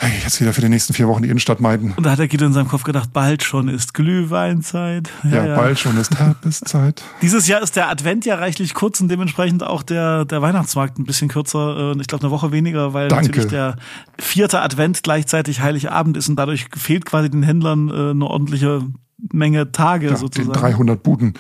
hey, 0.02 0.12
jetzt 0.24 0.40
wieder 0.40 0.54
für 0.54 0.62
die 0.62 0.70
nächsten 0.70 0.94
vier 0.94 1.10
Wochen 1.10 1.24
die 1.24 1.28
Innenstadt 1.30 1.60
meiden. 1.60 1.92
Und 1.98 2.06
da 2.06 2.12
hat 2.12 2.20
der 2.20 2.30
Guido 2.30 2.46
in 2.46 2.54
seinem 2.54 2.70
Kopf 2.70 2.84
gedacht, 2.84 3.12
bald 3.12 3.44
schon 3.44 3.68
ist 3.68 3.94
Glühweinzeit. 3.94 5.10
Ja, 5.30 5.56
bald 5.58 5.78
schon 5.78 5.98
ist 5.98 6.18
Herbstzeit. 6.18 7.04
Dieses 7.22 7.48
Jahr 7.48 7.62
ist 7.62 7.76
der 7.76 7.90
Advent 7.90 8.26
ja 8.26 8.36
reichlich 8.36 8.74
kurz 8.74 9.02
und 9.02 9.10
dementsprechend 9.10 9.62
auch 9.64 9.84
der, 9.84 10.24
der 10.24 10.42
Weihnachtsmarkt 10.42 10.98
ein 11.00 11.04
bisschen 11.04 11.28
kürzer. 11.28 11.94
äh, 11.96 12.00
Ich 12.02 12.08
glaube 12.08 12.24
eine 12.24 12.32
Woche 12.32 12.54
weniger, 12.54 12.94
weil 12.94 13.10
Danke. 13.10 13.26
natürlich 13.28 13.50
der 13.50 13.76
vierte 14.18 14.62
Advent 14.62 15.04
gleichzeitig 15.04 15.60
Heiligabend 15.60 16.16
ist 16.16 16.30
und 16.30 16.38
dadurch 16.38 16.68
fehlt 16.78 17.06
quasi 17.06 17.30
den 17.30 17.44
Händlern 17.44 17.90
äh, 17.90 18.12
eine 18.12 18.26
ordentliche 18.26 18.82
Menge 19.34 19.74
Tage 19.74 20.08
Ja, 20.12 20.16
sozusagen. 20.16 20.54
den 20.54 20.62
300 20.62 21.04
Buden. 21.04 21.34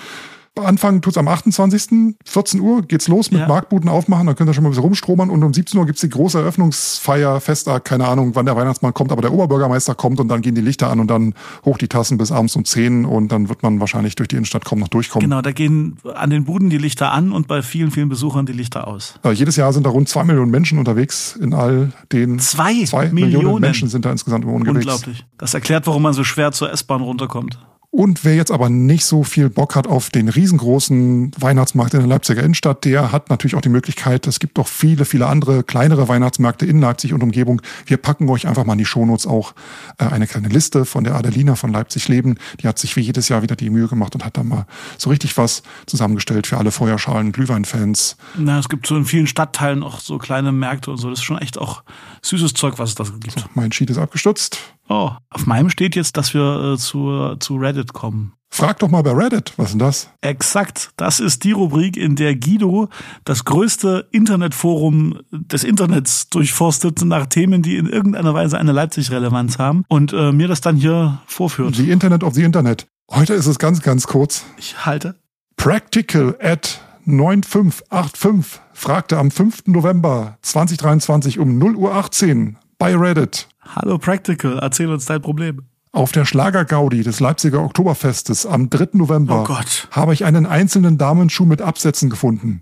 Anfangen 0.55 1.01
tut's 1.01 1.17
am 1.17 1.27
28. 1.27 2.15
14 2.25 2.59
Uhr 2.59 2.81
geht's 2.81 3.07
los 3.07 3.31
mit 3.31 3.41
Ja. 3.41 3.47
Marktbuden 3.47 3.89
aufmachen, 3.89 4.27
dann 4.27 4.35
könnt 4.35 4.49
ihr 4.49 4.53
schon 4.53 4.63
mal 4.63 4.69
ein 4.69 4.71
bisschen 4.71 4.83
rumstromern 4.83 5.29
und 5.29 5.43
um 5.43 5.53
17 5.53 5.79
Uhr 5.79 5.85
gibt's 5.85 6.01
die 6.01 6.09
große 6.09 6.37
Eröffnungsfeier, 6.39 7.39
Festtag, 7.39 7.85
keine 7.85 8.07
Ahnung, 8.07 8.35
wann 8.35 8.45
der 8.45 8.55
Weihnachtsmann 8.55 8.93
kommt, 8.93 9.11
aber 9.11 9.21
der 9.21 9.31
Oberbürgermeister 9.33 9.95
kommt 9.95 10.19
und 10.19 10.27
dann 10.27 10.41
gehen 10.41 10.55
die 10.55 10.61
Lichter 10.61 10.89
an 10.89 10.99
und 10.99 11.07
dann 11.07 11.33
hoch 11.65 11.77
die 11.77 11.87
Tassen 11.87 12.17
bis 12.17 12.31
abends 12.31 12.55
um 12.55 12.65
10 12.65 13.05
und 13.05 13.31
dann 13.31 13.49
wird 13.49 13.63
man 13.63 13.79
wahrscheinlich 13.79 14.15
durch 14.15 14.27
die 14.27 14.35
Innenstadt 14.35 14.65
kaum 14.65 14.79
noch 14.79 14.87
durchkommen. 14.89 15.29
Genau, 15.29 15.41
da 15.41 15.51
gehen 15.51 15.97
an 16.15 16.29
den 16.29 16.45
Buden 16.45 16.69
die 16.69 16.77
Lichter 16.77 17.11
an 17.11 17.31
und 17.31 17.47
bei 17.47 17.61
vielen, 17.61 17.91
vielen 17.91 18.09
Besuchern 18.09 18.45
die 18.45 18.53
Lichter 18.53 18.87
aus. 18.87 19.15
Äh, 19.23 19.31
jedes 19.31 19.55
Jahr 19.55 19.71
sind 19.73 19.85
da 19.85 19.89
rund 19.89 20.09
zwei 20.09 20.23
Millionen 20.23 20.51
Menschen 20.51 20.77
unterwegs 20.79 21.35
in 21.41 21.53
all 21.53 21.91
den 22.11 22.39
Zwei, 22.39 22.83
zwei 22.85 23.09
Millionen. 23.09 23.37
Millionen 23.37 23.61
Menschen 23.61 23.87
sind 23.89 24.05
da 24.05 24.11
insgesamt 24.11 24.43
immer 24.43 24.53
unterwegs. 24.53 24.85
Unglaublich. 24.85 25.25
Das 25.37 25.53
erklärt, 25.53 25.87
warum 25.87 26.01
man 26.03 26.13
so 26.13 26.23
schwer 26.23 26.51
zur 26.51 26.71
S-Bahn 26.71 27.01
runterkommt. 27.01 27.57
Und 27.91 28.23
wer 28.23 28.35
jetzt 28.35 28.51
aber 28.51 28.69
nicht 28.69 29.03
so 29.03 29.23
viel 29.23 29.49
Bock 29.49 29.75
hat 29.75 29.87
auf 29.87 30.11
den 30.11 30.29
riesengroßen 30.29 31.31
Weihnachtsmarkt 31.39 31.95
in 31.95 32.01
der 32.01 32.07
Leipziger 32.07 32.43
Innenstadt, 32.43 32.85
der 32.85 33.11
hat 33.11 33.31
natürlich 33.31 33.55
auch 33.55 33.61
die 33.61 33.69
Möglichkeit, 33.69 34.27
es 34.27 34.39
gibt 34.39 34.59
doch 34.59 34.67
viele, 34.67 35.05
viele 35.05 35.25
andere 35.25 35.63
kleinere 35.63 36.07
Weihnachtsmärkte 36.07 36.67
in 36.67 36.79
Leipzig 36.79 37.13
und 37.13 37.23
Umgebung. 37.23 37.63
Wir 37.87 37.97
packen 37.97 38.29
euch 38.29 38.47
einfach 38.47 38.63
mal 38.63 38.73
in 38.73 38.79
die 38.79 38.85
Shownotes 38.85 39.25
auch 39.25 39.55
äh, 39.97 40.05
eine 40.05 40.27
kleine 40.27 40.49
Liste 40.49 40.85
von 40.85 41.03
der 41.03 41.15
Adelina 41.15 41.55
von 41.55 41.71
Leipzig 41.71 42.07
Leben. 42.07 42.37
Die 42.61 42.67
hat 42.67 42.77
sich 42.77 42.95
wie 42.95 43.01
jedes 43.01 43.27
Jahr 43.27 43.41
wieder 43.41 43.55
die 43.55 43.71
Mühe 43.71 43.87
gemacht 43.87 44.13
und 44.13 44.23
hat 44.23 44.37
da 44.37 44.43
mal 44.43 44.67
so 44.99 45.09
richtig 45.09 45.35
was 45.37 45.63
zusammengestellt 45.87 46.45
für 46.45 46.59
alle 46.59 46.69
Feuerschalen, 46.69 47.31
Glühweinfans. 47.31 48.17
Na, 48.37 48.59
es 48.59 48.69
gibt 48.69 48.85
so 48.85 48.97
in 48.97 49.05
vielen 49.05 49.25
Stadtteilen 49.25 49.81
auch 49.81 49.99
so 49.99 50.19
kleine 50.19 50.51
Märkte 50.51 50.91
und 50.91 50.97
so. 50.97 51.09
Das 51.09 51.17
ist 51.17 51.25
schon 51.25 51.39
echt 51.39 51.57
auch 51.57 51.81
süßes 52.21 52.53
Zeug, 52.53 52.77
was 52.77 52.89
es 52.89 52.95
da 52.95 53.03
gibt. 53.19 53.45
Mein 53.55 53.71
Sheet 53.71 53.89
ist 53.89 53.97
abgestürzt. 53.97 54.59
Oh, 54.91 55.11
auf 55.29 55.45
meinem 55.45 55.69
steht 55.69 55.95
jetzt, 55.95 56.17
dass 56.17 56.33
wir 56.33 56.73
äh, 56.73 56.77
zu, 56.77 57.35
zu 57.39 57.57
Reddit 57.57 57.78
kommen. 57.87 58.33
Frag 58.51 58.79
doch 58.79 58.89
mal 58.89 59.03
bei 59.03 59.11
Reddit, 59.11 59.53
was 59.57 59.67
ist 59.67 59.71
denn 59.73 59.79
das? 59.79 60.09
Exakt. 60.21 60.91
Das 60.97 61.19
ist 61.19 61.43
die 61.43 61.51
Rubrik, 61.51 61.95
in 61.95 62.15
der 62.15 62.35
Guido 62.35 62.89
das 63.23 63.45
größte 63.45 64.07
Internetforum 64.11 65.19
des 65.31 65.63
Internets 65.63 66.29
durchforstet 66.29 67.03
nach 67.05 67.27
Themen, 67.27 67.61
die 67.61 67.77
in 67.77 67.85
irgendeiner 67.85 68.33
Weise 68.33 68.57
eine 68.57 68.71
Leipzig-Relevanz 68.71 69.59
haben 69.59 69.85
und 69.87 70.13
äh, 70.13 70.31
mir 70.31 70.47
das 70.47 70.61
dann 70.61 70.75
hier 70.75 71.21
vorführt. 71.27 71.75
The 71.75 71.91
Internet 71.91 72.23
of 72.23 72.33
the 72.33 72.43
Internet. 72.43 72.87
Heute 73.11 73.33
ist 73.33 73.45
es 73.45 73.59
ganz, 73.59 73.81
ganz 73.81 74.07
kurz. 74.07 74.45
Ich 74.57 74.85
halte. 74.85 75.15
Practical 75.55 76.35
at 76.41 76.81
9585 77.05 78.61
fragte 78.73 79.17
am 79.17 79.31
5. 79.31 79.67
November 79.67 80.37
2023 80.41 81.39
um 81.39 81.57
0 81.57 81.75
Uhr 81.75 81.95
18 81.95 82.57
bei 82.77 82.95
Reddit. 82.95 83.47
Hallo 83.75 83.97
Practical, 83.97 84.59
erzähl 84.59 84.89
uns 84.89 85.05
dein 85.05 85.21
Problem. 85.21 85.63
Auf 85.91 86.11
der 86.11 86.23
Schlagergaudi 86.25 87.01
des 87.01 87.19
Leipziger 87.19 87.61
Oktoberfestes 87.63 88.45
am 88.45 88.69
3. 88.69 88.89
November 88.93 89.41
Oh 89.41 89.43
Gott. 89.45 89.87
habe 89.91 90.13
ich 90.13 90.23
einen 90.23 90.45
einzelnen 90.45 90.97
Damenschuh 90.99 91.45
mit 91.45 91.61
Absätzen 91.63 92.09
gefunden. 92.11 92.61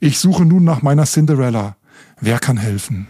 Ich 0.00 0.18
suche 0.18 0.44
nun 0.44 0.64
nach 0.64 0.82
meiner 0.82 1.04
Cinderella. 1.04 1.76
Wer 2.20 2.40
kann 2.40 2.56
helfen? 2.56 3.06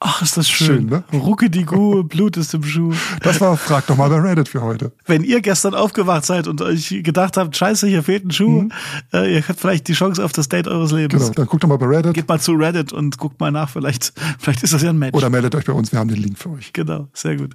Ach, 0.00 0.22
ist 0.22 0.36
das 0.36 0.48
schön. 0.48 0.66
Schön, 0.66 0.86
ne? 0.86 1.04
Ruckedigu, 1.12 2.02
Blut 2.02 2.36
ist 2.36 2.52
im 2.52 2.64
Schuh. 2.64 2.92
Das 3.22 3.40
war 3.40 3.56
Frag 3.56 3.86
doch 3.86 3.96
mal 3.96 4.08
bei 4.10 4.16
Reddit 4.18 4.48
für 4.48 4.60
heute. 4.60 4.92
Wenn 5.06 5.22
ihr 5.22 5.40
gestern 5.40 5.74
aufgewacht 5.74 6.24
seid 6.26 6.48
und 6.48 6.60
euch 6.60 6.88
gedacht 7.04 7.36
habt, 7.36 7.56
scheiße, 7.56 7.86
hier 7.86 8.02
fehlt 8.02 8.24
ein 8.26 8.32
Schuh, 8.32 8.68
äh, 9.12 9.32
ihr 9.34 9.46
habt 9.48 9.60
vielleicht 9.60 9.86
die 9.86 9.92
Chance 9.92 10.22
auf 10.22 10.32
das 10.32 10.48
Date 10.48 10.66
eures 10.66 10.90
Lebens. 10.90 11.22
Genau, 11.22 11.32
dann 11.34 11.46
guckt 11.46 11.62
doch 11.62 11.68
mal 11.68 11.78
bei 11.78 11.86
Reddit 11.86 12.14
Geht 12.14 12.28
mal 12.28 12.40
zu 12.40 12.52
Reddit 12.52 12.92
und 12.92 13.16
guckt 13.18 13.38
mal 13.40 13.52
nach, 13.52 13.70
vielleicht, 13.70 14.12
vielleicht 14.40 14.64
ist 14.64 14.74
das 14.74 14.82
ja 14.82 14.90
ein 14.90 14.98
Match. 14.98 15.14
oder 15.14 15.30
meldet 15.30 15.54
euch 15.54 15.64
bei 15.64 15.72
uns, 15.72 15.92
wir 15.92 16.00
haben 16.00 16.08
den 16.08 16.20
Link 16.20 16.38
für 16.38 16.50
euch. 16.50 16.72
Genau, 16.72 17.08
sehr 17.14 17.36
gut. 17.36 17.54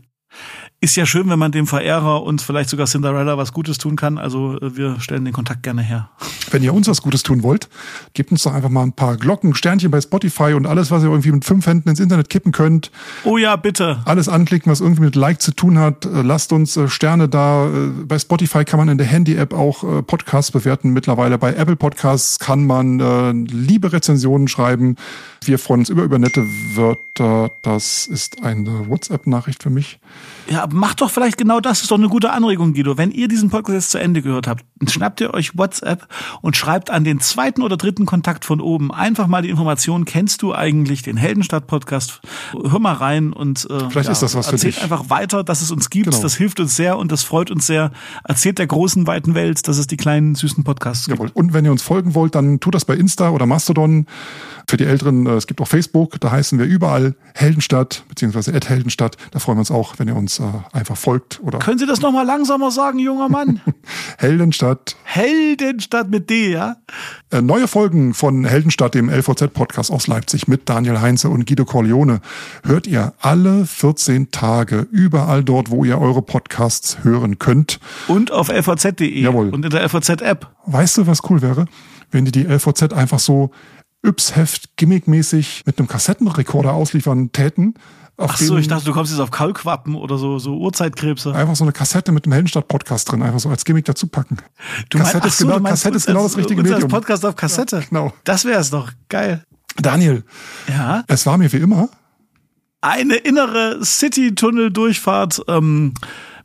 Ist 0.82 0.96
ja 0.96 1.06
schön, 1.06 1.30
wenn 1.30 1.40
man 1.40 1.52
dem 1.52 1.68
Verehrer 1.68 2.24
und 2.24 2.42
vielleicht 2.42 2.70
sogar 2.70 2.86
Cinderella 2.88 3.38
was 3.38 3.52
Gutes 3.52 3.78
tun 3.78 3.98
kann. 3.98 4.18
Also 4.18 4.58
äh, 4.62 4.78
wir 4.78 5.02
stellen 5.02 5.26
den 5.26 5.34
Kontakt 5.34 5.62
gerne 5.62 5.82
her. 5.82 6.10
Wenn 6.52 6.64
ihr 6.64 6.74
uns 6.74 6.88
was 6.88 7.02
Gutes 7.02 7.22
tun 7.22 7.44
wollt, 7.44 7.68
gebt 8.14 8.32
uns 8.32 8.44
doch 8.44 8.54
einfach 8.54 8.70
mal 8.70 8.84
ein 8.84 8.94
paar 8.94 9.18
Glocken, 9.18 9.54
Sternchen 9.56 9.92
bei 9.92 10.00
Spotify 10.00 10.54
und 10.54 10.66
alles, 10.66 10.90
was 10.90 11.04
ihr 11.04 11.10
irgendwie 11.10 11.34
mit 11.34 11.44
fünf 11.44 11.68
Händen 11.68 11.90
ins 11.90 12.00
Internet 12.00 12.30
kippen 12.30 12.54
könnt. 12.54 12.92
Oh 13.26 13.38
ja, 13.38 13.58
bitte. 13.58 14.02
Alles 14.06 14.30
anklicken, 14.30 14.72
was 14.72 14.80
irgendwie 14.80 15.02
mit 15.02 15.16
Like 15.18 15.42
zu 15.42 15.52
tun 15.52 15.78
hat. 15.78 16.06
Äh, 16.06 16.22
Lasst 16.22 16.54
uns 16.54 16.78
äh, 16.78 16.88
Sterne 16.88 17.28
da. 17.28 17.70
Bei 18.08 18.18
Spotify 18.18 18.64
kann 18.64 18.80
man 18.80 18.88
in 18.88 18.98
der 18.98 19.08
Handy-App 19.08 19.54
auch 19.54 20.06
Podcasts 20.06 20.52
bewerten. 20.52 20.92
Mittlerweile 20.92 21.38
bei 21.38 21.54
Apple 21.54 21.76
Podcasts 21.76 22.40
kann 22.40 22.66
man 22.66 23.46
liebe 23.46 23.92
Rezensionen 23.92 24.48
schreiben. 24.48 24.96
Wir 25.44 25.60
freuen 25.60 25.82
uns 25.82 25.90
über, 25.90 26.04
über 26.04 26.20
nette 26.20 26.46
Wörter. 26.76 27.52
Das 27.62 28.08
ist 28.08 28.44
eine 28.44 28.88
WhatsApp-Nachricht 28.90 29.64
für 29.64 29.70
mich. 29.70 30.00
Ja, 30.50 30.64
aber 30.64 30.76
macht 30.76 31.02
doch 31.02 31.12
vielleicht 31.12 31.38
genau 31.38 31.60
das. 31.60 31.82
Ist 31.82 31.92
doch 31.92 31.98
eine 31.98 32.10
gute 32.10 32.32
Anregung, 32.32 32.74
Guido. 32.74 32.98
Wenn 32.98 33.12
ihr 33.12 33.28
diesen 33.28 33.50
Podcast 33.52 33.74
jetzt 33.76 33.92
zu 33.92 34.00
Ende 34.00 34.24
gehört 34.24 34.48
habt, 34.48 34.66
schnappt 34.88 35.22
ihr 35.22 35.32
euch 35.34 35.56
WhatsApp 35.56 36.08
und 36.42 36.58
schreibt 36.58 36.90
an 36.90 37.04
den 37.04 37.20
zweiten 37.20 37.62
oder 37.62 37.78
dritten 37.78 38.08
Kontakt 38.08 38.46
von 38.46 38.60
oben 38.60 38.92
einfach 38.92 39.28
mal 39.28 39.44
die 39.44 39.50
Information, 39.50 40.06
kennst 40.06 40.42
du 40.42 40.56
eigentlich 40.56 41.04
den 41.04 41.18
Heldenstadt-Podcast? 41.18 42.22
Hör 42.54 42.80
mal 42.80 42.94
rein 42.94 43.32
und 43.32 43.68
äh, 43.70 43.90
Vielleicht 43.92 44.10
ist 44.10 44.24
das 44.24 44.34
was 44.36 44.48
für 44.48 44.54
erzählt 44.54 44.78
dich. 44.78 44.84
einfach 44.84 45.10
weiter, 45.12 45.44
dass 45.44 45.62
es 45.62 45.70
uns 45.72 45.92
gibt. 45.92 46.10
Genau. 46.10 46.20
Das 46.20 46.36
hilft 46.36 46.60
uns 46.60 46.76
sehr 46.76 46.98
und 46.98 47.12
das 47.12 47.22
freut 47.24 47.52
uns 47.52 47.68
sehr. 47.68 47.92
Erzählt 48.24 48.58
der 48.58 48.66
großen, 48.68 49.06
weiten 49.06 49.36
Welt, 49.36 49.68
dass 49.68 49.78
es 49.78 49.86
die 49.86 49.98
kleinen, 49.98 50.34
süßen 50.34 50.64
Podcasts 50.64 51.06
gibt. 51.06 51.20
Jawohl. 51.20 51.32
Und 51.34 51.54
wenn 51.54 51.64
ihr 51.66 51.72
uns 51.72 51.84
folgen 51.84 52.16
wollt, 52.16 52.34
dann 52.34 52.60
tut 52.60 52.74
das 52.74 52.86
bei 52.86 52.96
Insta 52.96 53.30
oder 53.30 53.46
Mastodon. 53.46 54.08
Für 54.70 54.78
die 54.78 54.86
Älteren, 54.86 55.26
äh, 55.26 55.32
es 55.32 55.48
gibt 55.48 55.62
auch 55.62 55.68
Facebook, 55.68 56.20
da 56.20 56.30
heißen 56.30 56.60
wir 56.60 56.68
überall 56.68 57.16
Heldenstadt, 57.34 58.04
beziehungsweise 58.08 58.54
Ed 58.54 58.70
Heldenstadt. 58.70 59.18
Da 59.32 59.40
freuen 59.40 59.58
wir 59.58 59.62
uns 59.62 59.72
auch, 59.72 59.96
wenn 59.98 60.08
ihr 60.08 60.16
uns 60.16 60.38
äh, 60.38 60.44
einfach 60.74 60.96
folgt 60.96 61.40
oder 61.42 61.58
Können 61.58 61.80
Sie 61.80 61.88
das 61.88 62.02
nochmal 62.02 62.24
langsamer 62.24 62.70
sagen, 62.70 63.00
junger 63.00 63.30
Mann? 63.30 63.62
Heldenstadt. 64.20 64.96
Heldenstadt 65.02 66.12
mit 66.12 66.30
D, 66.30 66.52
ja? 66.52 66.76
Äh, 67.32 67.42
neue 67.42 67.68
Folgen 67.68 68.14
von 68.14 68.46
Heldenstadt, 68.46 68.94
dem 68.94 69.10
LVZ-Podcast 69.10 69.90
aus 69.90 70.06
Leipzig 70.06 70.48
mit 70.48 70.70
Daniel 70.70 71.02
Heinze 71.02 71.30
und 71.30 71.48
Guido 71.48 71.66
Corleone, 71.66 72.22
hört 72.64 72.86
ihr 72.86 73.14
alle 73.22 73.66
14 73.66 74.30
Tage 74.30 74.86
überall 74.92 75.44
dort, 75.44 75.72
wo 75.72 75.84
ihr 75.84 76.00
eure 76.00 76.22
Podcasts 76.22 77.04
hören 77.04 77.40
könnt. 77.40 77.80
Und 78.08 78.32
auf 78.32 78.50
lvz.de 78.50 79.20
Jawohl. 79.20 79.50
und 79.50 79.66
in 79.66 79.72
der 79.72 79.84
LVZ-App. 79.84 80.48
Weißt 80.68 81.00
du, 81.00 81.08
was 81.08 81.28
cool 81.28 81.42
wäre? 81.42 81.66
Wenn 82.12 82.26
die 82.26 82.32
die 82.32 82.44
LVZ 82.44 82.94
einfach 82.94 83.20
so 83.20 83.50
Yps-Heft 84.06 84.76
gimmickmäßig 84.78 85.64
mit 85.66 85.78
einem 85.80 85.88
Kassettenrekorder 85.88 86.74
ausliefern 86.74 87.32
täten. 87.32 87.74
Ach 88.22 88.36
so, 88.38 88.58
ich 88.58 88.68
dachte, 88.68 88.84
du 88.86 88.92
kommst 88.92 89.12
jetzt 89.12 89.22
auf 89.22 89.32
Kaulquappen 89.32 89.96
oder 89.96 90.18
so, 90.18 90.40
so 90.40 90.58
Urzeitkrebse. 90.58 91.34
einfach 91.34 91.56
so 91.56 91.64
eine 91.64 91.72
Kassette 91.72 92.12
mit 92.12 92.26
einem 92.26 92.34
Heldenstadt-Podcast 92.34 93.10
drin, 93.10 93.24
einfach 93.24 93.40
so 93.40 93.50
als 93.50 93.64
Gimmick 93.64 93.86
dazu 93.86 94.08
packen. 94.08 94.38
Du 94.90 94.98
Kassette, 94.98 95.28
ist, 95.30 95.38
so, 95.38 95.46
genau, 95.46 95.58
du 95.58 95.64
meinst 95.64 95.84
Kassette 95.84 95.96
ist 95.98 96.06
genau 96.08 96.24
das 96.24 96.36
richtige 96.36 96.60
uns 96.60 96.70
als 96.70 96.84
Medium. 96.84 96.92
Podcast 96.92 97.26
auf 97.26 97.36
Kassette. 97.38 97.82
genau. 97.90 98.12
Das 98.26 98.44
wäre 98.44 98.60
es 98.60 98.72
doch. 98.72 98.92
Geil. 99.08 99.44
Daniel, 99.78 100.26
Ja. 100.68 101.04
es 101.08 101.26
war 101.26 101.38
mir 101.38 101.52
wie 101.54 101.58
immer. 101.58 101.88
Eine 102.82 103.16
innere 103.16 103.80
City-Tunnel-Durchfahrt 103.86 105.42
ähm, 105.48 105.94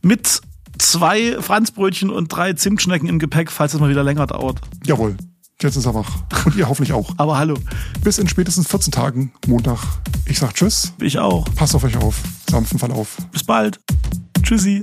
mit 0.03 0.41
zwei 0.79 1.41
Franzbrötchen 1.41 2.11
und 2.11 2.29
drei 2.29 2.53
Zimtschnecken 2.53 3.09
im 3.09 3.19
Gepäck, 3.19 3.51
falls 3.51 3.75
es 3.75 3.81
mal 3.81 3.91
wieder 3.91 4.05
länger 4.05 4.27
dauert. 4.27 4.61
Jawohl, 4.85 5.17
jetzt 5.65 5.77
ist 5.77 5.87
er 5.87 5.95
wach. 5.95 6.11
Und 6.45 6.57
ihr 6.57 6.69
hoffentlich 6.69 6.93
auch. 6.93 7.13
Aber 7.17 7.39
hallo, 7.39 7.57
Bis 8.03 8.19
in 8.19 8.29
spätestens 8.29 8.69
14 8.69 8.93
Tagen, 8.93 9.33
Montag. 9.47 9.79
Ich 10.27 10.39
sag 10.39 10.55
Tschüss, 10.55 10.93
ich 11.01 11.19
auch. 11.19 11.47
passt 11.55 11.75
auf 11.75 11.85
euch 11.85 11.97
auf, 11.97 12.17
sanften 12.49 12.79
Verlauf. 12.79 13.17
Bis 13.33 13.45
bald. 13.45 13.81
Tschüssi. 14.43 14.83